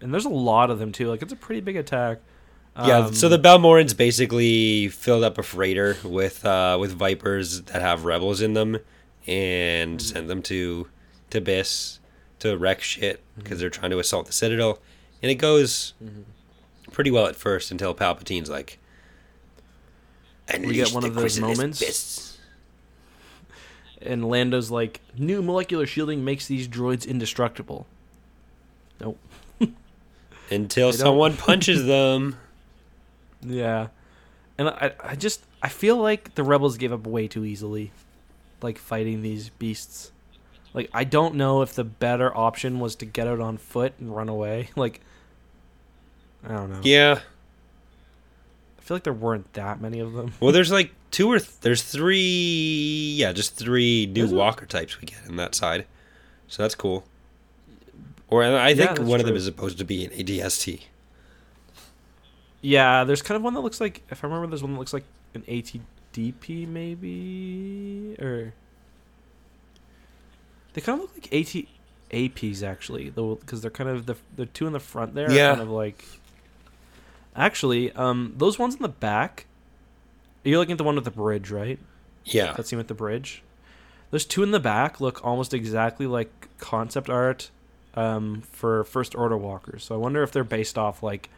[0.00, 1.08] and there's a lot of them too.
[1.08, 2.18] Like it's a pretty big attack.
[2.76, 7.82] yeah, so Um, the Balmorrans basically filled up a freighter with uh, with Vipers that
[7.82, 8.78] have rebels in them,
[9.26, 10.14] and Mm-hmm.
[10.14, 10.88] sent them to
[11.30, 11.98] to Byss
[12.40, 13.42] to wreck shit Mm-hmm.
[13.42, 14.78] because they're trying to assault the Citadel,
[15.22, 15.94] and it goes
[16.92, 18.78] pretty well at first until Palpatine's like.
[20.58, 21.80] We get one of those moments.
[21.80, 22.28] Byss."
[24.00, 27.86] and Lando's like, new molecular shielding makes these droids indestructible.
[29.00, 29.18] Nope.
[30.50, 32.36] until someone punches them.
[33.42, 33.88] Yeah,
[34.56, 37.92] and I I just I feel like the rebels gave up way too easily,
[38.62, 40.10] like fighting these beasts.
[40.74, 44.14] Like I don't know if the better option was to get out on foot and
[44.14, 44.70] run away.
[44.76, 45.00] Like
[46.44, 46.80] I don't know.
[46.82, 47.20] Yeah.
[48.88, 50.32] I feel like there weren't that many of them.
[50.40, 53.16] Well, there's like two or th- there's three.
[53.18, 55.84] Yeah, just three new walker types we get in that side,
[56.46, 57.04] so that's cool.
[58.28, 60.84] Or I I Yeah, think that's one of them is supposed to be an ADST.
[62.62, 64.94] Yeah, there's kind of one that looks like if I remember, there's one that looks
[64.94, 65.04] like
[65.34, 68.54] an ATDP maybe or
[70.72, 71.66] they kind of look like AT
[72.10, 75.28] APs actually, though because they're kind of the the two in the front there.
[75.28, 75.50] are Yeah.
[75.50, 76.04] kind of like
[77.38, 79.46] actually um those ones in the back.
[80.44, 81.78] You're looking at the one with the bridge, right?
[82.24, 83.42] Yeah, That scene with the bridge.
[84.10, 87.50] Those two in the back look almost exactly like concept art
[87.94, 89.84] um, for First Order walkers.
[89.84, 91.28] So I wonder if they're based off like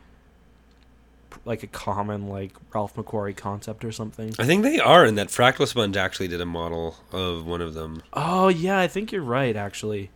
[1.45, 4.35] like a common like Ralph McQuarrie concept or something.
[4.39, 7.75] I think they are, and that Fractal Sponge actually did a model of one of
[7.75, 8.03] them.
[8.13, 10.11] Oh yeah, I think you're right actually.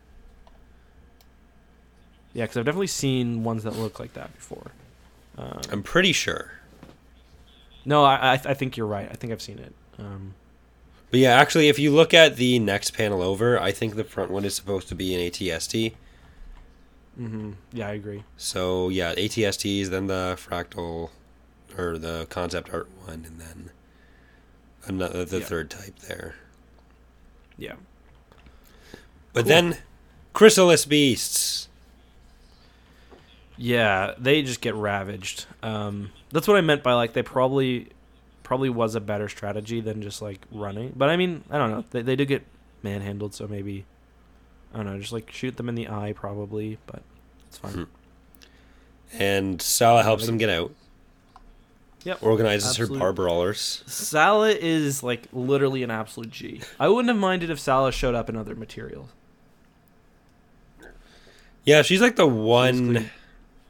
[2.32, 4.72] Yeah, because I've definitely seen ones that look like that before.
[5.36, 6.52] Um, I'm pretty sure.
[7.84, 9.08] no, I, I I think you're right.
[9.10, 9.74] I think I've seen it.
[9.98, 10.34] Um,
[11.10, 14.30] But yeah, actually, if you look at the next panel over, I think the front
[14.30, 15.94] one is supposed to be an ATST.
[17.16, 18.24] hmm Yeah, I agree.
[18.36, 21.10] So yeah, ATSTs, then the fractal,
[21.76, 23.70] or the concept art one, and then
[24.86, 25.44] another the Yeah.
[25.44, 26.36] third type there.
[27.58, 27.74] Yeah.
[29.32, 29.48] But Cool.
[29.48, 29.78] then,
[30.32, 31.63] chrysalis beasts.
[33.56, 35.46] Yeah, they just get ravaged.
[35.62, 37.88] Um, that's what I meant by like they probably
[38.42, 40.92] probably was a better strategy than just like running.
[40.96, 41.84] But I mean, I don't know.
[41.90, 42.44] They they do get
[42.82, 43.84] manhandled, so maybe
[44.72, 44.98] I don't know.
[44.98, 46.78] Just like shoot them in the eye, probably.
[46.86, 47.02] But
[47.48, 47.72] it's fine.
[47.72, 47.82] Hmm.
[49.12, 50.72] And Salla helps them get out.
[52.02, 52.22] Yep.
[52.22, 53.82] Organizes Absolute- her bar brawlers.
[53.86, 56.60] Salla is like literally an absolute G.
[56.78, 59.08] I wouldn't have minded if Salla showed up in other materials.
[61.64, 63.10] Yeah, she's like the one.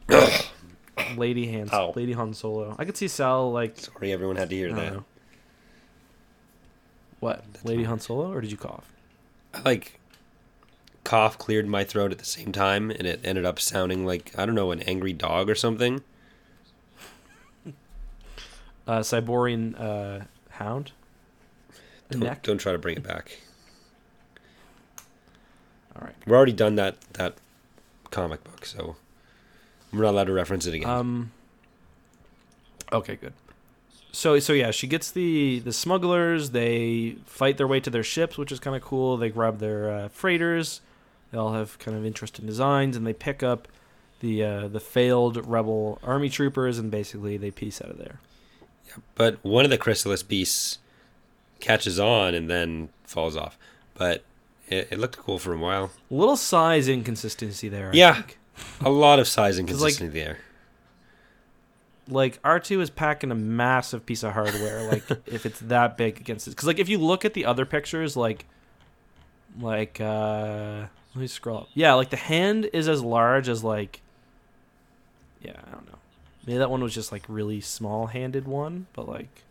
[1.16, 1.93] Lady Han, Ow.
[1.97, 2.74] Lady Han Solo.
[2.78, 4.93] I could see Sal like Sorry, everyone had to hear I that.
[4.93, 5.05] know.
[7.20, 7.44] What?
[7.64, 8.93] Lady Han Solo, or did you cough?
[9.55, 9.98] I like
[11.05, 14.44] cough cleared my throat at the same time, and it ended up sounding like I
[14.47, 16.02] don't know an angry dog or something.
[18.86, 20.93] uh, Cyborrean uh, Hound.
[22.10, 23.40] Don't, don't try to bring it back.
[25.97, 26.14] All right.
[26.26, 27.35] We're already done that that
[28.10, 28.97] comic book, so
[29.95, 30.89] we're not allowed to reference it again.
[30.91, 31.33] Um.
[32.93, 33.33] Okay, good.
[34.12, 36.51] So so yeah, she gets the the smugglers.
[36.51, 39.16] They fight their way to their ships, which is kind of cool.
[39.16, 40.81] They grab their uh, freighters.
[41.33, 43.66] They all have kind of interesting designs, and they pick up
[44.21, 48.21] the uh, the failed rebel army troopers, and basically they piece out of there.
[49.16, 50.79] but one of the chrysalis beasts
[51.59, 53.59] catches on and then falls off.
[53.95, 54.23] But
[54.69, 55.91] it, it looked cool for a while.
[56.11, 57.89] Little size inconsistency there.
[57.89, 58.15] I Yeah.
[58.15, 58.39] think.
[58.81, 60.39] A lot of size 'Cause, like- there.
[62.09, 66.47] like R2 is packing a massive piece of hardware like if it's that big against
[66.47, 68.44] it cuz like if you look at the other pictures like
[69.60, 71.68] like uh let me scroll up.
[71.74, 74.01] Yeah, like the hand is as large as like
[75.43, 75.98] yeah, I don't know.
[76.47, 79.43] Maybe that one was just like really small-handed one, but like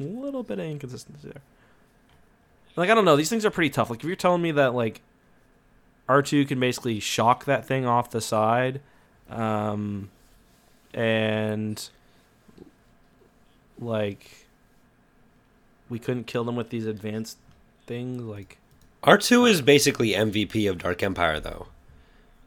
[0.00, 1.42] a little bit of inconsistency there.
[2.76, 3.90] Like I don't know, these things are pretty tough.
[3.90, 5.02] Like if you're telling me that like
[6.20, 8.80] R2 can basically shock that thing off the side
[9.30, 10.10] um
[10.92, 11.88] and
[13.78, 14.46] like
[15.88, 17.38] we couldn't kill them with these advanced
[17.86, 18.58] things like
[19.02, 21.66] R2 is basically MVP of Dark Empire, though.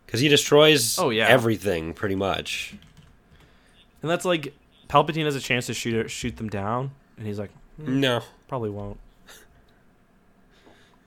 [0.05, 1.27] Because he destroys Oh, yeah.
[1.27, 2.73] everything, pretty much.
[4.01, 4.53] and that's like
[4.87, 8.21] palpatine has a chance to shoot shoot them down and he's like "Hmm, No.
[8.47, 8.97] probably won't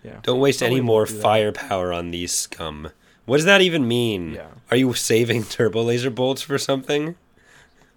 [0.04, 2.90] yeah Don't waste Probably any more firepower on these scum.
[3.26, 4.34] What does that even mean?
[4.34, 7.16] yeah Are you saving turbo laser bolts for something?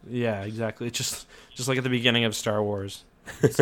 [0.10, 3.04] yeah exactly it's just just like at the beginning of star wars
[3.44, 3.56] like,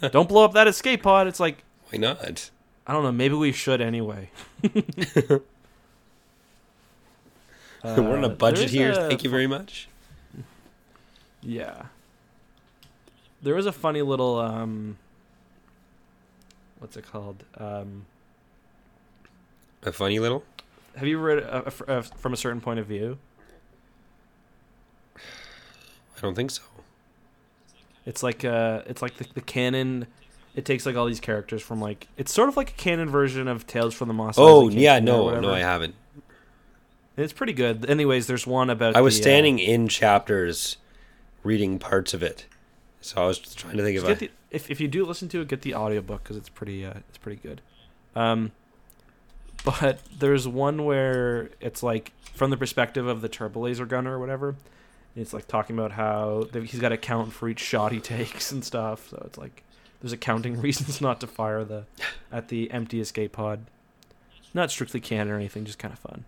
[0.12, 2.50] don't blow up that escape pod it's like Why not?
[2.86, 4.30] i don't know maybe we should anyway
[7.84, 8.92] We're on a Uh, budget here.
[8.92, 9.88] a Thank you very much.
[11.42, 11.86] Yeah.
[13.42, 14.98] There was a funny little um
[16.82, 17.44] what's it called?
[17.56, 18.06] Um
[19.84, 20.44] A funny little.
[20.96, 23.18] have you read uh, uh, from a certain point of view?
[25.16, 26.62] I don't think so.
[28.04, 30.06] It's like uh it's like the, the canon
[30.54, 33.48] it takes like all these characters from like it's sort of like a canon version
[33.48, 34.34] of Tales from the Moss.
[34.36, 35.94] Oh yeah, no, no, I haven't.
[37.16, 37.88] It's pretty good.
[37.88, 40.78] Anyways, there's one about I was the, uh, standing in chapters,
[41.44, 42.46] reading parts of it,
[43.02, 44.18] so I was trying to think of.
[44.18, 46.94] the, if if you do listen to it, get the audiobook because it's pretty uh,
[47.08, 47.60] it's pretty good.
[48.14, 48.52] Um,
[49.64, 54.18] but there's one where it's like from the perspective of the turbo laser gunner or
[54.18, 54.48] whatever.
[55.14, 58.50] And it's like talking about how he's got to count for each shot he takes
[58.50, 59.08] and stuff.
[59.10, 59.62] So it's like
[60.00, 61.84] there's accounting reasons not to fire the
[62.30, 63.66] at the empty escape pod.
[64.54, 66.24] Not strictly canon or anything, just kind of fun.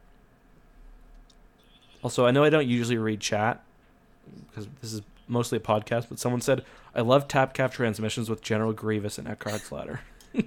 [2.02, 3.62] Also, I know I don't usually read chat
[4.48, 6.64] because this is mostly a podcast, but someone said,
[6.94, 10.00] I love Tapcaf transmissions with General Grievous and Eckhart Slatter.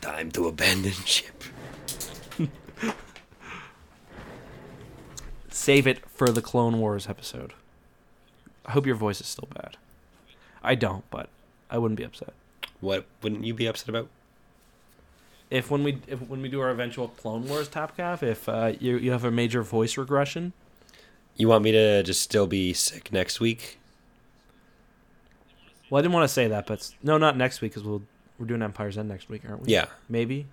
[0.00, 1.42] Time to abandon ship.
[5.50, 7.54] Save it for the Clone Wars episode.
[8.66, 9.76] I hope your voice is still bad.
[10.62, 11.28] I don't, but
[11.70, 12.34] I wouldn't be upset.
[12.80, 14.08] What wouldn't you be upset about?
[15.50, 18.96] If when we if when we do our eventual Clone Wars Tapcaf, if uh, you
[18.98, 20.52] you have a major voice regression,
[21.36, 23.78] You want me to just still be sick next week?
[25.90, 28.02] well, I didn't want to say that, but no, not next week because we'll
[28.38, 29.72] we're doing Empire's End next week, aren't we?
[29.72, 30.46] Yeah, maybe,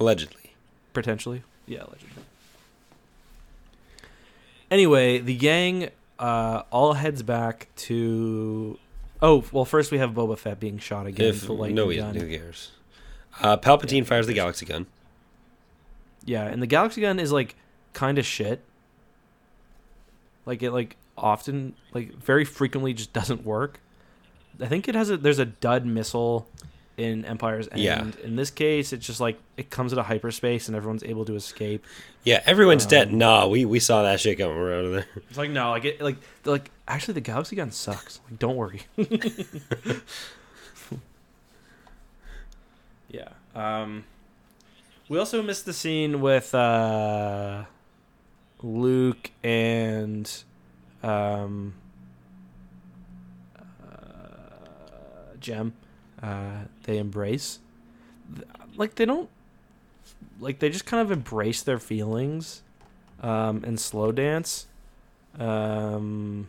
[0.00, 0.54] allegedly.
[0.92, 2.22] potentially, yeah, allegedly.
[4.70, 8.78] Anyway, the gang uh, all heads back to.
[9.22, 11.26] Oh well, first we have Boba Fett being shot again.
[11.28, 12.14] If with the lightning no, he, gun.
[12.14, 12.72] who cares?
[13.40, 14.86] Uh, Palpatine Yeah, fires the galaxy gun.
[16.24, 17.54] Yeah, and the galaxy gun is like
[17.92, 18.62] kind of shit.
[20.46, 23.80] Like it like often like very frequently just doesn't work.
[24.60, 26.48] I think it has a there's a dud missile
[26.96, 27.80] in Empire's End.
[27.82, 28.06] Yeah.
[28.24, 31.34] In this case, it's just like it comes at a hyperspace and everyone's able to
[31.34, 31.84] escape.
[32.24, 33.08] Yeah, everyone's dead.
[33.08, 34.56] Um, Nah, we we saw that shit coming.
[34.56, 35.06] Out of there.
[35.28, 38.20] It's like no, like it like like actually the galaxy gun sucks.
[38.30, 38.82] Like don't worry.
[43.10, 43.28] yeah.
[43.54, 44.04] Um
[45.08, 47.64] we also missed the scene with uh
[48.66, 50.30] Luke and
[51.02, 51.74] um
[53.58, 55.72] uh, Jem.
[56.22, 57.58] Uh they embrace
[58.76, 59.28] like they don't
[60.40, 62.62] like they just kind of embrace their feelings
[63.22, 64.66] um and slow dance
[65.38, 66.48] um,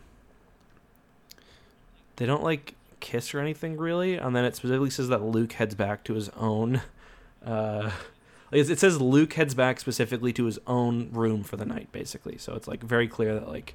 [2.16, 5.74] they don't like kiss or anything really, and then it specifically says that Luke heads
[5.74, 6.80] back to his own.
[7.46, 7.92] Uh,
[8.50, 12.38] it says Luke heads back specifically to his own room for the night, basically.
[12.38, 13.74] So it's like very clear that like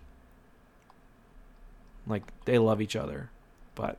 [2.08, 3.30] Like they love each other,
[3.76, 3.98] but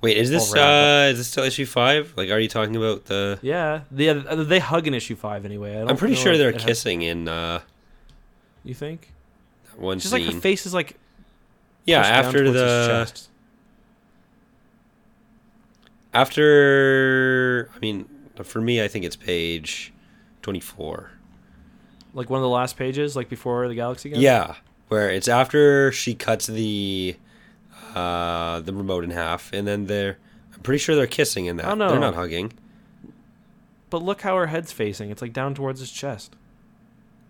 [0.00, 2.12] Wait, is this uh is this still issue five?
[2.16, 3.38] Like, are you talking about the?
[3.42, 5.76] yeah, they they hug in issue five anyway.
[5.76, 7.60] I don't I'm pretty sure they're it has- kissing in uh
[8.64, 9.12] you think?
[9.70, 10.34] that one Just like scene.
[10.34, 10.96] her face is like
[11.84, 13.28] yeah, after the chest.
[16.14, 17.70] after.
[17.74, 18.08] I mean,
[18.46, 19.92] for me, I think it's page
[20.42, 21.10] twenty-four.
[22.14, 24.20] like one of the last pages, like before the galaxy gun.
[24.20, 24.54] Yeah,
[24.88, 27.16] where it's after she cuts the
[27.94, 30.18] uh the remote in half, and then they're.
[30.54, 31.66] I'm pretty sure they're kissing in that.
[31.66, 31.88] Oh, no.
[31.90, 32.52] They're not hugging.
[33.90, 35.10] But look how her head's facing.
[35.10, 36.34] It's like down towards his chest.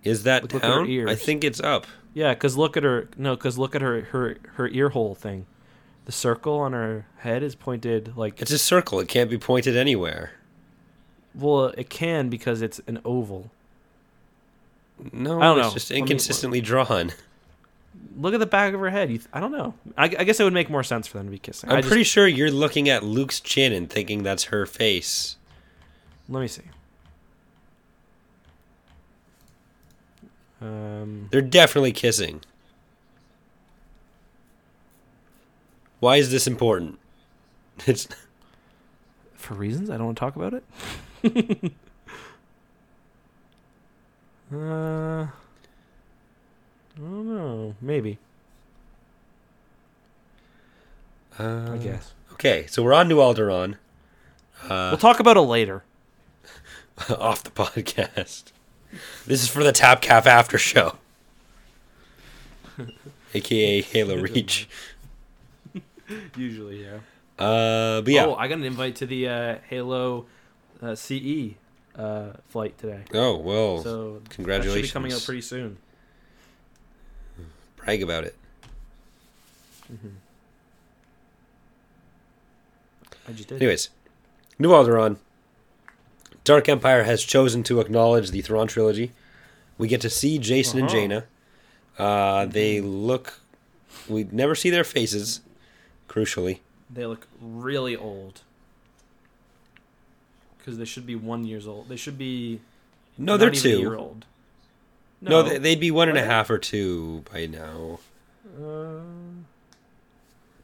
[0.05, 1.09] Is that Look- look at her down?
[1.09, 1.87] I think it's up.
[2.15, 3.09] Yeah, cause look at her.
[3.16, 5.47] No, cause look at her her her ear hole thing.
[6.05, 8.99] The circle on her head is pointed like It's a circle.
[9.01, 10.33] It can't be pointed anywhere.
[11.34, 13.50] Well, it can because it's an oval.
[15.12, 15.72] No, I don't it's know.
[15.74, 17.12] just Let me- inconsistently drawn.
[18.16, 19.10] Look at the back of her head.
[19.10, 19.74] You th- I don't know.
[19.96, 21.70] I, I guess it would make more sense for them to be kissing.
[21.70, 25.36] I'm just- pretty sure you're looking at Luke's chin and thinking that's her face.
[26.28, 26.62] Let me see.
[30.60, 32.40] Um, They're definitely kissing.
[36.00, 36.98] Why is this important?
[37.86, 38.06] It's
[39.34, 40.62] for reasons I don't want to talk about it.
[41.24, 41.28] uh,
[44.53, 45.28] I
[46.99, 47.74] don't know.
[47.81, 48.19] Maybe.
[51.39, 52.12] uh, I guess.
[52.32, 53.74] Okay, so we're on New Alderaan.
[54.65, 55.85] Uh, we'll talk about it later.
[57.19, 58.44] off the podcast.
[59.27, 60.97] This is for the Tapcaf After Show,
[63.35, 64.69] aka Halo Reach.
[66.36, 66.99] Usually, yeah.
[67.39, 68.27] Uh, but yeah.
[68.27, 70.27] Oh, I got an invite to the uh, Halo
[70.82, 71.54] uh, CE
[71.96, 73.02] uh, flight today.
[73.14, 74.88] Oh well, So That should congratulations!
[74.88, 75.78] be coming out pretty soon.
[77.76, 78.36] Brag about it.
[83.28, 83.60] I just did.
[83.62, 83.90] Anyways,
[84.59, 85.16] New Alderaan.
[86.44, 89.12] Dark Empire has chosen to acknowledge the Thrawn trilogy.
[89.78, 90.92] We get to see Jacen and Uh-huh.
[90.92, 91.24] Jaina.
[91.98, 93.38] Uh, they look.
[94.09, 95.40] We never see their faces.
[96.09, 96.59] Crucially,
[96.90, 98.42] They look really old.
[100.62, 101.89] Because they should be one years old.
[101.89, 102.60] They should be.
[103.18, 103.97] no, they're a year two.
[103.98, 104.26] old.
[105.20, 107.98] No, they, they'd be one and a half or two by now.
[108.60, 109.01] Uh,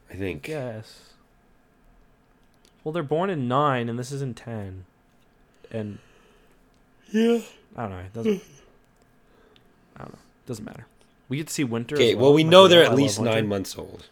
[0.09, 0.47] I think.
[0.47, 1.01] Yes.
[2.85, 4.85] Well, they're born in nine, and this is in ten,
[5.71, 5.99] and
[7.11, 7.41] Yeah.
[7.77, 7.99] I don't know.
[7.99, 8.43] It doesn't.
[9.97, 10.19] I don't know.
[10.47, 10.87] Doesn't matter.
[11.29, 11.97] We get to see Winter.
[11.97, 12.15] Okay.
[12.15, 14.07] Well, we know they're at least nine months old.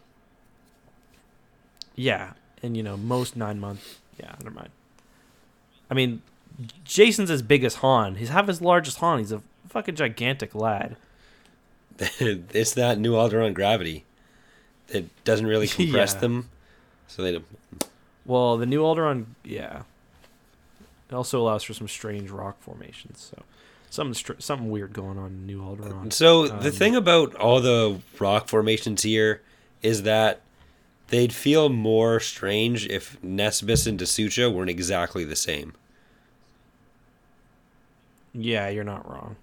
[1.95, 2.33] Yeah,
[2.63, 3.99] and you know most nine months.
[4.19, 4.71] Yeah, never mind.
[5.91, 6.23] I mean,
[6.85, 8.17] Jacen's as big as Han.
[8.17, 9.19] He's half as large as Han.
[9.19, 10.97] He's a fucking gigantic lad.
[11.99, 14.05] it's that New Alderaan gravity
[14.89, 16.21] that doesn't really compress Yeah.
[16.21, 16.51] them,
[17.09, 17.45] so they don't.
[18.25, 19.83] Well, the new Alderaan, yeah.
[21.09, 23.31] It also allows for some strange rock formations.
[23.31, 23.43] So,
[23.91, 26.13] something str- something weird going on in New Alderaan.
[26.13, 29.41] So the Um, thing about all the rock formations here
[29.83, 30.41] is that
[31.09, 35.75] they'd feel more strange if Nesbis and DeSucha weren't exactly the same.
[38.33, 39.37] Yeah, you're not wrong.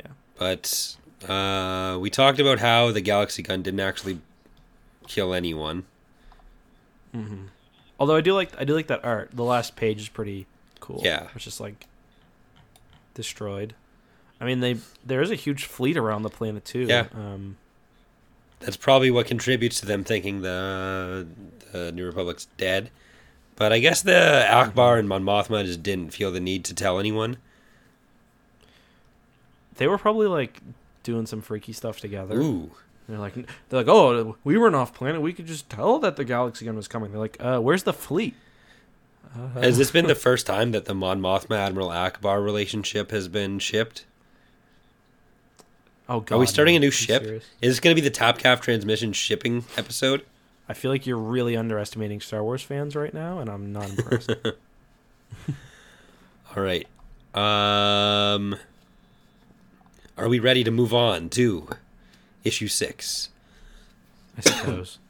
[0.00, 0.12] Yeah.
[0.38, 0.96] But
[1.28, 4.20] uh, we talked about how the Galaxy Gun didn't actually
[5.06, 5.84] kill anyone.
[7.12, 7.46] hmm
[7.98, 9.30] Although I do like I do like that art.
[9.32, 10.46] The last page is pretty
[10.80, 11.00] cool.
[11.02, 11.28] Yeah.
[11.34, 11.86] It's just like
[13.14, 13.74] destroyed.
[14.40, 16.82] I mean, they there is a huge fleet around the planet too.
[16.88, 17.06] Yeah.
[17.14, 17.56] Um,
[18.60, 21.26] That's probably what contributes to them thinking the,
[21.72, 22.90] the New Republic's dead.
[23.56, 26.98] But I guess the Ackbar and Mon Mothma just didn't feel the need to tell
[26.98, 27.38] anyone.
[29.76, 30.60] they were probably like
[31.02, 32.40] doing some freaky stuff together.
[32.40, 32.70] Ooh.
[33.08, 35.22] They're like they're like, oh, we were an off planet.
[35.22, 37.10] We could just tell that the galaxy gun was coming.
[37.12, 38.34] They're like, uh, where's the fleet?
[39.34, 43.28] Uh, Has this been the first time that the Mon Mothma Admiral Ackbar relationship has
[43.28, 44.04] been shipped?
[46.08, 46.78] Oh God, Are we starting no.
[46.78, 47.22] a new ship?
[47.24, 47.44] serious?
[47.60, 50.24] Is this going to be the Tapcaf transmission shipping episode?
[50.68, 54.30] I feel like you're really underestimating Star Wars fans right now, and I'm not impressed.
[56.56, 56.86] All right.
[57.34, 58.56] Um,
[60.16, 61.68] are we ready to move on to
[62.44, 63.28] issue six?
[64.38, 64.98] I suppose.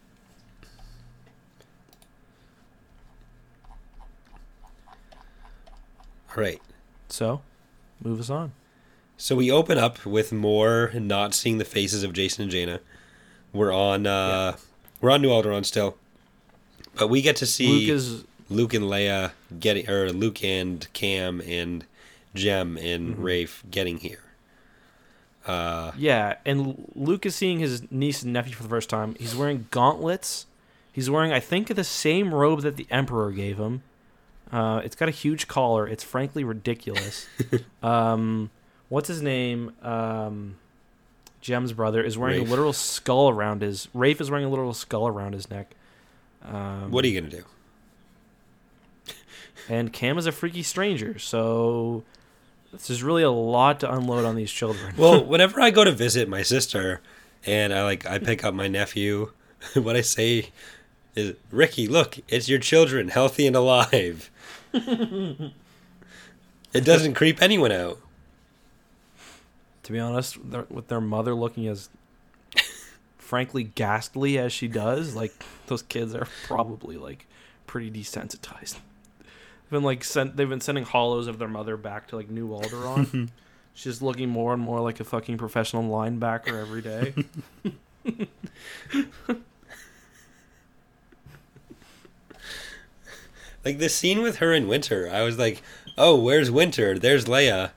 [6.36, 6.60] All right.
[7.08, 7.40] So,
[8.02, 8.52] move us on.
[9.16, 12.80] So we open up with more not seeing the faces of Jacen and Jaina.
[13.52, 14.56] We're on uh
[15.00, 15.96] we're on New Alderaan still.
[16.98, 21.40] But we get to see Luke is Luke and Leia getting or Luke and Kam
[21.40, 21.84] and
[22.34, 23.22] Jem and Mhm.
[23.22, 24.20] Rafe getting here.
[25.46, 29.14] Uh, Yeah, and Luke is seeing his niece and nephew for the first time.
[29.18, 30.46] He's wearing gauntlets.
[30.92, 33.82] He's wearing, I think, the same robe that the Emperor gave him.
[34.50, 35.86] Uh, it's got a huge collar.
[35.86, 37.26] It's frankly ridiculous.
[37.82, 38.50] um,
[38.88, 39.72] what's his name?
[39.82, 40.56] Um,
[41.40, 42.48] Jem's brother is wearing Rafe.
[42.48, 43.88] a literal skull around his.
[43.94, 45.74] Rafe is wearing a literal skull around his neck.
[46.44, 47.44] Um, what are you gonna do?
[49.68, 52.04] And Kam is a freaky stranger, so
[52.72, 54.94] this is really a lot to unload on these children.
[54.96, 57.00] Well, whenever I go to visit my sister,
[57.44, 59.32] and I like I pick up my nephew,
[59.74, 60.50] what I say
[61.14, 64.30] is, "Ricky, look, it's your children, healthy and alive."
[64.72, 65.52] it
[66.72, 67.98] doesn't creep anyone out.
[69.86, 70.36] To be honest,
[70.68, 71.88] with their mother looking as
[73.18, 75.32] frankly ghastly as she does, like
[75.68, 77.26] those kids are probably like
[77.68, 78.78] pretty desensitized.
[79.20, 82.48] They've been like sent, they've been sending hollows of their mother back to like New
[82.48, 83.28] Alderaan.
[83.74, 87.14] She's looking more and more like a fucking professional linebacker every day.
[93.64, 95.60] Like the scene with her in Winter, I was like,
[95.98, 96.96] "Oh, where's Winter?
[96.96, 97.72] There's Leia.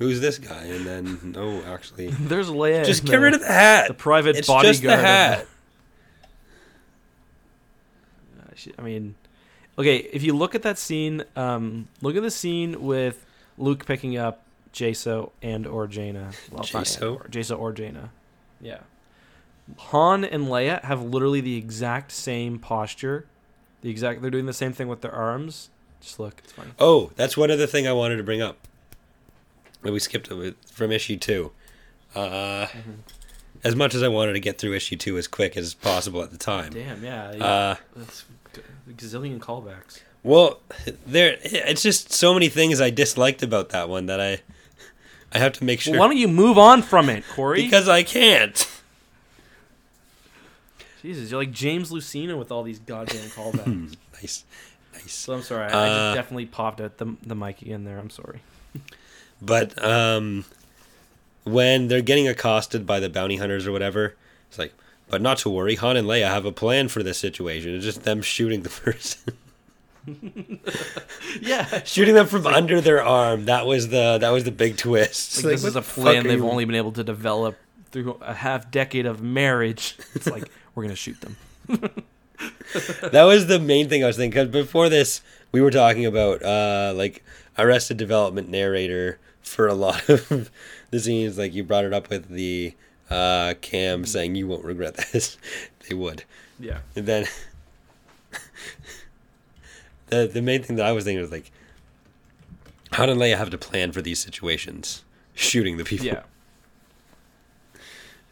[0.00, 2.84] Who's this guy?" And then, no, actually, There's Leia.
[2.84, 3.86] just get the- rid of the hat.
[3.88, 4.72] the private it's bodyguard.
[4.74, 5.46] just the hat.
[8.78, 9.14] I mean,
[9.78, 13.24] okay, if you look at that scene, um, look at the scene with
[13.56, 14.42] Luke picking up
[14.74, 16.32] Jacen and or Jaina.
[16.50, 17.16] Well, Jacen?
[17.20, 18.10] or, Jacen or Jaina.
[18.60, 18.80] Yeah.
[19.78, 23.24] Han and Leia have literally the exact same posture.
[23.82, 25.70] The exact they're doing the same thing with their arms.
[26.02, 26.72] Just look, it's funny.
[26.78, 28.58] Oh, that's one other thing I wanted to bring up.
[29.82, 31.52] We skipped it from issue two.
[32.14, 32.66] Uh,
[33.62, 36.30] As much as I wanted to get through issue two as quick as possible at
[36.30, 36.72] the time.
[36.72, 37.32] Damn, yeah.
[37.32, 37.44] yeah.
[37.44, 38.24] Uh, That's
[38.90, 40.00] gazillion callbacks.
[40.22, 40.60] well,
[41.06, 44.40] there it's just so many things I disliked about that one that I
[45.32, 47.62] I have to make sure Well, why don't you move on from it, Corey?
[47.62, 48.66] because I can't.
[51.02, 53.96] Jesus, you're like James Luceno with all these goddamn callbacks.
[54.14, 54.44] Nice,
[54.92, 55.12] nice.
[55.12, 55.70] So I'm sorry.
[55.70, 57.98] I, I Uh, just definitely popped at the the mic again there.
[57.98, 58.40] I'm sorry.
[59.42, 60.44] But um,
[61.44, 64.14] when they're getting accosted by the bounty hunters or whatever,
[64.48, 64.72] it's like,
[65.08, 67.74] but not to worry, Han and Leia have a plan for this situation.
[67.74, 69.32] It's just them shooting the person,
[71.40, 71.82] Yeah.
[71.84, 73.46] shooting them from under their arm.
[73.46, 75.38] That was the that was the big twist.
[75.38, 77.56] Like, Like, this is a plan they've you- only been able to develop
[77.90, 79.96] through a half decade of marriage.
[80.14, 81.36] It's like we're gonna shoot them.
[83.10, 84.46] that was the main thing I was thinking.
[84.46, 85.22] Because before this,
[85.52, 87.24] we were talking about uh, like
[87.58, 90.50] Arrested Development narrator for a lot of
[90.90, 91.38] the scenes.
[91.38, 92.74] Like you brought it up with the
[93.10, 95.38] uh, Kam saying, "You won't regret this."
[95.88, 96.24] they would.
[96.58, 96.78] Yeah.
[96.94, 97.26] And then
[100.08, 101.50] the the main thing that I was thinking was like,
[102.92, 105.02] how did Leia have to plan for these situations?
[105.34, 106.06] Shooting the people.
[106.06, 106.22] Yeah.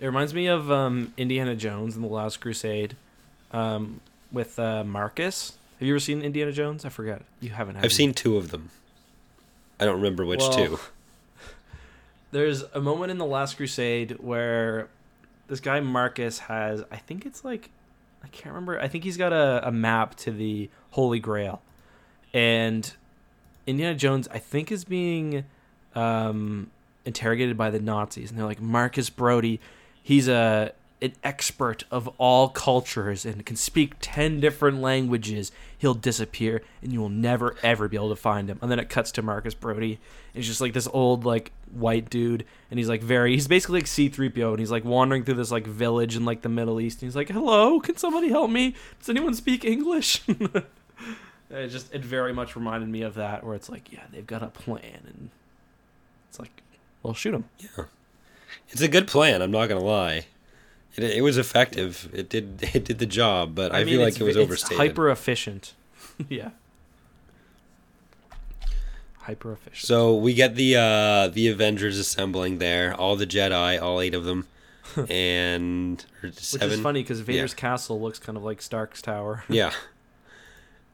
[0.00, 2.94] It reminds me of um, Indiana Jones and the Last Crusade,
[3.50, 5.54] um, with uh, Marcus.
[5.80, 6.84] Have you ever seen Indiana Jones?
[6.84, 7.22] I forget.
[7.40, 7.76] You haven't.
[7.76, 7.96] Have I've you?
[7.96, 8.70] seen two of them.
[9.80, 10.78] I don't remember which Well, two.
[12.30, 14.88] There's a moment in the Last Crusade where
[15.48, 17.70] this guy Marcus has, I think it's like,
[18.22, 18.78] I can't remember.
[18.80, 21.62] I think he's got a, a map to the Holy Grail,
[22.34, 22.92] and
[23.66, 25.44] Indiana Jones, I think, is being
[25.94, 26.70] um,
[27.04, 29.60] interrogated by the Nazis, and they're like Marcus Brody.
[30.02, 36.62] He's a an expert of all cultures and can speak 10 different languages he'll disappear
[36.82, 38.58] and you will never ever be able to find him.
[38.60, 40.00] And then it cuts to marcus brody.
[40.34, 42.44] He's just like this old like white dude.
[42.70, 44.50] And he's like very he's basically like c3po.
[44.50, 47.00] And he's like wandering through this like village in like the middle east.
[47.00, 48.74] And he's like hello can somebody help me?
[48.98, 50.22] Does anyone speak english?
[51.50, 54.42] It just it very much reminded me of that where it's like yeah they've got
[54.42, 55.00] a plan.
[55.06, 55.30] And
[56.28, 56.62] it's like
[57.02, 57.84] well shoot him Yeah.
[58.68, 59.40] It's a good plan.
[59.40, 60.26] I'm not gonna lie.
[60.98, 62.08] It, it was effective.
[62.12, 64.72] It did it did the job, but I, feel like it was overstated.
[64.72, 65.74] It's hyper efficient.
[66.28, 66.50] yeah.
[69.20, 69.86] Hyper efficient.
[69.86, 74.24] So we get the uh, the Avengers assembling there, all the Jedi, all eight of
[74.24, 74.48] them,
[75.08, 79.44] and Which is funny because Vader's castle looks kind of like Stark's tower.
[79.48, 79.72] Yeah,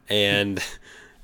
[0.09, 0.63] and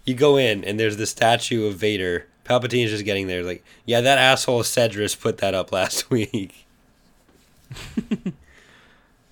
[0.04, 2.26] you go in and there's the statue of Vader.
[2.44, 6.66] Palpatine's just getting there, like, yeah, that asshole Sedriss put that up last week.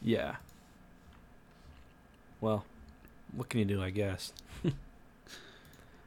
[0.02, 0.36] Yeah.
[2.40, 2.64] Well,
[3.32, 3.82] what can you do?
[3.82, 4.32] I guess.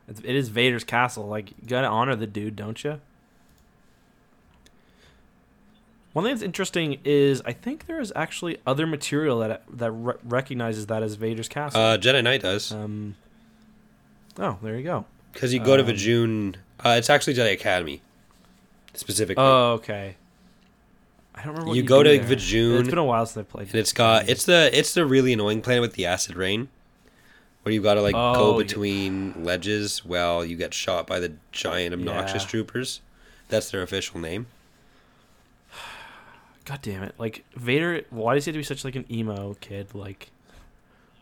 [0.07, 1.27] it's, it is Vader's castle.
[1.27, 2.99] Like you gotta honor the dude, don't you?
[6.13, 10.15] One thing that's interesting is I think there is actually other material that that re-
[10.23, 11.79] recognizes that as Vader's castle.
[11.79, 13.15] Uh, Jedi Knight does um.
[14.37, 15.05] Oh, there you go.
[15.33, 16.55] because you go to um, Vjun.
[16.83, 18.01] Uh, it's actually Jedi Academy,
[18.93, 19.43] specifically.
[19.43, 20.15] Oh, okay.
[21.35, 21.67] I don't remember.
[21.69, 22.23] What You you, go to there.
[22.37, 23.67] Vjun, It's been a while since I played.
[23.67, 26.67] And it's got it's the it's the really annoying planet with the acid rain,
[27.63, 28.63] where you got to like Oh, go yeah.
[28.65, 32.49] between ledges while you get shot by the giant obnoxious Yeah.
[32.49, 33.01] troopers.
[33.49, 34.47] That's their official name.
[36.65, 37.15] God damn it!
[37.17, 39.93] Like Vader, why does he have to be such like an emo kid?
[39.95, 40.29] Like,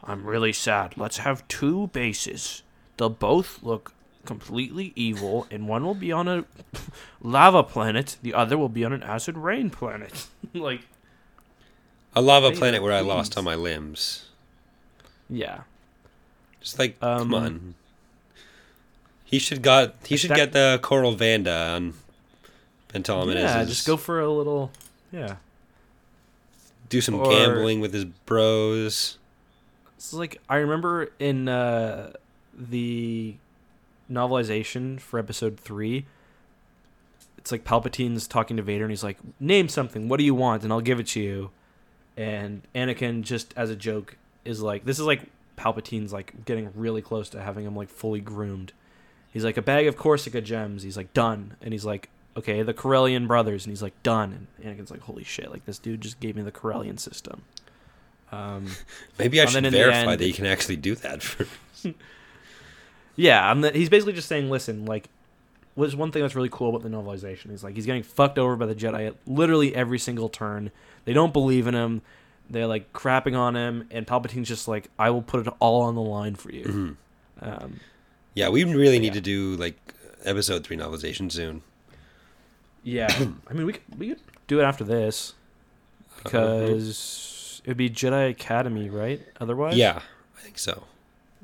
[0.04, 0.96] I'm really sad.
[0.98, 2.64] Let's have two bases.
[2.98, 3.94] They'll both look
[4.26, 6.46] completely evil, and one will be on a
[7.22, 8.18] lava planet.
[8.22, 10.28] The other will be on an acid rain planet.
[10.54, 10.82] like,
[12.16, 14.26] A lava planet where I lost all my limbs.
[15.30, 15.62] yeah,
[16.62, 17.76] Just like Um, come on.
[19.24, 21.94] He should got he should that- get the Coral Vanda on
[22.90, 23.36] Pantolomin.
[23.36, 23.64] yeah.
[23.64, 24.72] Just go for a little.
[25.12, 25.36] Yeah,
[26.90, 29.18] do some or- gambling with his bros.
[29.96, 32.14] it's like I remember in uh,
[32.58, 33.36] the
[34.12, 36.06] novelization for Episode Three.
[37.38, 40.10] It's like Palpatine's talking to Vader, and he's like, "Name something.
[40.10, 41.52] What do you want, and I'll give it to you."
[42.18, 45.22] And Anakin, just as a joke, is like, "This is like
[45.58, 48.74] Palpatine's like getting really close to having him like fully groomed."
[49.32, 52.74] He's like, "A bag of Corusca gems." He's like, "Done." And he's like, "Okay, the
[52.74, 55.50] Corellian brothers." And he's like, "Done." And Anakin's like, "Holy shit!
[55.52, 57.44] Like this dude just gave me the Corellian system."
[58.32, 58.68] Um,
[59.18, 61.24] Maybe I should then in the verify end- that you can actually do that.
[61.24, 61.48] For,
[63.20, 65.10] Yeah, and he's basically just saying, listen, like,
[65.76, 67.50] was one thing that's really cool about the novelization.
[67.52, 70.72] He's like, he's getting fucked over by the Jedi at literally every single turn.
[71.06, 72.02] They don't believe in him.
[72.50, 75.96] They're like crapping on him, and Palpatine's just like, I will put it all on
[75.96, 76.64] the line for you.
[76.66, 76.96] Mhm.
[77.42, 77.80] Um,
[78.36, 79.14] Yeah, we really need Yeah.
[79.14, 79.76] to do like
[80.24, 81.62] episode three novelization soon.
[82.84, 83.08] yeah,
[83.50, 85.34] I mean, we could, we could do it after this
[86.24, 89.22] because it would be Jedi Academy, right?
[89.40, 90.02] Otherwise, Yeah,
[90.38, 90.84] I think so.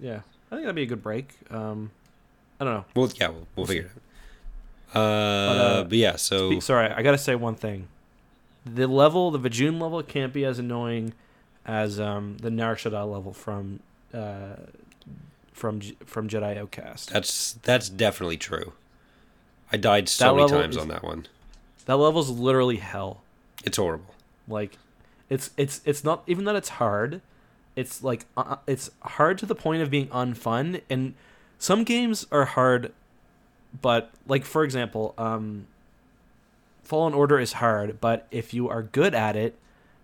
[0.02, 0.22] yeah.
[0.52, 1.36] I think that'd be a good break.
[1.52, 1.92] Um,
[2.60, 2.86] I don't know.
[2.96, 3.92] Well, yeah, we'll, we'll figure it
[4.96, 4.96] out.
[4.96, 7.88] Uh, uh, but yeah, so Spe- sorry, I gotta say one thing.
[8.66, 11.14] The level, the Vjun level, can't be as annoying
[11.66, 13.80] as um, the Nar Shaddaa level from
[14.14, 14.56] uh,
[15.52, 17.12] from from Jedi Outcast.
[17.12, 18.74] that's that's definitely true.
[19.72, 21.28] I died so That many times is- on that one.
[21.88, 23.22] That level's literally hell.
[23.64, 24.14] It's horrible.
[24.48, 24.78] Like,
[25.30, 27.22] it's it's it's not even that it's hard.
[27.76, 30.82] It's like uh, it's hard to the point of being unfun.
[30.90, 31.14] And
[31.60, 32.94] some games are hard,
[33.82, 35.68] but like for example, um,
[36.84, 39.58] Fallen Order is hard, but if you are good at it,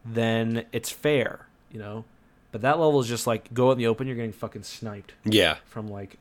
[0.03, 2.03] then it's fair, you know.
[2.51, 5.13] But that level is just like go out in the open, you're getting fucking sniped
[5.23, 6.17] Yeah, from like,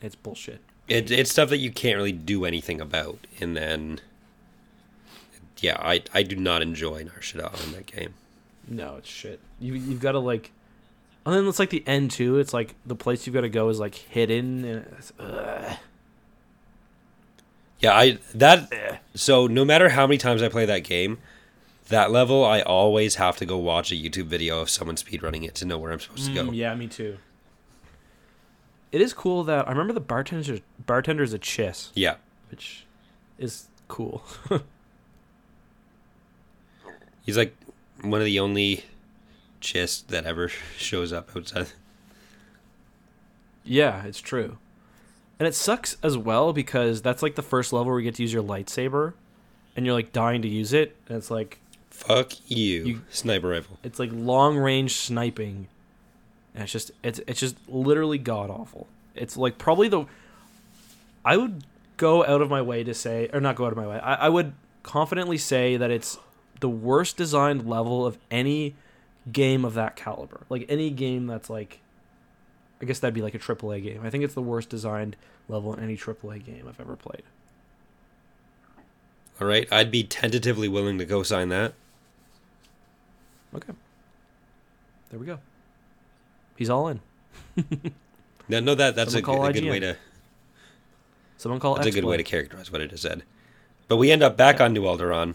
[0.00, 0.60] it's bullshit.
[0.88, 4.00] it, it's stuff that you can't really do anything about, and then
[5.60, 8.14] yeah, I I do not enjoy Nar Shaddaa in that game.
[8.68, 9.38] No, it's shit.
[9.60, 10.50] You you've got to like,
[11.26, 12.38] and then it's like the end too.
[12.38, 14.64] It's like the place you've got to go is like hidden.
[14.64, 15.12] And it's.
[17.80, 21.18] Yeah, I that so no matter how many times I play that game,
[21.88, 25.54] that level I always have to go watch a YouTube video of someone speedrunning it
[25.56, 26.44] to know where I'm supposed to go.
[26.44, 27.18] Mm, yeah, me too.
[28.92, 32.14] It is cool that I remember the bartender bartender's a chiss, Yeah.
[32.50, 32.86] which
[33.38, 34.24] is cool.
[37.26, 37.54] He's like
[38.00, 38.84] one of the only
[39.66, 40.48] chists that ever
[40.78, 41.66] shows up outside.
[43.64, 44.58] yeah, it's true.
[45.38, 48.22] And it sucks as well because that's like the first level where you get to
[48.22, 49.12] use your lightsaber,
[49.76, 51.58] and you're like dying to use it, and it's like
[51.90, 53.78] Fuck you, You- sniper rifle.
[53.82, 55.66] it's like long range sniping
[56.54, 60.04] and it's just it's it's just literally god awful it's like probably the
[61.24, 61.64] i would
[61.96, 64.26] go out of my way to say or not go out of my way i,
[64.26, 64.52] I would
[64.82, 66.18] confidently say that it's
[66.60, 68.74] the worst designed level of any
[69.32, 71.80] game of that caliber like any game that's like
[72.80, 75.16] i guess that'd be like a aaa game i think it's the worst designed
[75.48, 77.22] level in any aaa game i've ever played
[79.40, 81.74] All right, I'd be tentatively willing to go sign that.
[83.54, 83.72] okay
[85.10, 85.38] there we go
[86.56, 87.00] he's all in
[88.48, 89.96] No, no, that that's a, Someone good, call a good way to
[91.36, 93.24] someone call that's a good way to characterize what it has said.
[93.88, 94.66] But we end up back Yeah.
[94.66, 95.34] on New Alderaan,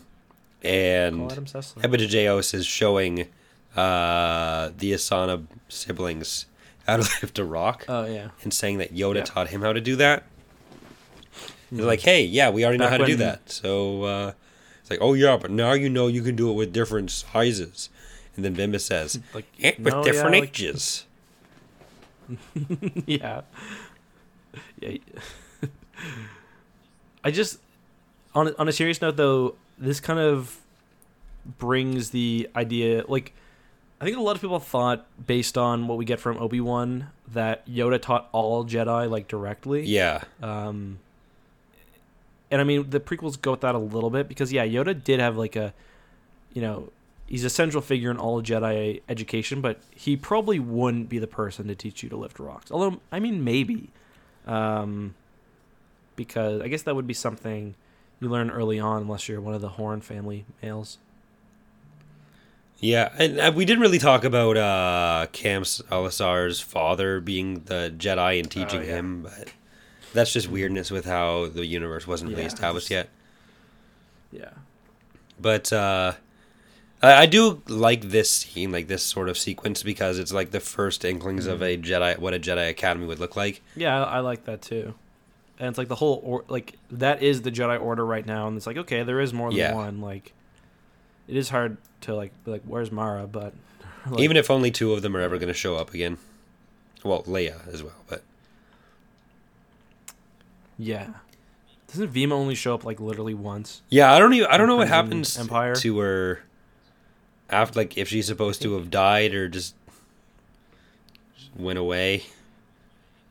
[0.64, 2.54] and Adam Sessler.
[2.54, 3.28] Is showing
[3.76, 6.46] uh, the Ysanna siblings
[6.88, 9.24] how to lift a rock oh yeah and saying that Yoda Yeah.
[9.24, 10.24] taught him how to do that.
[11.74, 13.50] They're like, hey, yeah, we already know Back how to do that.
[13.50, 14.32] So uh,
[14.82, 17.88] it's like, oh, yeah, but now you know you can do it with different sizes.
[18.36, 21.06] And then Vima says, Like, "Eh, with no, yeah, different like- ages.
[23.06, 23.42] yeah.
[24.82, 24.98] Yeah.
[27.24, 27.60] I just
[28.36, 30.60] on on a serious note though, this kind of
[31.58, 33.34] brings the idea like
[34.02, 37.66] I think a lot of people thought based on what we get from Obi-Wan that
[37.68, 39.86] Yoda taught all Jedi like directly.
[39.86, 40.24] Yeah.
[40.42, 41.00] Um
[42.50, 45.20] and I mean the prequels go with that a little bit because yeah, Yoda did
[45.20, 45.74] have like a
[46.54, 46.90] you know,
[47.28, 51.68] he's a central figure in all Jedi education, but he probably wouldn't be the person
[51.68, 52.72] to teach you to lift rocks.
[52.72, 53.90] Although, I mean, maybe,
[54.46, 55.16] um,
[56.16, 57.76] because I guess that would be something
[58.20, 60.98] you learn early on, unless you're one of the Horn family males.
[62.82, 68.40] Yeah, and uh, we didn't really talk about uh, Kam Solusar's father being the Jedi
[68.40, 68.96] and teaching Oh, yeah.
[68.98, 69.50] him, but
[70.14, 73.10] that's just weirdness with how the universe wasn't really established yet.
[74.32, 74.50] Yeah.
[75.40, 76.14] But uh,
[77.04, 80.60] I, I do like this scene, like this sort of sequence, because it's like the
[80.60, 83.62] first inklings of a Jedi, what a Jedi Academy would look like.
[83.76, 84.96] Yeah, I, I like that too.
[85.60, 88.58] And it's like the whole or like that is the Jedi Order right now, and
[88.58, 89.76] it's like okay, there is more than Yeah.
[89.76, 90.02] one.
[90.02, 90.34] Like,
[91.32, 93.54] it is hard to like be like where's Mara, but
[94.10, 96.18] like, Even if only two of them are ever going to show up again.
[97.04, 98.22] Well, Leia as well, but
[100.78, 101.08] yeah,
[101.88, 103.82] doesn't Vima only show up like literally once?
[103.90, 105.74] yeah, I don't even I don't know what happens Empire?
[105.78, 106.44] to her
[107.50, 109.76] after, like if she's supposed to have died or just
[111.56, 112.24] went away.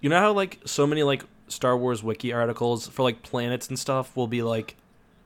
[0.00, 3.78] You know how like so many like Star Wars wiki articles for like planets and
[3.78, 4.76] stuff will be like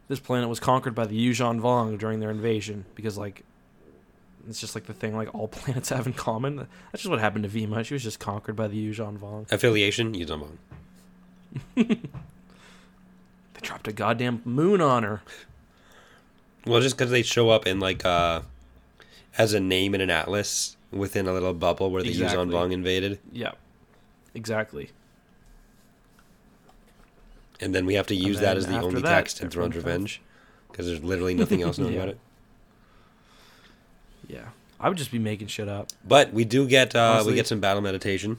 [0.09, 3.43] this planet was conquered by the Yuuzhan Vong during their invasion because like
[4.49, 6.57] it's just like the thing like all planets have in common.
[6.57, 7.85] That's just what happened to Vima.
[7.85, 9.51] She was just conquered by the Yuuzhan Vong.
[9.51, 10.59] Affiliation, you don't.
[13.55, 15.23] They dropped a goddamn moon on her.
[16.67, 18.43] Well, just because they show up in like uh
[19.39, 22.37] as a name in an atlas within a little bubble where the Exactly.
[22.47, 23.53] Yuuzhan Vong invaded, Yeah,
[24.35, 24.91] exactly.
[27.61, 29.77] And then we have to use that as the only that, text in Throne's.
[29.77, 30.21] Revenge,
[30.71, 31.97] because there's literally nothing else known Yeah.
[31.99, 32.19] about it.
[34.29, 34.45] Yeah,
[34.81, 35.89] I would just be making shit up.
[36.07, 38.39] But we do get uh, Honestly- we get some battle meditation.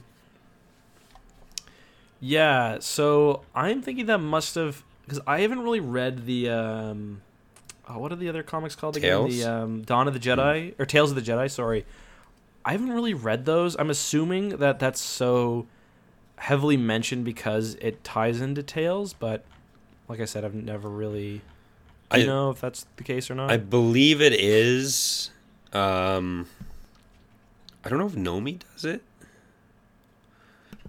[2.20, 7.20] Yeah, so I'm thinking that must have because I haven't really read the um,
[7.88, 9.28] oh, what are the other comics called again?
[9.28, 11.50] The um, Dawn of the Jedi or Tales of the Jedi.
[11.50, 11.84] Sorry,
[12.64, 13.76] I haven't really read those.
[13.78, 15.66] I'm assuming that that's so
[16.38, 19.44] heavily mentioned because it ties into Tales, but
[20.08, 21.40] like I said, I've never really.
[22.10, 23.50] I- know if that's the case or not?
[23.50, 25.30] I believe it is.
[25.72, 26.46] Um,
[27.84, 29.02] I don't know if Nomi does it,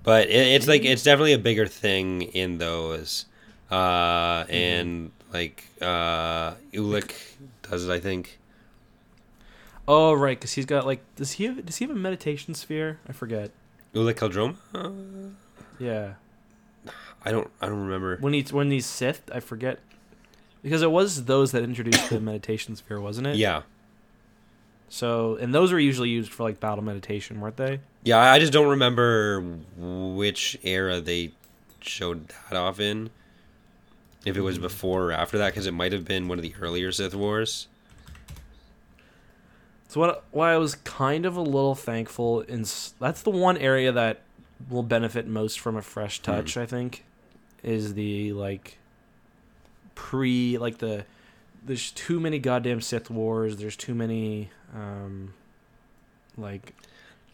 [0.04, 3.26] but it, it's like it's definitely a bigger thing in those.
[3.72, 7.14] Uh, and like uh, Ulic
[7.64, 8.40] does it, I think.
[9.88, 13.00] oh right, because he's got like does he have, does he have a meditation sphere?
[13.10, 13.52] I forget.
[13.98, 14.56] Ulic Qel-Droma?
[14.74, 15.32] Uh,
[15.80, 16.14] Yeah.
[17.26, 17.50] I don't.
[17.62, 18.18] I don't remember.
[18.22, 19.80] when he's when he's Sith, I forget
[20.64, 23.36] because it was those that introduced the meditation sphere, wasn't it?
[23.36, 23.64] Yeah,
[24.90, 27.80] So and those were usually used for like battle meditation, weren't they?
[28.04, 28.18] yeah.
[28.18, 29.42] I I just don't remember
[29.78, 31.32] which era they
[31.82, 33.10] showed that off in.
[34.26, 36.54] If it was before or after that, because it might have been one of the
[36.62, 37.68] earlier Sith Wars.
[39.88, 42.66] So what why I was kind of a little thankful in
[43.00, 44.22] that's the one area that
[44.70, 47.06] will benefit most from a fresh touch, I think,
[47.64, 48.78] is the like
[49.96, 51.06] pre like the
[51.66, 53.58] there's too many goddamn Sith wars.
[53.58, 55.34] There's too many um
[56.38, 56.74] like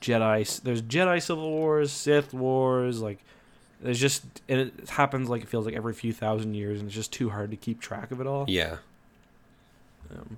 [0.01, 0.61] Jedi.
[0.61, 3.01] There's Jedi civil wars, Sith wars.
[3.01, 3.19] Like
[3.81, 6.95] there's just and it happens like it feels like every few thousand years, and it's
[6.95, 8.45] just too hard to keep track of it all.
[8.47, 8.77] Yeah.
[10.11, 10.37] Um,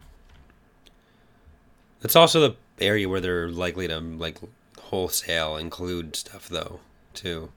[2.06, 4.38] It's also the area where they're likely to like
[4.80, 6.80] wholesale include stuff though,
[7.16, 7.52] too.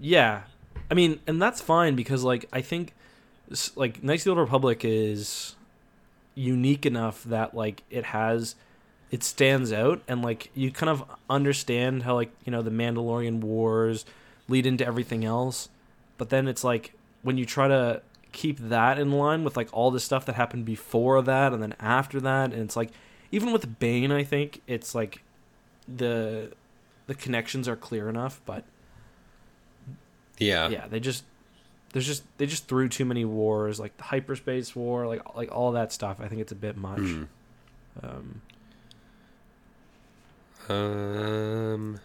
[0.00, 0.42] Yeah,
[0.90, 2.94] I mean, and that's fine because like I think
[3.76, 5.54] like Knights of the Old Republic is
[6.34, 8.56] unique enough that like it has
[9.12, 13.40] it stands out and like you kind of understand how like you know the Mandalorian
[13.40, 14.04] wars
[14.48, 15.68] lead into everything else,
[16.18, 19.90] but then it's like when you try to keep that in line with like all
[19.90, 22.90] the stuff that happened before that and then after that and it's like
[23.32, 25.22] even with Bane I think it's like
[25.88, 26.52] the
[27.06, 28.64] the connections are clear enough but
[30.38, 30.68] Yeah.
[30.68, 31.24] yeah, they just
[31.92, 35.72] there's just they just threw too many wars, like the hyperspace war, like like all
[35.72, 36.20] that stuff.
[36.20, 37.00] I think it's a bit much.
[37.00, 37.24] Hmm.
[38.02, 38.40] Um,
[40.68, 42.00] Um.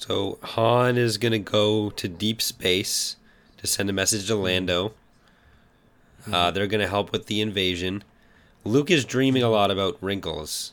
[0.00, 3.16] So Han is gonna go to deep space
[3.58, 4.94] to send a message to Lando.
[6.30, 8.02] Uh, they're gonna help with the invasion.
[8.64, 10.72] Luke is dreaming a lot about wrinkles.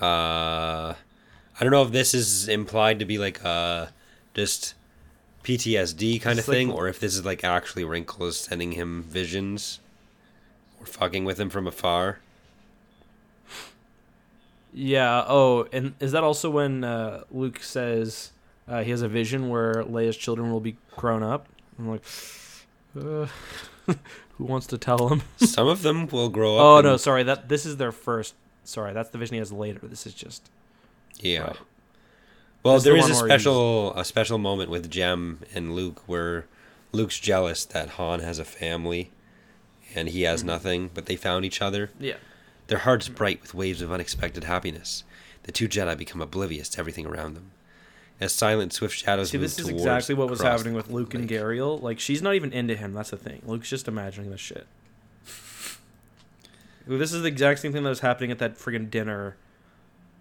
[0.00, 3.88] Uh, I don't know if this is implied to be like uh
[4.32, 4.74] just
[5.44, 9.02] PTSD kind of It's like- thing, or if this is like actually wrinkles sending him
[9.02, 9.78] visions,
[10.80, 12.20] or fucking with him from afar.
[14.72, 15.22] yeah.
[15.28, 18.32] Oh, and is that also when uh, Luke says
[18.68, 21.48] uh, he has a vision where Leia's children will be grown up?
[21.78, 22.02] I'm like,
[22.96, 23.26] Uh,
[23.86, 25.22] who wants to tell him?
[25.36, 26.62] Some of them will grow up.
[26.62, 27.22] Oh and- no, sorry.
[27.24, 28.34] That this is their first.
[28.64, 29.80] Sorry, that's the vision he has later.
[29.82, 30.48] This is just.
[31.20, 31.40] Yeah.
[31.42, 31.56] Right.
[32.62, 36.02] Well, This is the there is a special a special moment with Jem and Luke
[36.06, 36.46] where
[36.92, 39.10] Luke's jealous that Han has a family
[39.94, 40.30] and he Mm-hmm.
[40.30, 41.90] has nothing, but they found each other.
[42.00, 42.16] Yeah.
[42.68, 45.04] Their hearts bright with waves of unexpected happiness.
[45.42, 47.50] The two Jedi become oblivious to everything around them.
[48.24, 51.28] As silent, swift shadows See, this is exactly what was happening with Luke and.
[51.28, 51.82] Gaeriel.
[51.82, 52.94] Like, she's not even into him.
[52.94, 53.42] That's the thing.
[53.44, 54.66] Luke's just imagining this shit.
[56.86, 59.36] This is the exact same thing that was happening at that friggin' dinner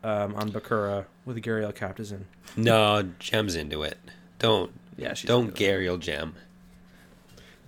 [0.03, 2.25] um, on Bakura with Gaeriel Captison.
[2.57, 3.97] No, Jem's into it.
[4.37, 5.55] Don't Yeah, she's don't.
[5.55, 6.35] Gaeriel Jem.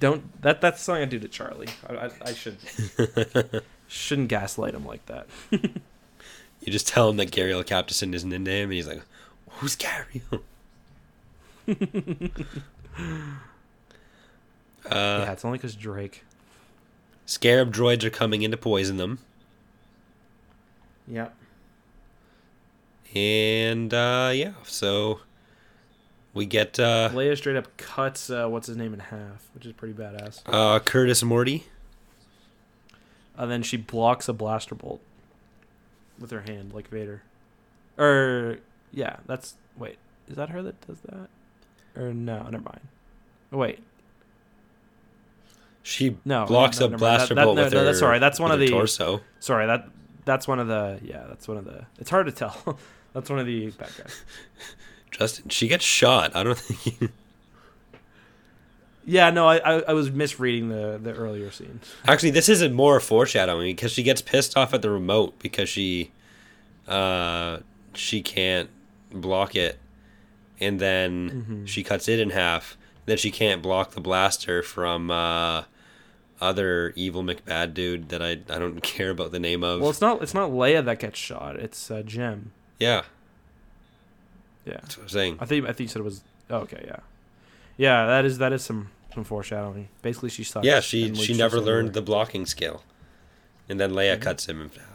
[0.02, 1.70] Don't that that's something I do to Charlie.
[1.90, 2.57] I, I, I should
[3.88, 5.28] shouldn't gaslight him like that.
[6.62, 9.03] You just tell him that Gaeriel Captison isn't into him, and he's like,
[9.57, 10.41] "Who's Gaeriel?"
[11.68, 11.73] uh,
[14.90, 16.23] yeah, it's only because Drake.
[17.26, 19.18] Scarab droids are coming in to poison them,
[21.07, 21.36] Yep.
[23.15, 25.22] and uh, yeah, so
[26.36, 29.73] we get uh, Leia straight up cuts uh, what's his name in half, which is
[29.73, 30.41] pretty badass.
[30.45, 31.65] uh, Curtis Morty.
[33.38, 35.02] And then she blocks a blaster bolt
[36.18, 37.22] with her hand, like Vader.
[37.98, 38.60] Or
[38.95, 39.97] yeah, that's wait,
[40.27, 41.27] is that her that does that?
[42.01, 42.81] Or no, never mind.
[43.51, 43.80] Wait,
[45.84, 47.85] She No, blocks no, a blaster bolt no, with no, her.
[47.85, 48.19] that's right.
[48.19, 49.22] That's one of the- torso.
[49.39, 49.88] sorry that
[50.26, 51.85] that's one of the yeah, that's one of the.
[51.99, 52.80] It's hard to tell.
[53.13, 54.22] that's one of the bad guys.
[55.11, 56.35] Justin, she gets shot.
[56.35, 56.99] I don't think.
[57.01, 57.09] You...
[59.05, 61.80] Yeah, no, I, I I was misreading the the earlier scene.
[62.07, 66.09] Actually, this isn't more foreshadowing because she gets pissed off at the remote because she,
[66.88, 67.59] uh,
[67.93, 68.72] she can't
[69.22, 69.78] block it,
[70.60, 71.66] and then Mm-hmm.
[71.66, 72.78] she cuts it in half.
[73.06, 75.64] Then she can't block the blaster from uh,
[76.42, 79.80] other evil McBad dude that I I don't care about the name of.
[79.82, 81.56] Well, it's not it's not Leia that gets shot.
[81.56, 82.52] It's uh, Jem.
[82.80, 83.04] yeah,
[84.66, 85.38] Yeah, that's what I'm saying.
[85.40, 86.22] I think I think you said it was.
[86.50, 87.00] Oh, okay, yeah,
[87.78, 88.06] yeah.
[88.08, 89.88] That is that is some some foreshadowing.
[90.02, 90.66] Basically, she sucks.
[90.66, 92.84] Yeah, she she never learned the blocking skill,
[93.70, 94.22] and then Leia Mhm.
[94.22, 94.94] cuts him in half.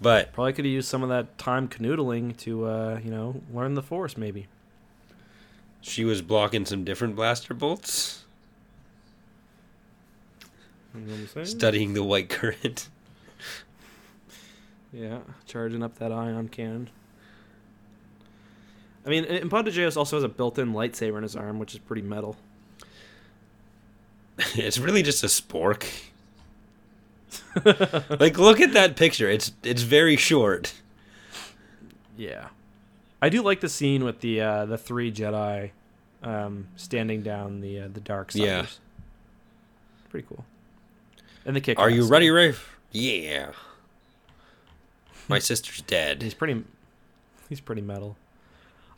[0.00, 3.74] But Probably could have used some of that time canoodling to, uh, you know, learn
[3.74, 4.16] the force.
[4.16, 4.46] Maybe.
[5.80, 8.22] she was blocking some different blaster bolts,
[10.94, 11.46] You know what I'm saying?
[11.46, 12.88] studying the white current.
[14.90, 16.88] Yeah, charging up that ion cannon.
[19.04, 22.00] I mean, and Empatojayos also has a built-in lightsaber in his arm, which is pretty
[22.00, 22.36] metal.
[24.54, 25.84] it's really just a spork.
[28.20, 29.28] like look at that picture.
[29.28, 30.74] It's it's very short.
[32.16, 32.48] Yeah,
[33.22, 35.70] I do like the scene with the uh, the three Jedi
[36.22, 38.42] um, standing down the uh, the dark side.
[38.42, 38.66] Yeah.
[40.10, 40.44] pretty cool.
[41.44, 41.78] And the kick.
[41.78, 42.60] Are you ready, Rayf?
[42.92, 43.52] Yeah.
[45.28, 46.22] My sister's dead.
[46.22, 46.64] He's pretty.
[47.48, 48.16] He's pretty metal.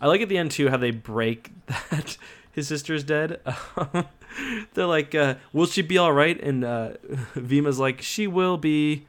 [0.01, 1.51] I like at the end too how they break
[1.91, 2.17] that
[2.53, 3.41] his sister's dead.
[4.75, 6.91] They're like, uh, "Will she be all right?" And uh,
[7.35, 9.07] Vima's like, "She will be."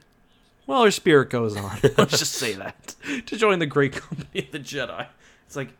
[0.66, 1.78] Well, her spirit goes on.
[1.98, 2.94] Let's just say that
[3.26, 5.06] to join the great company of the Jedi.
[5.46, 5.70] It's like,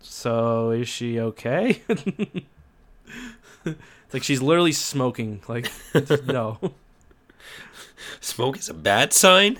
[0.00, 1.82] so is she okay?
[3.64, 5.40] it's like she's literally smoking.
[5.48, 5.72] Like,
[6.26, 6.58] no,
[8.20, 9.58] Smoke is a bad sign.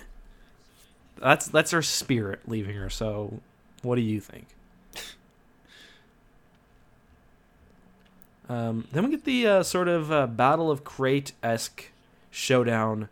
[1.17, 2.91] that's that's her spirit leaving her.
[2.91, 3.41] So,
[3.83, 4.47] what do you think?
[8.49, 11.91] Um, then we get the uh, sort of uh, Battle of Crait esque
[12.31, 13.09] showdown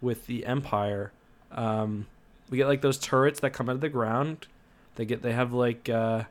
[0.00, 1.12] with the Empire.
[1.52, 2.06] Um,
[2.50, 4.46] we get like those turrets that come out of the ground.
[4.94, 5.88] They get they have like.
[5.88, 6.24] Uh,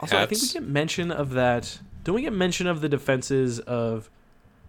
[0.00, 1.78] also, I think we get mention of that.
[2.02, 4.10] Don't we get mention of the defenses of?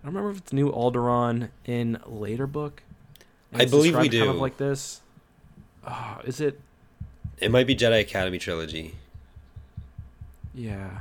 [0.03, 2.83] I don't remember if it's New Alderaan in later book.
[3.53, 4.41] I believe we described Kind of do.
[4.41, 5.01] like this.
[5.87, 6.59] Oh, is it?
[7.39, 8.95] It might be Jedi Academy trilogy
[10.53, 10.99] Yeah.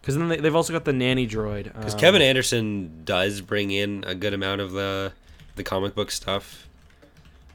[0.00, 1.64] Because then they, they've also got the nanny droid.
[1.64, 5.12] because um, Kevin Anderson does bring in a good amount of the
[5.56, 6.68] the comic book stuff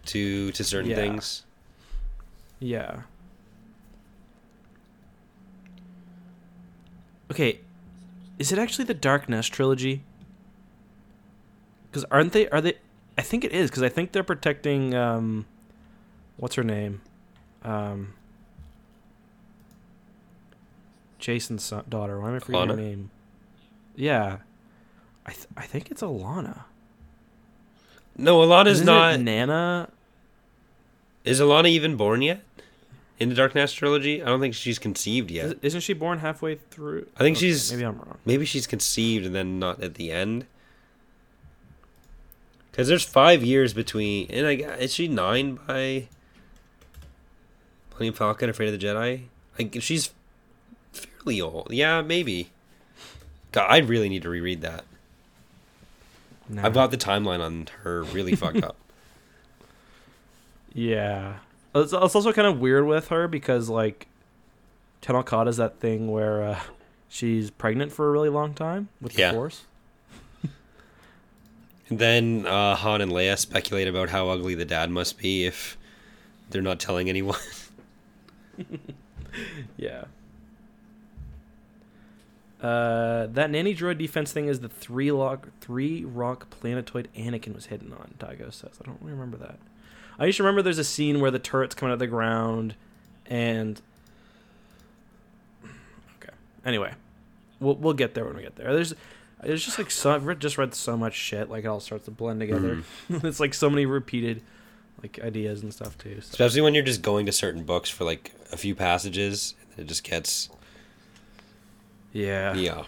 [0.07, 0.95] to to certain Yeah.
[0.95, 1.43] things.
[2.59, 3.01] Yeah.
[7.31, 7.59] Okay,
[8.37, 10.03] is it actually the Darkness trilogy?
[11.89, 12.47] Because aren't they?
[12.49, 12.75] Are they?
[13.17, 14.93] I think it is because I think they're protecting.
[14.93, 15.45] Um,
[16.37, 17.01] what's her name?
[17.63, 18.13] Um,
[21.25, 22.19] Jacen's son, daughter.
[22.19, 23.09] Why am I forgetting her name?
[23.95, 24.37] Yeah,
[25.25, 26.63] I th- I think it's Allana.
[28.17, 29.19] No, Allana's Isn't not.
[29.19, 29.89] Nana.
[31.23, 32.41] Is Allana even born yet?
[33.17, 34.21] in the Dark trilogy.
[34.21, 35.45] I don't think she's conceived yet.
[35.45, 37.07] Is- Isn't she born halfway through?
[37.15, 38.17] I think Okay, she's- maybe I'm wrong.
[38.25, 40.45] Maybe she's conceived and then not at the end.
[42.71, 46.09] Because there's five years between, and I is she nine by
[47.91, 49.23] Millennium Falcon, Afraid of the Jedi?
[49.57, 50.09] Like she's
[51.41, 51.67] old.
[51.71, 52.49] Yeah, maybe.
[53.51, 54.83] God, I really need to reread that.
[56.57, 58.75] I've got the timeline on her really fucked up.
[60.73, 61.37] Yeah.
[61.73, 64.07] It's, it's also kind of weird with her because, like,
[65.01, 66.59] Tenel is that thing where uh,
[67.09, 69.31] she's pregnant for a really long time with Yeah.
[69.31, 69.63] the Force.
[71.87, 75.77] And then uh, Han and Leia speculate about how ugly the dad must be if
[76.49, 77.37] they're not telling anyone.
[79.77, 80.05] Yeah.
[82.65, 87.67] Uh, that nanny droid defense thing is the three rock, three rock planetoid Anakin was
[87.67, 88.15] hidden on.
[88.17, 88.79] Daigo says.
[88.81, 89.59] I don't really remember that.
[90.17, 92.73] I used to remember there's a scene where the turret's coming out of the ground,
[93.27, 93.79] and
[96.17, 96.33] okay.
[96.65, 96.93] Anyway,
[97.59, 98.73] we'll we'll get there when we get there.
[98.73, 98.95] There's
[99.43, 101.51] there's just like so I've read, just read so much shit.
[101.51, 102.81] Like it all starts to blend together.
[103.09, 104.41] it's like so many repeated
[105.03, 106.19] like ideas and stuff too.
[106.21, 106.29] So.
[106.31, 110.03] Especially when you're just going to certain books for like a few passages, it just
[110.03, 110.49] gets
[112.15, 112.53] Yeah.
[112.53, 112.83] yeah,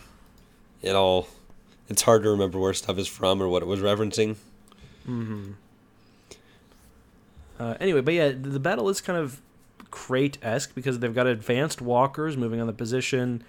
[0.81, 1.27] it all.
[1.89, 4.37] It's hard to remember where stuff is from or what it was referencing.
[5.07, 5.51] Mm-hmm.
[7.59, 9.41] Uh, anyway, but yeah, the battle is kind of
[9.91, 13.43] Crait esque because they've got advanced walkers moving on the position.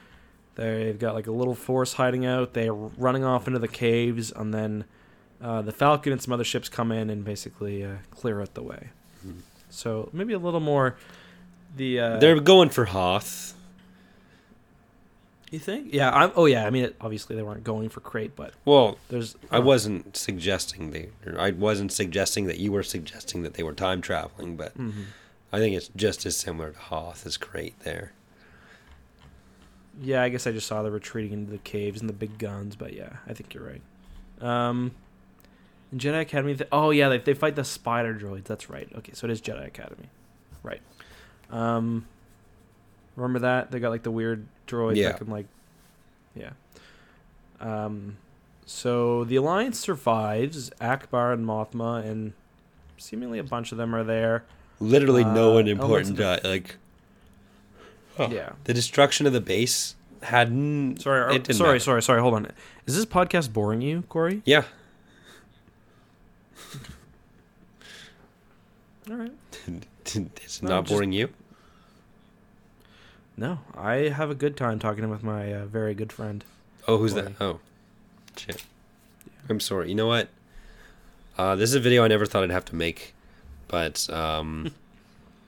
[0.56, 2.54] They've got like a little force hiding out.
[2.54, 4.84] They're running off into the caves, and then
[5.40, 8.62] uh, the Falcon and some other ships come in and basically uh, clear out the
[8.62, 8.88] way.
[9.24, 9.42] Mhm.
[9.70, 10.96] So maybe a little more.
[11.76, 13.54] The uh, They're going for Hoth.
[15.50, 15.94] You think?
[15.94, 16.10] Yeah.
[16.10, 16.66] I'm, oh yeah.
[16.66, 19.36] I mean, it, obviously they weren't going for Crait, but Well, there's.
[19.50, 21.08] I wasn't suggesting they.
[21.38, 25.04] I wasn't suggesting that you were suggesting that they were time traveling, but Mhm.
[25.52, 28.12] I think it's just as similar to Hoth as Crait there.
[30.00, 32.76] Yeah, I guess I just saw the retreating into the caves and the big guns,
[32.76, 33.82] but yeah, I think you're right.
[34.40, 34.92] Um,
[35.90, 38.44] in Jedi Academy, th- oh yeah, they, they fight the spider droids.
[38.44, 38.88] That's right.
[38.98, 40.08] Okay, so it is Jedi Academy,
[40.62, 40.80] right?
[41.50, 42.06] Um,
[43.18, 45.08] remember that they got like the weird droids Yeah.
[45.12, 45.46] that can like,
[46.34, 46.50] yeah.
[47.60, 48.16] Um,
[48.66, 50.70] so the Alliance survives.
[50.80, 52.32] Ackbar and Mothma and
[52.96, 54.44] seemingly a bunch of them are there.
[54.80, 56.10] Literally no Uh, one important.
[56.10, 56.76] of di- like
[58.16, 58.28] Huh.
[58.30, 58.50] Yeah.
[58.64, 61.00] the destruction of the base hadn't.
[61.02, 61.80] Sorry, didn't sorry, matter.
[61.80, 62.20] sorry, sorry.
[62.20, 62.46] Hold on.
[62.86, 64.42] Is this podcast boring you, Corey?
[64.44, 64.64] Yeah,
[69.10, 69.32] All right.
[70.04, 71.28] it's No, not just- boring you.
[73.38, 76.44] No, I have a good time talking with my uh, very good friend.
[76.88, 77.40] Oh, who's that?
[77.40, 77.60] Oh,
[78.36, 78.64] shit.
[79.48, 79.90] I'm sorry.
[79.90, 80.28] You know what?
[81.38, 83.14] Uh, this is a video I never thought I'd have to make,
[83.68, 84.72] but um,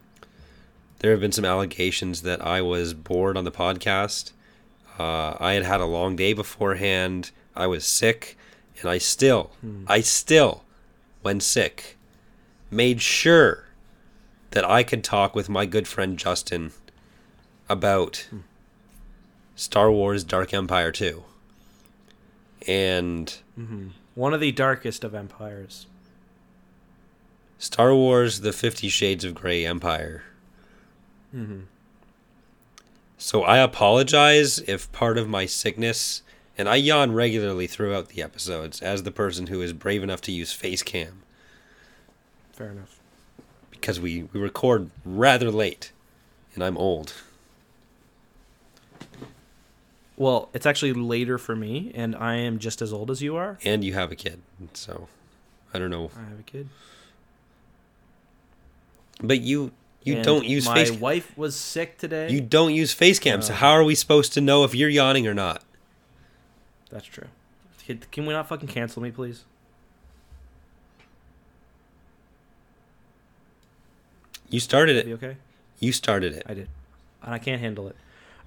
[1.01, 4.31] there have been some allegations that I was bored on the podcast.
[4.97, 7.33] Uh, I had had a long day beforehand.
[7.57, 8.39] I was sick,
[8.81, 9.83] and I still, Hmm.
[9.89, 10.63] I still,
[11.23, 11.99] when sick,
[12.71, 13.65] made sure
[14.53, 16.71] that I could talk with my good friend Justin
[17.71, 18.27] about.
[19.57, 21.23] Star Wars Dark Empire 2.
[22.67, 25.87] And hmm One of the darkest of empires.
[27.59, 30.23] Star Wars The Fifty Shades of Grey Empire.
[31.35, 31.61] Mm-hmm.
[33.19, 36.23] So I apologize if part of my sickness,
[36.57, 40.33] and I yawn regularly throughout the episodes as the person who is brave enough to
[40.33, 41.23] use face cam
[42.53, 42.99] Fair enough.
[43.71, 45.93] because we, we record rather late
[46.55, 47.13] and I'm old.
[50.21, 53.57] Well, it's actually later for me, and I am just as old as you are.
[53.65, 54.43] And you have a kid.
[54.75, 55.09] So
[55.73, 56.11] I don't know.
[56.15, 56.69] I have a kid.
[59.23, 59.73] But you
[60.03, 62.29] you And don't use my face wife was sick today.
[62.31, 64.91] You don't use face cam, so uh, how are we supposed to know if you're
[64.91, 65.63] yawning or not?
[66.91, 67.29] That's true.
[67.87, 69.45] Can, we not fucking cancel me, please?
[74.51, 75.15] You started Be it.
[75.15, 75.37] okay?
[75.79, 76.43] You started it.
[76.45, 76.69] I did,
[77.23, 77.97] and I can't handle it.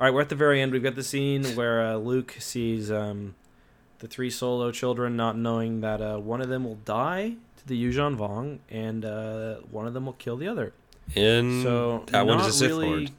[0.03, 0.73] All right, we're at the very end.
[0.73, 3.35] We've got the scene where uh, Luke sees um,
[3.99, 7.81] the three solo children, not knowing that uh, one of them will die to the
[7.81, 10.73] Yuuzhan Vong, and uh, one of them will kill the other.
[11.15, 13.11] And So that one is a Sith really- Lord.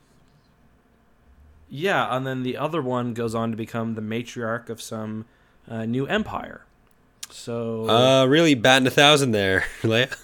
[1.71, 5.25] Yeah, and then the other one goes on to become the matriarch of some
[5.67, 6.67] uh, new empire.
[7.31, 10.15] So Uh, really batting a thousand there, Leia.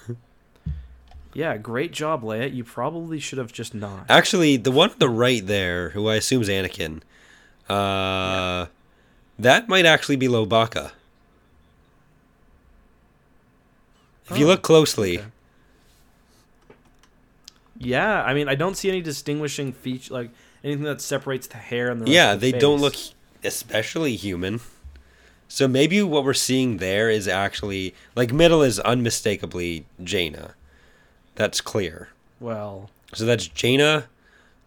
[1.33, 2.53] Yeah, great job, Leia.
[2.53, 4.05] You probably should have just not.
[4.09, 7.01] Actually, the one on the right there, who I assume is Anakin,
[7.69, 8.67] uh,
[9.39, 10.91] that might actually be Lowbacca.
[14.29, 15.27] If you Oh, look closely, okay.
[17.77, 20.29] Yeah, I mean, I don't see any distinguishing feature, like
[20.63, 22.95] anything that separates the hair and the rest Yeah, of the they don't look
[23.43, 24.61] especially human.
[25.47, 30.53] So maybe what we're seeing there is actually like middle is unmistakably Jaina.
[31.35, 32.09] That's clear.
[32.39, 32.89] well.
[33.13, 34.05] So that's Jaina,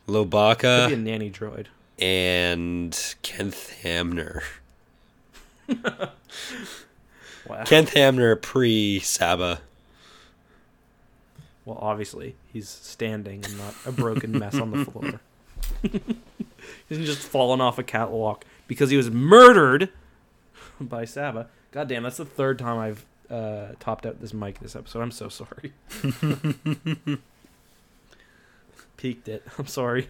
[0.07, 1.67] Could be a Lowbacca, nanny droid.
[1.99, 2.93] and
[3.23, 4.43] Kenth Hamner.
[7.47, 7.65] Wow.
[7.65, 9.61] Kenth Hamner pre Saba.
[11.67, 15.21] Well, obviously, he's standing and not a broken mess on the floor.
[16.89, 19.91] he's just fallen off a catwalk because he was murdered
[20.81, 21.49] by Saba.
[21.71, 23.05] God damn, that's the third time I've
[23.35, 25.01] uh, topped out this mic this episode.
[25.01, 25.73] I'm so sorry.
[28.97, 29.43] Peaked it.
[29.59, 30.09] I'm sorry.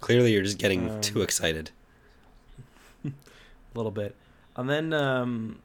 [0.00, 1.70] Clearly, you're just getting Um, too excited.
[3.04, 3.10] a
[3.74, 4.14] little bit.
[4.56, 5.60] And then um,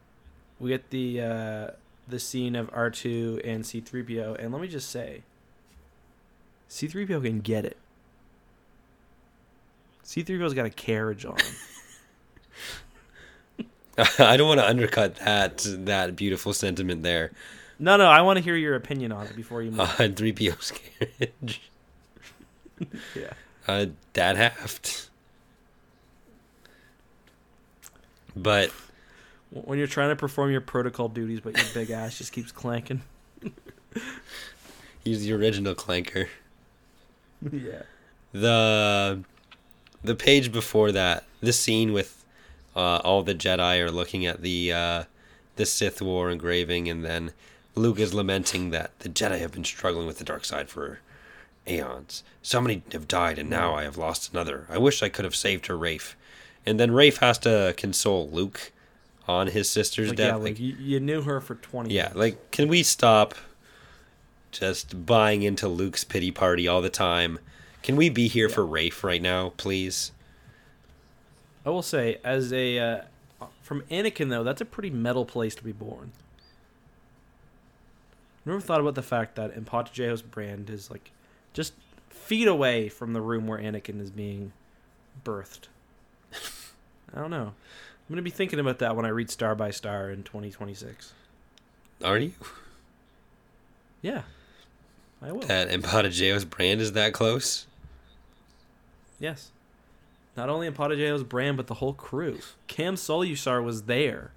[0.60, 1.68] we get the uh,
[2.08, 5.24] the scene of R2 and C3PO, and let me just say,
[6.70, 7.78] C3PO can get it.
[10.04, 11.56] C3PO's got a carriage on him.
[14.20, 17.32] I don't want to undercut that that beautiful sentiment there.
[17.80, 19.82] No, no, I want to hear your opinion on it before you move.
[19.82, 21.62] Uh, 3PO's carriage.
[23.16, 23.34] yeah.
[23.68, 25.10] Uh, Dad Haft.
[28.36, 28.72] But
[29.52, 33.02] When you're trying to perform your protocol duties, but your big ass just keeps clanking.
[35.04, 36.28] he's the original clanker.
[37.52, 37.84] yeah.
[38.34, 39.24] The
[40.04, 42.15] the page before that, the scene with
[42.76, 45.04] uh, all the Jedi are looking at the uh,
[45.56, 47.32] the Sith War engraving, and then
[47.76, 51.00] Luke is lamenting that the Jedi have been struggling with the dark side for
[51.68, 52.24] aeons.
[52.42, 54.66] So many have died, and now I have lost another.
[54.70, 56.14] I wish I could have saved her, Rayf.
[56.66, 58.72] And then Rayf has to console Luke
[59.28, 60.28] on his sister's Like, death.
[60.28, 62.16] yeah, like, you, you knew her for 20 yeah, years.
[62.16, 63.34] like can we stop
[64.52, 67.40] just buying into Luke's pity party all the time?
[67.84, 68.56] Can we be here Yeah.
[68.56, 70.12] for Rayf right now, please?
[71.66, 73.02] I will say, as a uh,
[73.62, 76.12] from Anakin though, that's a pretty metal place to be born.
[78.46, 81.12] Never thought about the fact that Empatojayos brand is like
[81.54, 81.74] just
[82.10, 84.54] feet away from the room where Anakin is being
[85.24, 85.68] birthed.
[87.14, 87.54] I don't know.
[87.54, 91.14] I'm gonna be thinking about that when I read Star by Star in 2026.
[92.04, 92.34] Are you?
[94.04, 94.22] Yeah,
[95.24, 95.40] I will.
[95.40, 97.66] That Empatojayos' brand is that close?
[99.20, 99.50] Yes.
[100.36, 102.40] Not only Empatojayos brand, but the whole crew.
[102.68, 104.32] Kam Solusar was there.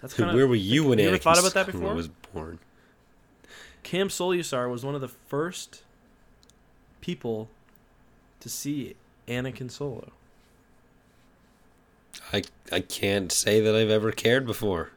[0.00, 1.94] That's kind of Where were you when you ever thought about that before?
[1.94, 2.58] was born?
[3.82, 5.82] Kam Solusar was one of the first
[7.00, 7.48] people
[8.40, 8.96] to see
[9.28, 10.12] Anakin Solo.
[12.32, 12.42] I
[12.72, 14.90] I can't say that I've ever cared before.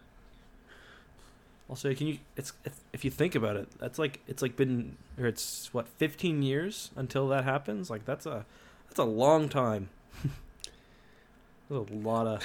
[1.69, 2.18] Also, can you?
[2.36, 5.88] It's if, if you think about it, that's like it's like been or it's what
[5.88, 7.90] 15 years until that happens.
[7.90, 8.45] Like that's a
[8.91, 9.89] that's a long time.
[11.69, 12.43] There's a lot of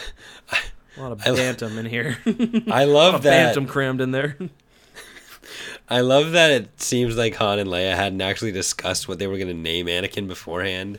[0.96, 2.18] a lot of I lo- bantam in here.
[2.70, 3.46] I love that.
[3.46, 4.36] bantam crammed in there.
[5.88, 9.36] I love that it seems like Han and Leia hadn't actually discussed what they were
[9.36, 10.98] going to name Anakin beforehand.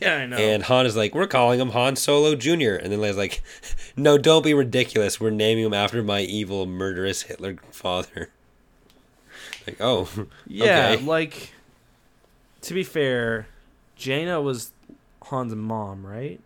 [0.00, 0.36] yeah, I know.
[0.36, 2.74] And Han is like, we're calling him Han Solo Jr.
[2.74, 3.42] And then Leia's like,
[3.96, 5.20] no, don't be ridiculous.
[5.20, 8.30] We're naming him after my evil, murderous Hitler father.
[9.66, 10.08] Like, oh,
[10.46, 11.04] Yeah, Okay.
[11.04, 11.52] like
[12.62, 13.48] to be fair,
[13.96, 14.72] Jaina was
[15.30, 16.40] Han's mom, right?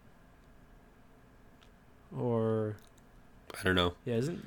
[2.16, 2.76] Or
[3.58, 3.94] I don't know.
[4.04, 4.46] yeah, isn't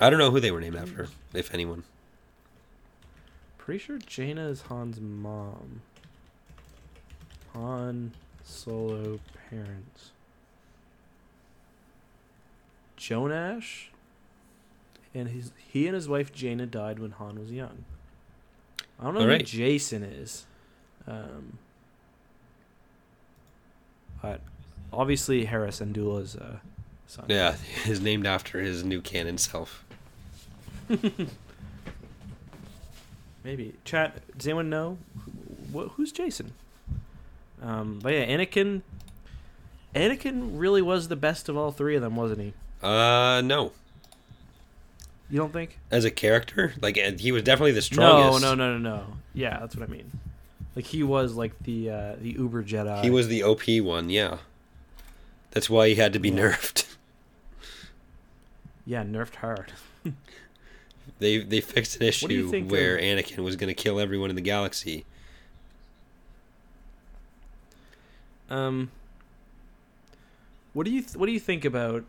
[0.00, 1.84] I don't know who they were named after, if anyone.
[3.58, 5.82] pretty sure Jaina is Han's mom.
[7.52, 8.12] Han
[8.44, 10.10] Solo parents.
[12.98, 13.86] Jonash
[15.14, 17.84] and his he and his wife Jaina died when Han was young.
[18.98, 19.44] I don't know who Alright.
[19.46, 20.46] Jacen is.
[21.06, 21.58] Um,
[24.22, 24.40] but
[24.92, 26.58] obviously Hera Syndulla's uh,
[27.06, 27.24] son.
[27.28, 29.84] Yeah, is named after his new canon self.
[33.44, 33.74] Maybe.
[33.84, 34.98] Chat, does anyone know?
[35.74, 36.50] Wh- who's Jacen?
[37.60, 38.82] Um, but yeah, Anakin.
[39.94, 42.52] Anakin really was the best of all three of them, wasn't he?
[42.82, 43.72] Uh, no.
[45.28, 45.78] You don't think?
[45.90, 48.32] As a character, like he was definitely the strongest.
[48.32, 48.58] No, strongest.
[48.58, 49.06] no, no, no, no.
[49.34, 50.10] Yeah, that's what I mean.
[50.74, 53.02] Like he was like the uh, the Uber Jedi.
[53.02, 54.38] He was the OP one, yeah.
[55.50, 56.36] That's why he had to be Yeah.
[56.36, 56.86] nerfed.
[58.84, 59.72] Yeah, nerfed hard.
[61.20, 64.00] They they fixed an What do you issue where of- Anakin was going to kill
[64.00, 65.04] everyone in the galaxy.
[68.50, 68.90] Um,
[70.72, 72.04] what do you th- what do you think about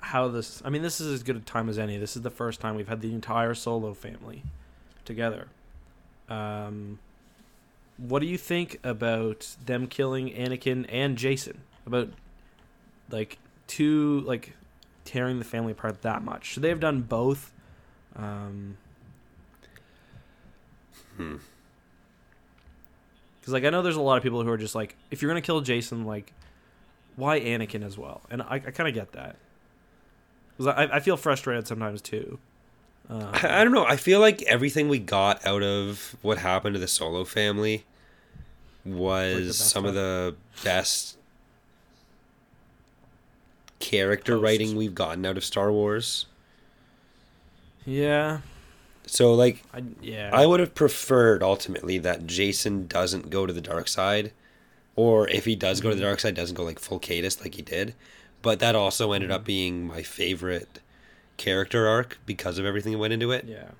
[0.00, 0.62] how this?
[0.64, 1.96] I mean, this is as good a time as any.
[1.98, 4.42] This is the first time we've had the entire Solo family
[5.04, 5.48] together.
[6.28, 6.98] Um,
[7.98, 11.58] what do you think about them killing Anakin and Jacen?
[11.86, 12.10] About
[13.10, 14.54] like two like
[15.04, 16.46] tearing the family apart that much?
[16.46, 17.52] Should they have done both?
[18.14, 18.76] Um,
[21.16, 21.36] Hmm.
[23.40, 25.30] Because like I know there's a lot of people who are just like, if you're
[25.30, 26.32] gonna kill Jacen, like,
[27.16, 28.22] why Anakin as well?
[28.30, 29.36] And I, I kind of get that.
[30.56, 32.38] Because I, I feel frustrated sometimes too.
[33.08, 33.86] Um, I, I don't know.
[33.86, 37.84] I feel like everything we got out of what happened to the Solo family
[38.84, 41.16] was some of the best
[43.78, 44.42] character Posts.
[44.42, 46.26] writing we've gotten out of Star Wars.
[47.84, 48.40] yeah,
[49.06, 50.30] So like I yeah.
[50.32, 54.32] I would have preferred ultimately that Jacen doesn't go to the dark side,
[54.96, 56.08] or if he does go to the Mm-hmm.
[56.08, 57.94] dark side, doesn't go like full Caedus like he did.
[58.42, 59.36] But that also ended Mm-hmm.
[59.36, 60.80] up being my favorite
[61.36, 63.44] character arc because of everything that went into it.
[63.46, 63.70] yeah.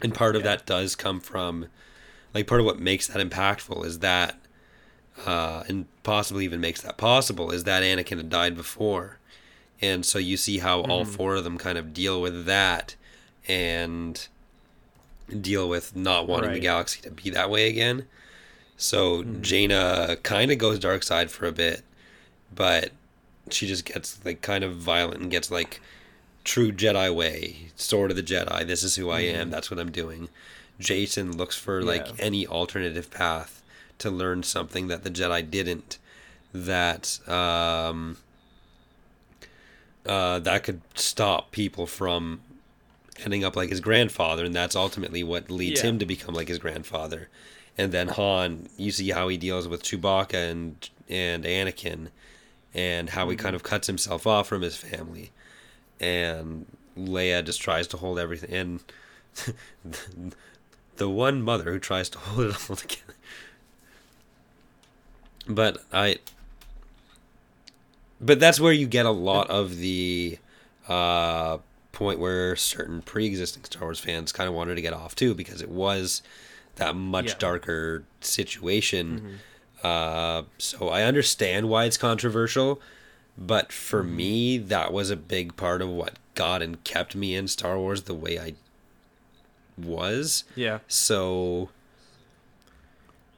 [0.00, 0.56] And part of Yeah.
[0.56, 1.66] that does come from,
[2.32, 4.36] like, part of what makes that impactful is that,
[5.26, 9.18] uh, and possibly even makes that possible, is that Anakin had died before.
[9.80, 11.08] And so you see how all Mhm.
[11.16, 12.94] four of them kind of deal with that
[13.48, 14.28] and
[15.40, 18.06] deal with not wanting the galaxy to be that way again.
[18.76, 19.42] So Mhm.
[19.42, 21.82] Jaina kind of goes dark side for a bit,
[22.54, 22.92] but
[23.50, 25.80] she just gets like kind of violent and gets like
[26.48, 28.66] true Jedi way, sword of the Jedi.
[28.66, 29.48] This is who I am.
[29.48, 29.50] Mhm.
[29.50, 30.30] That's what I'm doing.
[30.80, 32.14] Jacen looks for like Yeah.
[32.18, 33.60] any alternative path
[33.98, 35.98] to learn something that the Jedi didn't.
[36.54, 38.16] That um,
[40.06, 42.40] uh, that could stop people from
[43.24, 45.88] ending up like his grandfather, and that's ultimately what leads Yeah.
[45.90, 47.28] him to become like his grandfather.
[47.76, 52.08] And then Han, you see how he deals with Chewbacca and and Anakin,
[52.74, 53.42] and how he Mm-hmm.
[53.42, 55.30] kind of cuts himself off from his family,
[56.00, 56.66] and
[56.96, 58.52] Leia just tries to hold everything.
[58.54, 58.82] And
[60.96, 63.14] the one mother who tries to hold it all together.
[65.46, 66.16] But I.
[68.20, 70.38] But that's where you get a lot of the
[70.88, 71.58] uh,
[71.92, 75.62] point where certain pre-existing Star Wars fans kind of wanted to get off too, because
[75.62, 76.22] it was
[76.76, 77.34] that much Yeah.
[77.38, 79.38] darker situation.
[79.84, 79.84] Mhm.
[79.84, 82.80] Uh, so I understand why it's controversial,
[83.38, 84.16] but for Mm-hmm.
[84.16, 88.02] me, that was a big part of what got and kept me in Star Wars
[88.02, 88.54] the way I
[89.76, 90.44] was.
[90.56, 90.78] Yeah.
[90.88, 91.70] So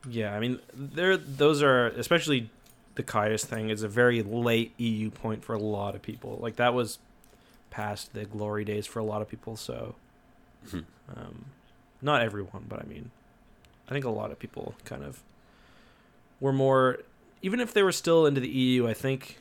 [0.09, 2.49] Yeah, I mean, there those are especially
[2.95, 6.39] the Caedus thing is a very late EU point for a lot of people.
[6.41, 6.99] Like that was
[7.71, 9.57] past the glory days for a lot of people.
[9.57, 9.95] So,
[10.67, 10.85] Mhm.
[11.15, 11.45] um,
[12.03, 13.11] not everyone, but I mean,
[13.89, 15.23] I think a lot of people kind of
[16.41, 16.99] were more,
[17.43, 18.89] even if they were still into the EU.
[18.89, 19.39] I think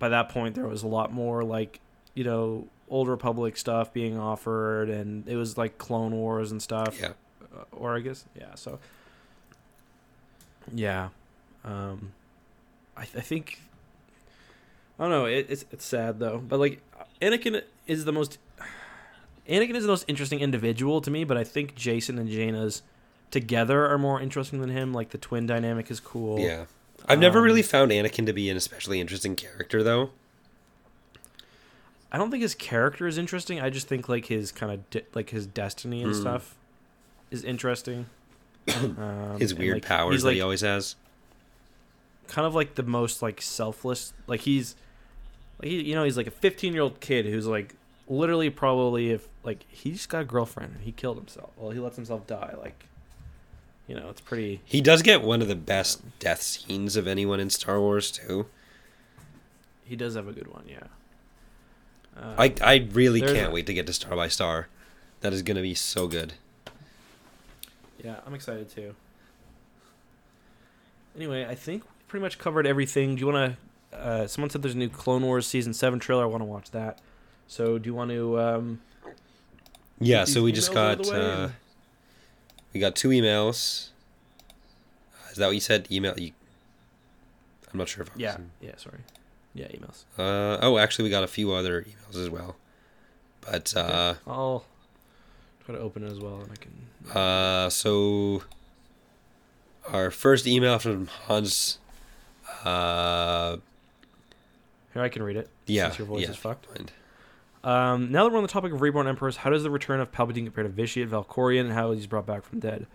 [0.00, 1.78] by that point there was a lot more like
[2.14, 6.98] you know old Republic stuff being offered, and it was like Clone Wars and stuff
[7.00, 7.12] yeah,
[7.56, 8.56] uh, or I guess yeah.
[8.56, 8.80] So
[10.74, 11.10] yeah,
[11.64, 12.12] um,
[12.96, 13.60] I, I think
[14.98, 15.26] I don't know.
[15.26, 16.80] It, it's it's sad though, but like
[17.22, 18.38] Anakin is the most
[19.48, 21.24] Anakin is the most interesting individual to me.
[21.24, 22.82] But I think Jacen and Jaina's
[23.30, 24.92] together are more interesting than him.
[24.92, 26.40] Like the twin dynamic is cool.
[26.40, 26.64] yeah.
[27.08, 30.10] I've never Um, really found Anakin to be an especially interesting character, though.
[32.12, 33.60] I don't think his character is interesting.
[33.60, 36.20] I just think like his kind of de- like his destiny and Mm.
[36.20, 36.56] stuff
[37.30, 38.06] is interesting.
[38.68, 40.94] Um, His and, weird like, powers he's, that like, he always has.
[42.28, 44.76] kind of like the most like selfless like he's
[45.60, 47.74] like he, you know he's like a 15 year old kid who's like
[48.08, 51.80] literally probably if like he just got a girlfriend and he killed himself well he
[51.80, 52.84] lets himself die like
[53.90, 57.40] you know it's pretty He does get one of the best death scenes of anyone
[57.40, 58.46] in Star Wars too.
[59.84, 60.84] he does have a good one yeah
[62.16, 64.68] uh, I I really can't a- wait to get to Star by Star.
[65.22, 66.34] That is gonna be so good.
[68.04, 68.94] yeah i'm excited too
[71.16, 73.56] anyway i think we pretty much covered everything do you want
[73.92, 76.46] to uh, someone said there's a new clone wars season 7 trailer i want to
[76.46, 77.00] watch that
[77.48, 78.80] so do you want to um
[79.98, 81.48] Yeah, so we just emails out of got uh,
[82.72, 83.88] we got two emails.
[85.30, 85.86] Is that what you said?
[85.90, 86.18] Email.
[86.18, 86.32] You,
[87.72, 88.98] I'm not sure if I was yeah yeah sorry
[89.54, 92.56] yeah emails Uh, oh, actually, we got a few other emails as well.
[93.40, 94.64] But uh, I'll
[95.64, 97.16] try to open it as well, and I can.
[97.16, 98.42] uh, so
[99.88, 101.78] our first email from Hans.
[102.64, 103.56] Uh,
[104.92, 105.48] Here, I can read it.
[105.66, 106.68] yeah, Since your voice yeah, is fucked.
[106.68, 106.92] mind.
[107.62, 110.10] Um, now that we're on the topic of reborn emperors, how does the return of
[110.10, 112.86] Palpatine compare to Vitiate, Valkorion, and how he's brought back from dead?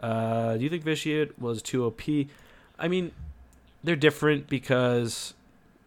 [0.00, 2.02] Uh, do you think Vitiate was too OP?
[2.78, 3.12] I mean,
[3.82, 5.34] they're different because,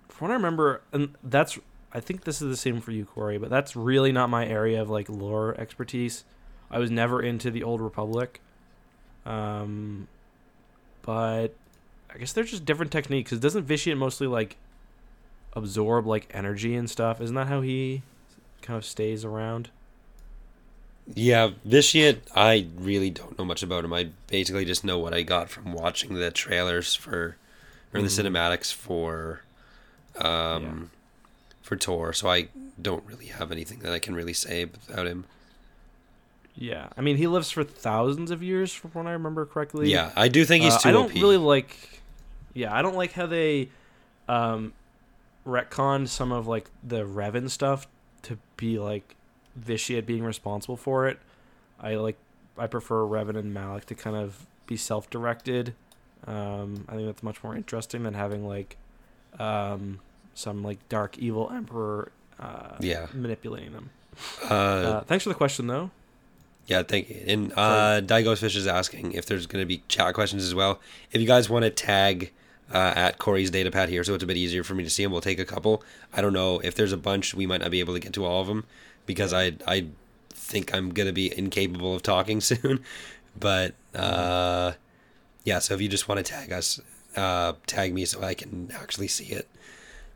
[0.08, 1.60] from what I remember, and that's
[1.94, 4.82] I think this is the same for you, Corey, but that's really not my area
[4.82, 6.24] of like lore expertise.
[6.70, 8.42] I was never into the Old Republic.
[9.26, 10.08] Um,
[11.04, 11.50] but
[12.14, 13.30] I guess they're just different techniques.
[13.30, 14.58] 'cause doesn't Vitiate mostly like
[15.54, 17.22] absorb like energy and stuff?
[17.22, 18.02] Isn't that how he
[18.66, 19.70] kind of stays around?
[21.14, 23.94] Yeah, Vitiate, I really don't know much about him.
[23.94, 27.38] I basically just know what I got from watching the trailers for,
[27.94, 28.26] or the Mhm.
[28.26, 29.42] cinematics for,
[30.18, 30.74] um, Yeah.
[31.62, 32.12] for Tor.
[32.14, 32.48] So I
[32.82, 35.26] don't really have anything that I can really say about him.
[36.58, 39.92] Yeah, I mean he lives for thousands of years, from what I remember correctly.
[39.92, 41.22] Yeah, I do think he's Uh, too I don't OP.
[41.22, 42.02] really like.
[42.54, 43.70] Yeah, I don't like how they
[44.28, 44.74] um,
[45.46, 47.86] retconned some of like the Revan stuff
[48.58, 49.16] be like
[49.56, 51.20] Vitiate being responsible for it.
[51.80, 52.18] I like.
[52.58, 55.74] I prefer Revan and Malak to kind of be self-directed.
[56.26, 58.78] Um, I think that's much more interesting than having like
[59.40, 60.00] um,
[60.34, 63.08] some like dark evil emperor uh, Yeah.
[63.14, 63.90] manipulating them.
[64.50, 65.92] uh, Uh, thanks for the question, though.
[66.68, 67.22] Yeah, thank you.
[67.28, 70.80] And uh, Daigo's Fish is asking if there's going to be chat questions as well.
[71.12, 72.32] If you guys want to tag
[72.74, 75.12] uh, at Corey's datapad here, so it's a bit easier for me to see them,
[75.12, 75.84] we'll take a couple.
[76.14, 78.26] I don't know if there's a bunch, we might not be able to get to
[78.26, 78.66] all of them
[79.06, 79.88] because I I
[80.32, 82.84] think I'm going to be incapable of talking soon.
[83.40, 84.74] But uh,
[85.44, 86.80] yeah, so if you just want to tag us,
[87.16, 89.48] uh, tag me so I can actually see it.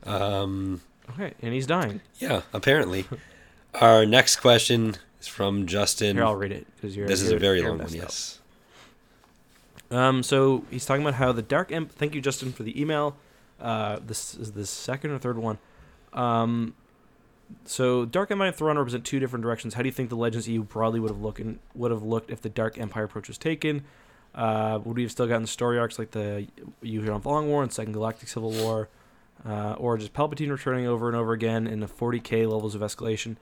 [0.04, 0.82] Um,
[1.12, 2.02] Okay, and he's dying.
[2.20, 3.06] yeah, apparently.
[3.74, 6.16] Our next question is from Justin.
[6.18, 7.08] Here, I'll read it because you're.
[7.08, 8.12] This is a you're- very you're long one, up.
[9.92, 11.92] Um, so he's talking about how the Dark Imp.
[11.92, 13.16] Thank you, Justin, for the email.
[13.60, 15.58] Uh, this is the second or third one.
[16.14, 16.76] Um,
[17.66, 19.74] so Dark Empire and Thrawn represent two different directions.
[19.74, 21.42] How do you think the Legends EU broadly would have looked
[21.76, 23.84] would have looked if the Dark Empire approach was taken?
[24.36, 26.48] Uh, would we have still gotten story arcs like the
[26.84, 28.88] Yuuzhan Vong War and Second Galactic Civil War,
[29.46, 33.38] uh, or just Palpatine returning over and over again in the 40k levels of escalation?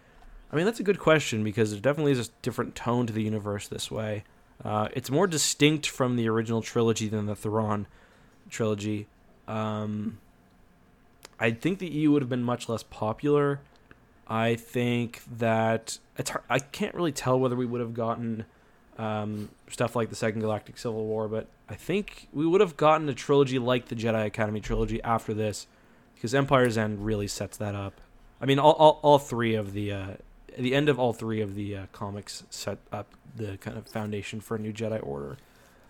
[0.51, 3.21] I mean, that's a good question because there definitely is a different tone to the
[3.21, 4.23] universe this way.
[4.67, 7.87] Uh, it's more distinct from the original trilogy than the Thrawn
[8.49, 9.07] trilogy.
[9.47, 10.17] Um,
[11.39, 13.61] I think the EU would have been much less popular.
[14.27, 18.43] I think that it's hard, I can't really tell whether we would have gotten
[18.97, 23.07] um, stuff like the Second Galactic Civil War, but I think we would have gotten
[23.07, 25.67] a trilogy like the Jedi Academy trilogy after this,
[26.15, 28.01] because Empire's End really sets that up.
[28.41, 30.07] I mean, all all, all three of the uh,
[30.57, 33.07] the end of all three of the uh, comics set up
[33.37, 35.37] the kind of foundation for a new Jedi Order.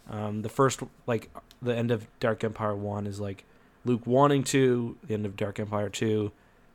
[0.09, 1.29] Um, the first, like,
[1.61, 3.43] the end of Dark Empire one is like
[3.83, 4.95] Luke wanting to.
[5.07, 6.31] The end of Dark Empire two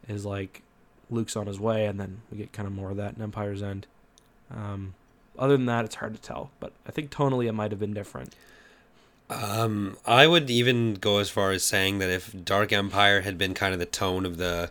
[0.09, 0.63] is like
[1.11, 3.63] Luke's on his way, and then we get kind of more of that in Empire's
[3.63, 3.87] End.
[4.51, 4.95] Um,
[5.39, 7.95] other than that, it's hard to tell, but I think tonally it might have been
[7.95, 8.35] different.
[9.31, 13.55] Um, I would even go as far as saying that if Dark Empire had been
[13.55, 14.71] kind of the tone of the,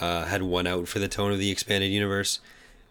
[0.00, 2.40] uh, had won out for the tone of the expanded universe,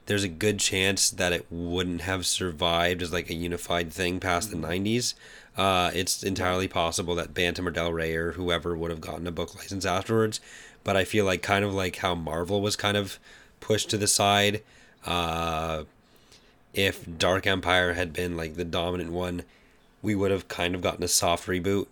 [0.05, 4.51] there's a good chance that it wouldn't have survived as like a unified thing past
[4.51, 5.13] the 90s.
[5.55, 9.31] Uh, it's entirely possible that Bantam or Del Rey or whoever would have gotten a
[9.31, 10.39] book license afterwards.
[10.83, 13.17] But I feel like kind of like how Marvel was kind of
[13.61, 14.61] pushed to the side.
[15.05, 15.83] Uh,
[16.73, 19.43] if Dark Empire had been like the dominant one,
[20.01, 21.87] we would have kind of gotten a soft reboot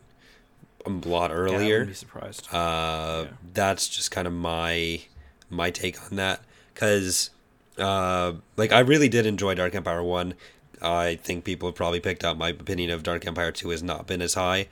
[0.85, 1.85] a lot Yeah, I earlier.
[1.85, 2.47] be surprised.
[2.53, 3.31] Uh, Yeah.
[3.53, 5.01] That's just kind of my
[5.49, 6.41] my take on that
[6.73, 7.29] because
[7.77, 10.33] uh, like I really did enjoy Dark Empire one.
[10.81, 14.07] I think people have probably picked up my opinion of Dark Empire two has not
[14.07, 14.67] been as high,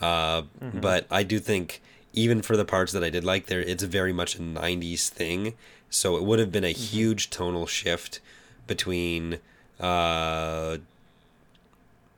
[0.00, 0.80] uh, Mm-hmm.
[0.80, 1.80] but I do think
[2.12, 5.54] even for the parts that I did like there, it's very much a '90s thing.
[5.90, 6.96] So it would have been a Mm-hmm.
[6.96, 8.20] huge tonal shift
[8.66, 9.38] between
[9.80, 10.78] uh,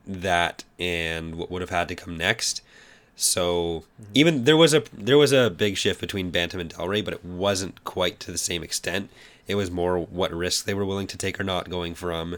[0.05, 2.61] that and what would have had to come next.
[3.15, 3.83] So
[4.13, 7.13] even there was a there was a big shift between Bantam and Del Rey, but
[7.15, 9.09] it wasn't quite to the same extent.
[9.47, 12.37] It was more what risks they were willing to take or not, going from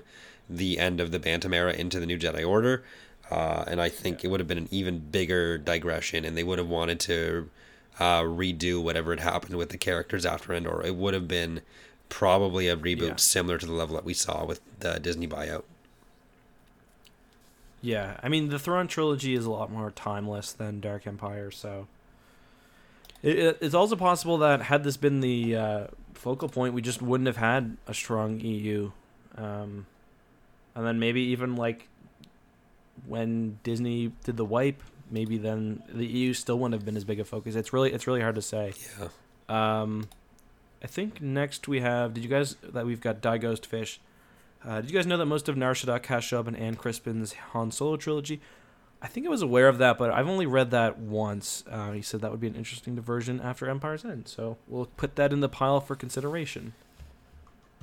[0.49, 2.84] the end of the Bantam era into the New Jedi Order.
[3.31, 6.57] Uh, and I think it would have been an even bigger digression, and they would
[6.57, 7.49] have wanted to
[7.99, 10.81] uh, redo whatever had happened with the characters after Endor.
[10.84, 11.61] It would have been
[12.10, 13.15] probably a reboot Yeah.
[13.18, 15.64] similar to the level that we saw with the Disney buyout.
[17.81, 21.88] Yeah, I mean the Thrawn trilogy is a lot more timeless than Dark Empire, so
[23.24, 27.02] it, it- it's also possible that had this been the uh, focal point, we just
[27.02, 28.91] wouldn't have had a strong EU,
[29.38, 29.86] um,
[30.76, 31.88] and then maybe even like
[33.08, 37.20] when Disney did the wipe, maybe then the EU still wouldn't have been as big
[37.20, 37.56] a focus.
[37.56, 38.74] It's really it's really hard to say.
[39.00, 39.82] Yeah.
[39.82, 40.10] Um,
[40.84, 42.14] I think next we have.
[42.14, 44.00] Did you guys that we've got Die Ghost Fish?
[44.66, 47.72] Uh, did you guys know that most of Nar Shaddaa cast show Ann Crispin's Han
[47.72, 48.41] Solo trilogy?
[49.02, 51.64] I think I was aware of that, but I've only read that once.
[51.70, 55.16] Uh, he said that would be an interesting diversion after Empire's End, so we'll put
[55.16, 56.74] that in the pile for consideration.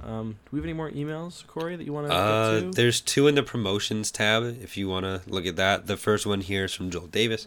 [0.04, 2.70] Um, do we have any more emails, Corey, that you want to Uh, to?
[2.70, 5.86] there's two in the promotions tab if you want to look at that.
[5.86, 7.46] The first one here is from Joel Davis.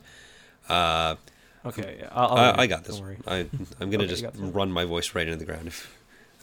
[0.67, 1.15] Uh,
[1.65, 2.95] Okay, I'll, I'll I, I got this.
[2.95, 3.17] Don't worry.
[3.27, 3.35] I,
[3.81, 4.53] I'm gonna Okay, just you got this one.
[4.53, 5.67] run my voice right into the ground.
[5.67, 5.93] If,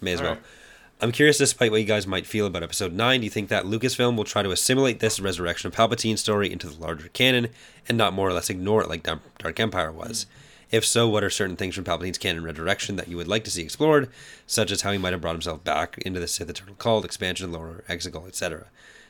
[0.03, 0.33] may as well.
[0.33, 0.45] Alright.
[0.99, 3.67] I'm curious, despite what you guys might feel about Episode Nine, do you think that
[3.67, 7.49] Lucasfilm will try to assimilate this Resurrection of Palpatine story into the larger canon
[7.87, 10.25] and not more or less ignore it like Dark Dark Empire was?
[10.71, 13.51] If so, what are certain things from Palpatine's canon Resurrection that you would like to
[13.51, 14.09] see explored,
[14.47, 17.53] such as how he might have brought himself back into the Sith Eternal Cult, expansion,
[17.53, 18.69] lower Exegol, etc.?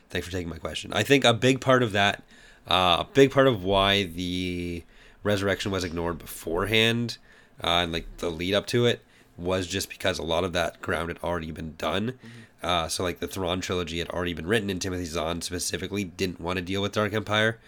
[0.09, 0.91] Thanks for taking my question.
[0.91, 2.21] I think a big part of that,
[2.67, 4.83] uh, a big part of why the
[5.23, 7.17] Resurrection was ignored beforehand,
[7.63, 9.01] uh, and like the lead up to it,
[9.37, 12.17] was just because a lot of that ground had already been done.
[12.63, 16.41] Uh, so like the Thrawn trilogy had already been written, and Timothy Zahn specifically didn't
[16.41, 17.59] want to deal with Dark Empire.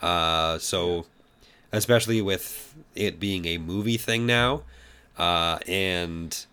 [0.00, 1.06] Uh, so
[1.72, 4.62] especially with it being a movie thing now,
[5.18, 6.46] uh, and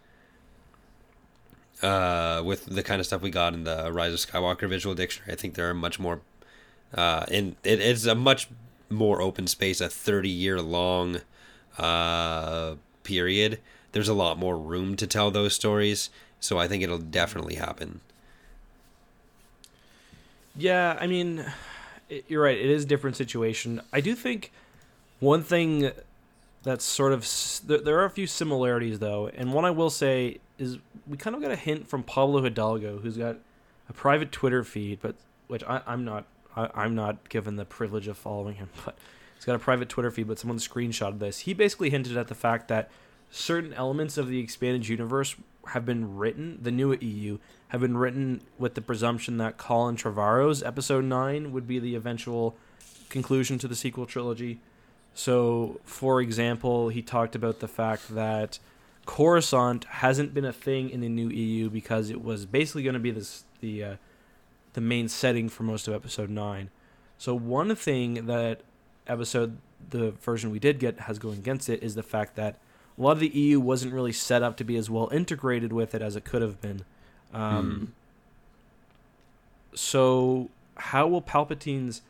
[1.81, 5.33] uh, with the kind of stuff we got in the Rise of Skywalker visual dictionary,
[5.33, 6.21] I think there are much more.
[6.93, 8.49] Uh, and it, it's a much
[8.89, 11.21] more open space, a thirty year long
[11.77, 13.59] uh, period.
[13.95, 16.09] There's a lot more room to tell those stories,
[16.41, 18.01] so I think it'll definitely happen.
[20.53, 21.45] Yeah, I mean,
[22.09, 22.57] it, you're right.
[22.57, 23.79] It is a different situation.
[23.93, 24.51] I do think
[25.21, 25.91] one thing
[26.63, 27.25] that's sort of
[27.67, 30.77] there, there are a few similarities though, and one I will say is
[31.07, 33.37] we kind of got a hint from Pablo Hidalgo, who's got
[33.87, 35.15] a private Twitter feed, but
[35.47, 36.25] which I, I'm not.
[36.53, 38.97] I, I'm not given the privilege of following him, but
[39.35, 40.27] he's got a private Twitter feed.
[40.27, 41.39] But someone screenshotted this.
[41.39, 42.91] He basically hinted at the fact that
[43.35, 45.35] certain elements of the expanded universe
[45.67, 46.57] have been written.
[46.61, 47.37] The new EU
[47.67, 52.55] have been written with the presumption that Colin Trevorrow's episode 9 would be the eventual
[53.09, 54.59] conclusion to the sequel trilogy.
[55.13, 58.59] So, for example, he talked about the fact that
[59.05, 62.99] Coruscant hasn't been a thing in the new EU because it was basically going to
[62.99, 63.95] be this the uh,
[64.73, 66.69] the main setting for most of episode 9.
[67.17, 68.61] So, one thing that
[69.07, 69.57] episode
[69.89, 72.57] the version we did get has going against it is the fact that
[72.97, 75.93] a lot of the EU wasn't really set up to be as well integrated with
[75.93, 76.81] it as it could have been.
[77.33, 77.93] Um,
[79.73, 82.01] So, how will Palpatine's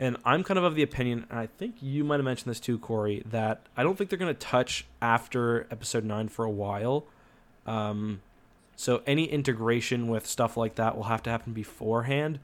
[0.00, 2.58] and I'm kind of of the opinion, and I think you might have mentioned this
[2.58, 6.50] too, Corey, that I don't think they're going to touch after Episode Nine for a
[6.50, 7.04] while.
[7.66, 8.22] Um,
[8.76, 12.38] so any integration with stuff like that will have to happen beforehand.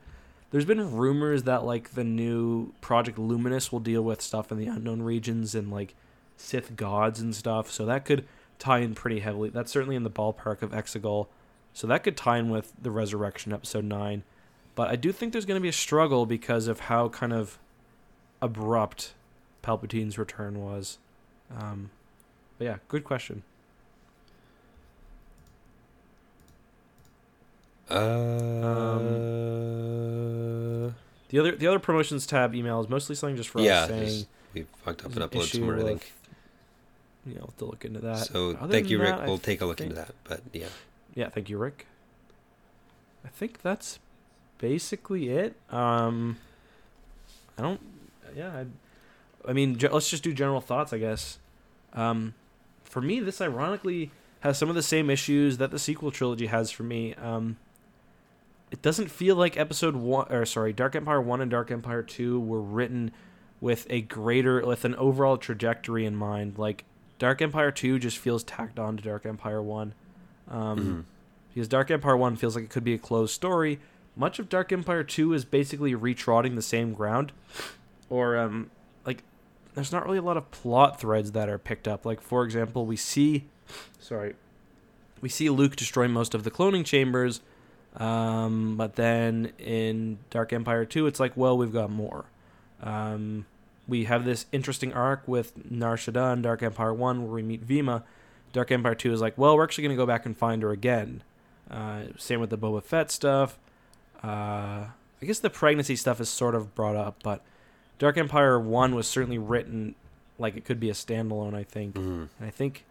[0.51, 4.67] There's been rumors that like the new Project Luminous will deal with stuff in the
[4.67, 5.95] unknown regions and like
[6.37, 7.71] Sith gods and stuff.
[7.71, 8.27] So that could
[8.59, 9.51] tie in pretty heavily.
[9.51, 11.27] That's certainly in the ballpark of Exegol.
[11.73, 14.23] So that could tie in with the Resurrection episode 9.
[14.75, 17.59] But I do think there's going to be a struggle because of how kind of
[18.41, 19.15] abrupt
[19.63, 20.99] Palpatine's return was.
[21.55, 21.91] Um,
[22.59, 23.43] but yeah, good question.
[27.89, 27.97] Uh,
[31.29, 34.27] The other the other promotions tab email is mostly something just for yeah, us saying
[34.55, 35.79] we fucked up and an upload issue somewhere.
[35.79, 36.13] I think.
[37.27, 38.19] You know, to look into that.
[38.19, 39.17] So Other thank you, Rick.
[39.17, 40.15] that, we'll take a look into that.
[40.25, 40.69] But yeah,
[41.15, 41.87] Yeah, thank you, Rick.
[43.25, 43.99] I think that's
[44.59, 45.57] basically it.
[45.71, 46.39] Um,
[47.59, 47.81] I don't.
[48.37, 51.39] Yeah, I, I mean, ge- let's just do general thoughts, I guess.
[51.93, 52.35] Um,
[52.85, 56.71] for me, this ironically has some of the same issues that the sequel trilogy has
[56.71, 57.15] for me.
[57.15, 57.57] Um,
[58.71, 62.39] it doesn't feel like Episode One, or sorry, Dark Empire One and Dark Empire Two
[62.39, 63.13] were written
[63.61, 66.59] with a greater, with an overall trajectory in mind.
[66.59, 66.85] Like
[67.19, 69.95] Dark Empire Two just feels tacked on to Dark Empire One.
[70.49, 71.05] Um, Mhm.
[71.55, 73.81] because Dark Empire 1 feels like it could be a closed story.
[74.15, 77.33] Much of Dark Empire 2 is basically retrotting the same ground.
[78.11, 78.71] Or, um,
[79.05, 79.23] like,
[79.75, 82.05] there's not really a lot of plot threads that are picked up.
[82.07, 83.47] Like, for example, we see,
[83.99, 84.37] sorry,
[85.21, 87.41] we see Luke destroy most of the cloning chambers.
[87.97, 92.27] Um, but then in Dark Empire 2, it's like, well, we've got more.
[92.83, 93.47] Um,
[93.89, 97.67] we have this interesting arc with Nar Shaddaa in Dark Empire 1 where we meet
[97.67, 98.03] Vima.
[98.53, 100.71] Dark Empire 2 is like, well, we're actually going to go back and find her
[100.71, 101.23] again.
[101.71, 103.59] Uh, same with the Boba Fett stuff.
[104.25, 104.87] Uh,
[105.21, 107.43] I guess the pregnancy stuff is sort of brought up, but
[107.99, 109.95] Dark Empire 1 was certainly written
[110.39, 111.95] like it could be a standalone, I think.
[111.95, 112.29] Mhm.
[112.39, 112.85] And I think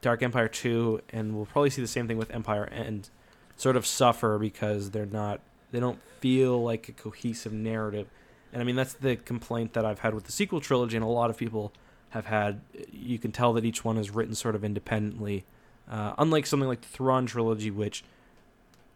[0.00, 3.10] Dark Empire 2, and we'll probably see the same thing with Empire End,
[3.56, 5.40] sort of suffer because they're not,
[5.70, 8.08] they don't feel like a cohesive narrative.
[8.52, 11.08] And I mean, that's the complaint that I've had with the sequel trilogy, and a
[11.08, 11.72] lot of people
[12.10, 12.60] have had.
[12.92, 15.44] You can tell that each one is written sort of independently.
[15.88, 18.04] Uh, unlike something like the Thrawn trilogy, which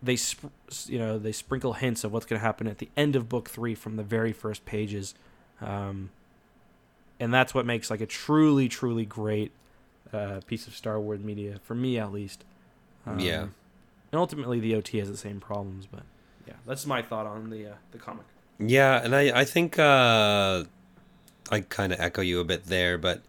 [0.02, 0.52] they, sp-
[0.86, 3.48] you know, they sprinkle hints of what's going to happen at the end of book
[3.48, 5.14] three from the very first pages.
[5.60, 6.10] Um,
[7.18, 9.52] and that's what makes like a truly, truly great
[10.12, 12.44] uh, piece of Star Wars media for me, at least.
[13.06, 13.42] Um, Yeah.
[13.42, 16.02] And ultimately, the OT has the same problems, but
[16.46, 18.26] yeah, that's my thought on the uh, the comic.
[18.58, 20.64] Yeah, and I I think uh,
[21.50, 23.22] I kind of echo you a bit there, but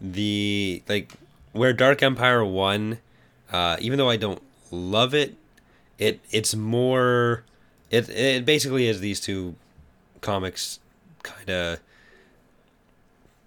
[0.00, 1.12] the like
[1.52, 2.98] where Dark Empire one,
[3.52, 5.36] uh, even though I don't love it,
[5.98, 7.44] it it's more
[7.90, 9.56] it it basically is these two
[10.20, 10.78] comics
[11.22, 11.80] kind of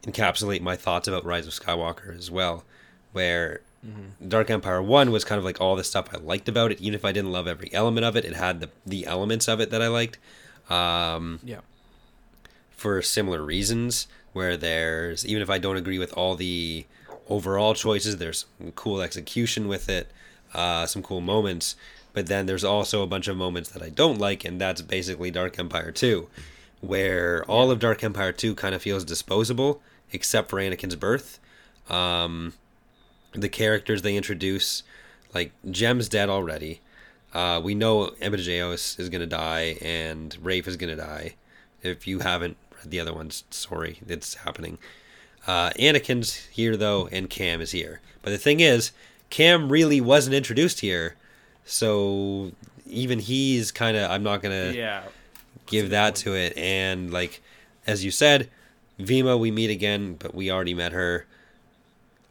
[0.04, 2.64] encapsulate my thoughts about Rise of Skywalker as well,
[3.14, 3.62] where
[4.28, 6.94] Dark Empire One was kind of like all the stuff I liked about it, even
[6.94, 8.26] if I didn't love every element of it.
[8.26, 10.18] It had the the elements of it that I liked.
[10.72, 11.60] Um, Yeah.
[12.72, 16.86] for similar reasons where there's even if I don't agree with all the
[17.30, 20.10] overall choices there's some cool execution with it
[20.54, 21.76] uh, some cool moments
[22.14, 25.32] but then there's also a bunch of moments that I don't like and that's basically
[25.32, 26.28] Dark Empire 2
[26.82, 29.82] where all of Dark Empire 2 kind of feels disposable
[30.12, 31.40] except for Anakin's birth.
[31.90, 32.54] Um,
[33.34, 34.84] the characters they introduce
[35.34, 36.82] like Jem's dead already
[37.34, 41.36] uh, we know Empatojayos is gonna die and Rayf is gonna die
[41.84, 44.78] if you haven't read the other ones, sorry, it's happening.
[45.48, 48.00] Uh, Anakin's here though, and Kam is here.
[48.22, 48.92] But the thing is,
[49.32, 51.16] Kam really wasn't introduced here,
[51.66, 52.52] so
[52.86, 54.12] even he's kind of.
[54.12, 55.04] I'm not gonna Yeah.
[55.66, 56.56] give that to it.
[56.58, 57.42] And like,
[57.88, 58.50] as you said,
[59.00, 61.26] Vima we meet again, but we already met her.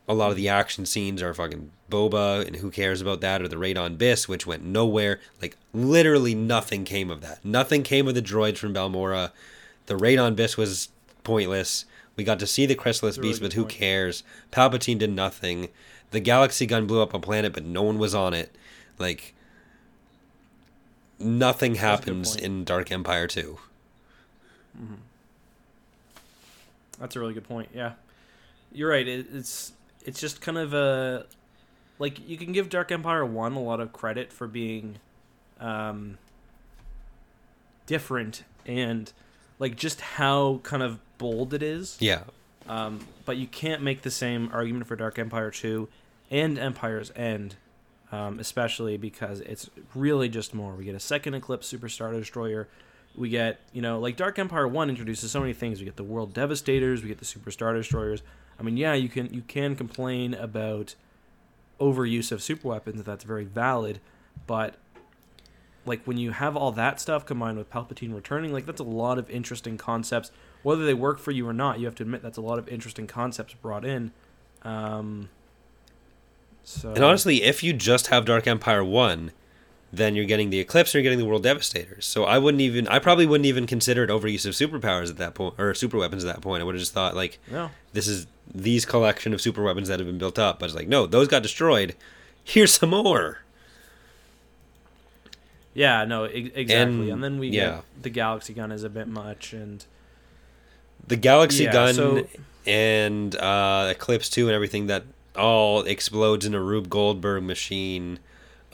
[0.09, 3.42] A lot of the action scenes are fucking Boba, and who cares about that?
[3.42, 5.20] Or the raid on Byss, which went nowhere.
[5.42, 7.44] Like literally nothing came of that.
[7.44, 9.32] Nothing came of the droids from Balmorra.
[9.86, 10.88] The raid on Byss was
[11.24, 11.84] pointless.
[12.16, 13.74] We got to see the Chrysalis That's really Beast, but who point.
[13.74, 14.22] cares?
[14.52, 15.68] Palpatine did nothing.
[16.10, 18.54] The galaxy gun blew up a planet, but no one was on it.
[18.98, 19.34] Like
[21.18, 23.58] nothing happens in Dark Empire 2.
[24.80, 24.94] Mm-hmm.
[26.98, 27.70] That's a really good point.
[27.74, 27.92] Yeah,
[28.72, 29.06] you're right.
[29.06, 29.72] It, it's
[30.04, 31.26] it's just kind of a
[32.01, 34.97] like you can give Dark Empire one a lot of credit for being
[35.60, 36.18] um,
[37.86, 39.12] different and
[39.59, 41.98] like just how kind of bold it is.
[42.01, 42.22] Yeah.
[42.66, 45.89] Um, but you can't make the same argument for Dark Empire 2
[46.31, 47.56] and Empire's End,
[48.10, 50.74] um, especially because it's really just more.
[50.74, 52.66] We get a second Eclipse Super Star Destroyer.
[53.14, 55.80] We get, you know, like Dark Empire 1 introduces so many things.
[55.80, 58.22] We get the World Devastators, we get the Super Star Destroyers.
[58.59, 60.95] I mean, yeah, you can you can complain about
[61.80, 64.00] overuse of super weapons, that's very valid,
[64.46, 64.76] but
[65.86, 69.18] like when you have all that stuff combined with Palpatine returning, like that's a lot
[69.18, 70.30] of interesting concepts.
[70.62, 72.68] Whether they work for you or not, you have to admit that's a lot of
[72.68, 74.12] interesting concepts brought in.
[74.62, 75.30] Um,
[76.62, 79.32] so And honestly, if you just have Dark Empire 1,
[79.93, 82.06] then you're getting the Eclipse and you're getting the World Devastators.
[82.06, 85.35] So I wouldn't even, I probably wouldn't even consider it overuse of superpowers at that
[85.35, 86.60] point, or super weapons at that point.
[86.60, 89.98] I would have just thought, like, no, this is these collection of super weapons that
[89.98, 90.60] have been built up.
[90.60, 91.96] But it's like, no, those got destroyed.
[92.44, 93.38] Here's some more.
[95.74, 96.74] yeah, no, e- exactly.
[97.10, 97.77] And, And- then we yeah.
[97.77, 99.85] get the Galaxy Gun is a bit much, and
[101.06, 102.27] The Galaxy Yeah, Gun so-
[102.66, 105.04] and uh, Eclipse 2 and everything that
[105.36, 108.19] all explodes in a Rube Goldberg machine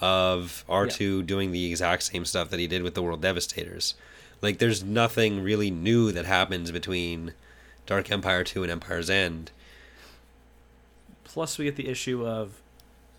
[0.00, 3.94] of R2 doing the exact same stuff that he did with the World Devastators.
[4.42, 7.32] Like, there's nothing really new that happens between
[7.86, 9.50] Dark Empire 2 and Empire's End.
[11.24, 12.60] plus we get the issue of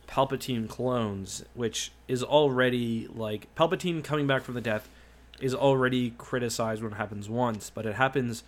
[0.08, 4.90] Palpatine clones, which is already like Palpatine coming back from the death
[5.40, 8.44] is already criticized when it happens once, but it happens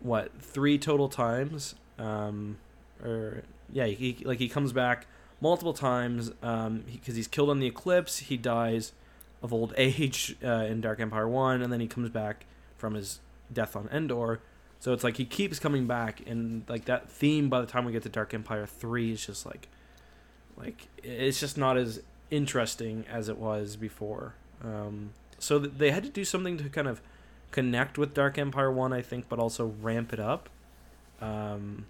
[0.00, 2.56] what three total times, um,
[3.02, 5.06] or yeah, he like he comes back
[5.40, 8.18] multiple times um because he's killed on the eclipse.
[8.18, 8.92] He dies
[9.42, 13.20] of old age uh, in Dark Empire One, and then he comes back from his
[13.52, 14.40] death on Endor.
[14.78, 17.92] So it's like he keeps coming back, and like that theme by the time we
[17.92, 19.68] get to Dark Empire three is just like,
[20.56, 24.34] like it's just not as interesting as it was before.
[24.62, 27.00] Um, so th- they had to do something to kind of
[27.50, 30.48] connect with Dark Empire one, I think, but also ramp it up.
[31.20, 31.86] Um,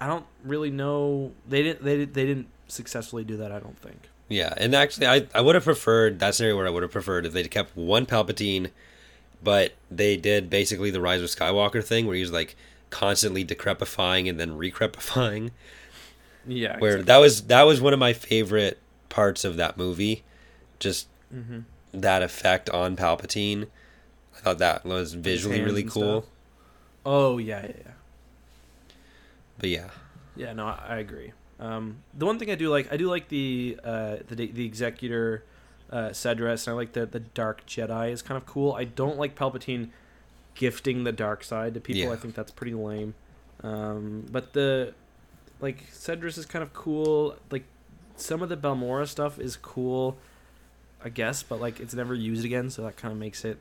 [0.00, 1.32] I don't really know.
[1.48, 1.84] They didn't.
[1.84, 3.52] They they didn't successfully do that.
[3.52, 4.08] I don't think.
[4.28, 6.92] Yeah, and actually, I, I would have preferred that's that scenario where I would have
[6.92, 8.70] preferred if they'd kept one Palpatine,
[9.42, 12.56] but they did basically the Rise of Skywalker thing where he's like
[12.90, 15.50] constantly decrepifying and then recrepifying.
[16.46, 16.78] Yeah.
[16.78, 20.22] Where that was that was one of my favorite parts of that movie,
[20.78, 21.60] just hmm
[21.92, 23.66] that effect on Palpatine.
[24.36, 26.22] I thought that was visually really cool.
[26.22, 26.30] stuff.
[27.04, 27.92] Oh yeah, yeah, yeah.
[29.60, 29.90] But yeah,
[30.36, 31.32] Yeah, no, I, I agree.
[31.58, 35.44] Um, the one thing I do like, I do like the uh, the the executor
[35.90, 38.72] uh, Sedriss, and I like the the Dark Jedi is kind of cool.
[38.72, 39.90] I don't like Palpatine
[40.54, 42.02] gifting the dark side to people.
[42.02, 42.12] Yeah.
[42.12, 43.14] I think that's pretty lame.
[43.62, 44.94] Um, but the
[45.60, 47.36] like Sedriss is kind of cool.
[47.50, 47.64] Like
[48.16, 50.16] some of the Balmorra stuff is cool,
[51.04, 53.58] I guess, but like it's never used again, so that kind of makes it.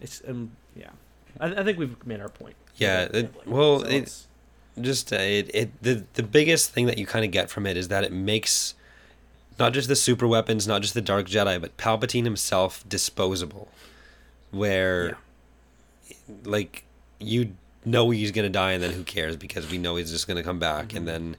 [0.00, 0.90] It's um yeah,
[1.38, 2.56] I, I think we've made our point.
[2.76, 4.26] Yeah, it- well, So it- it's-
[4.80, 7.76] just uh, it, it the the biggest thing that you kind of get from it
[7.76, 8.74] is that it makes
[9.58, 13.68] not just the super weapons, not just the Dark Jedi, but Palpatine himself disposable.
[14.50, 15.16] Where,
[16.44, 16.84] like,
[17.18, 17.52] you
[17.84, 20.58] know he's gonna die, and then who cares because we know he's just gonna come
[20.58, 20.96] back, Mhm.
[20.96, 21.36] and then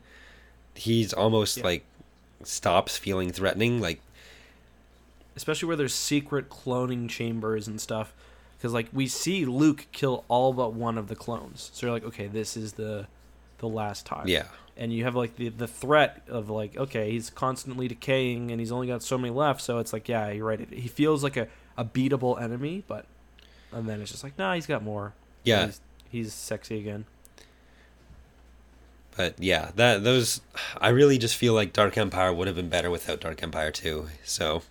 [0.75, 1.63] he's almost Yeah.
[1.63, 1.83] like
[2.43, 3.79] stops feeling threatening.
[3.81, 4.01] Like,
[5.35, 8.13] especially where there's secret cloning chambers and stuff
[8.57, 12.03] because like we see luke kill all but one of the clones so you're like
[12.03, 13.05] okay this is the
[13.59, 14.27] the last time.
[14.27, 18.59] Yeah, and you have like the the threat of like okay he's constantly decaying and
[18.59, 20.67] he's only got so many left so it's like yeah you're right.
[20.71, 23.05] He feels like a, a beatable enemy but
[23.71, 25.13] and then it's just like nah he's got more.
[25.43, 25.65] Yeah.
[25.67, 27.05] he's, he's sexy again.
[29.15, 30.41] But yeah, that those
[30.79, 34.07] I really just feel like Dark Empire would have been better without Dark Empire 2.
[34.23, 34.61] So.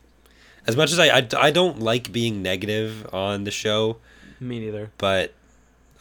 [0.68, 3.98] As much as I, I I don't like being negative on the show,
[4.40, 4.90] me neither.
[4.98, 5.32] but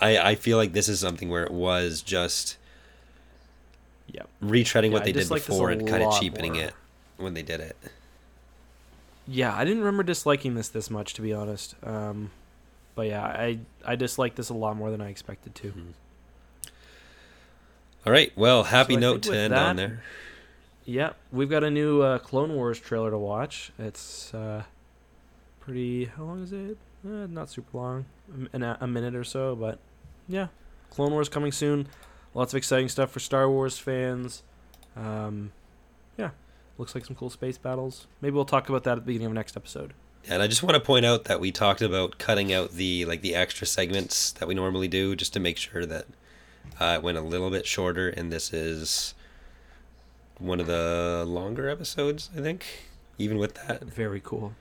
[0.01, 2.57] I I feel like this is something where it was just
[4.11, 6.64] yeah retreading Yeah, what I they did before and kind of cheapening more.
[6.64, 6.74] it
[7.17, 7.75] when they did it.
[9.27, 11.75] Yeah, I didn't remember disliking this this much to be honest.
[11.84, 12.32] Um,
[12.95, 15.74] but yeah, I I dislike this a lot more than I expected to.
[18.06, 20.03] All right, well, happy So note to end that- on there.
[20.88, 23.72] Yeah, we've got a new uh, Clone Wars trailer to watch.
[23.80, 24.61] It's uh,
[25.59, 26.06] pretty.
[26.06, 26.77] How long is it?
[27.03, 28.06] Uh, not super long,
[28.53, 29.56] a, a minute or so.
[29.56, 29.80] But
[30.27, 30.48] yeah,
[30.92, 31.88] Clone Wars coming soon.
[32.35, 34.43] Lots of exciting stuff for Star Wars fans.
[34.95, 35.53] Um,
[36.17, 36.31] yeah,
[36.77, 38.07] looks like some cool space battles.
[38.19, 39.93] Maybe we'll talk about that at the beginning of next episode.
[40.27, 43.22] And I just want to point out that we talked about cutting out the like
[43.22, 46.07] the extra segments that we normally do just to make sure that
[46.80, 49.14] uh, it went a little bit shorter and this is
[50.38, 52.65] one of the longer episodes, I think.
[53.17, 53.85] Even with that.
[53.85, 54.53] Very cool.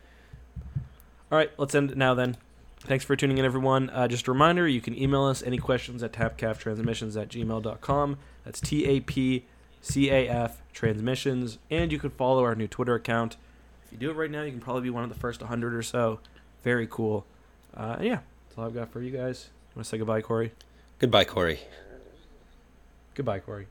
[1.33, 2.37] All right, let's end it now then.
[2.85, 3.89] Thanks for tuning in, everyone.
[3.89, 8.19] Uh, just a reminder you can email us any questions at tapcaftransmissions at gmail.com.
[8.45, 9.47] That's T A P
[9.81, 11.59] C A F transmissions.
[11.71, 13.39] And you can follow our new Twitter account.
[13.87, 15.75] If you do it right now, you can probably be one of the first 100
[15.75, 16.21] or so.
[16.63, 17.25] Very cool.
[17.75, 19.49] Uh, yeah, that's all I've got for you guys.
[19.75, 20.53] Want to say goodbye, Corey?
[20.99, 21.61] Goodbye, Corey.
[23.15, 23.67] Goodbye, Corey.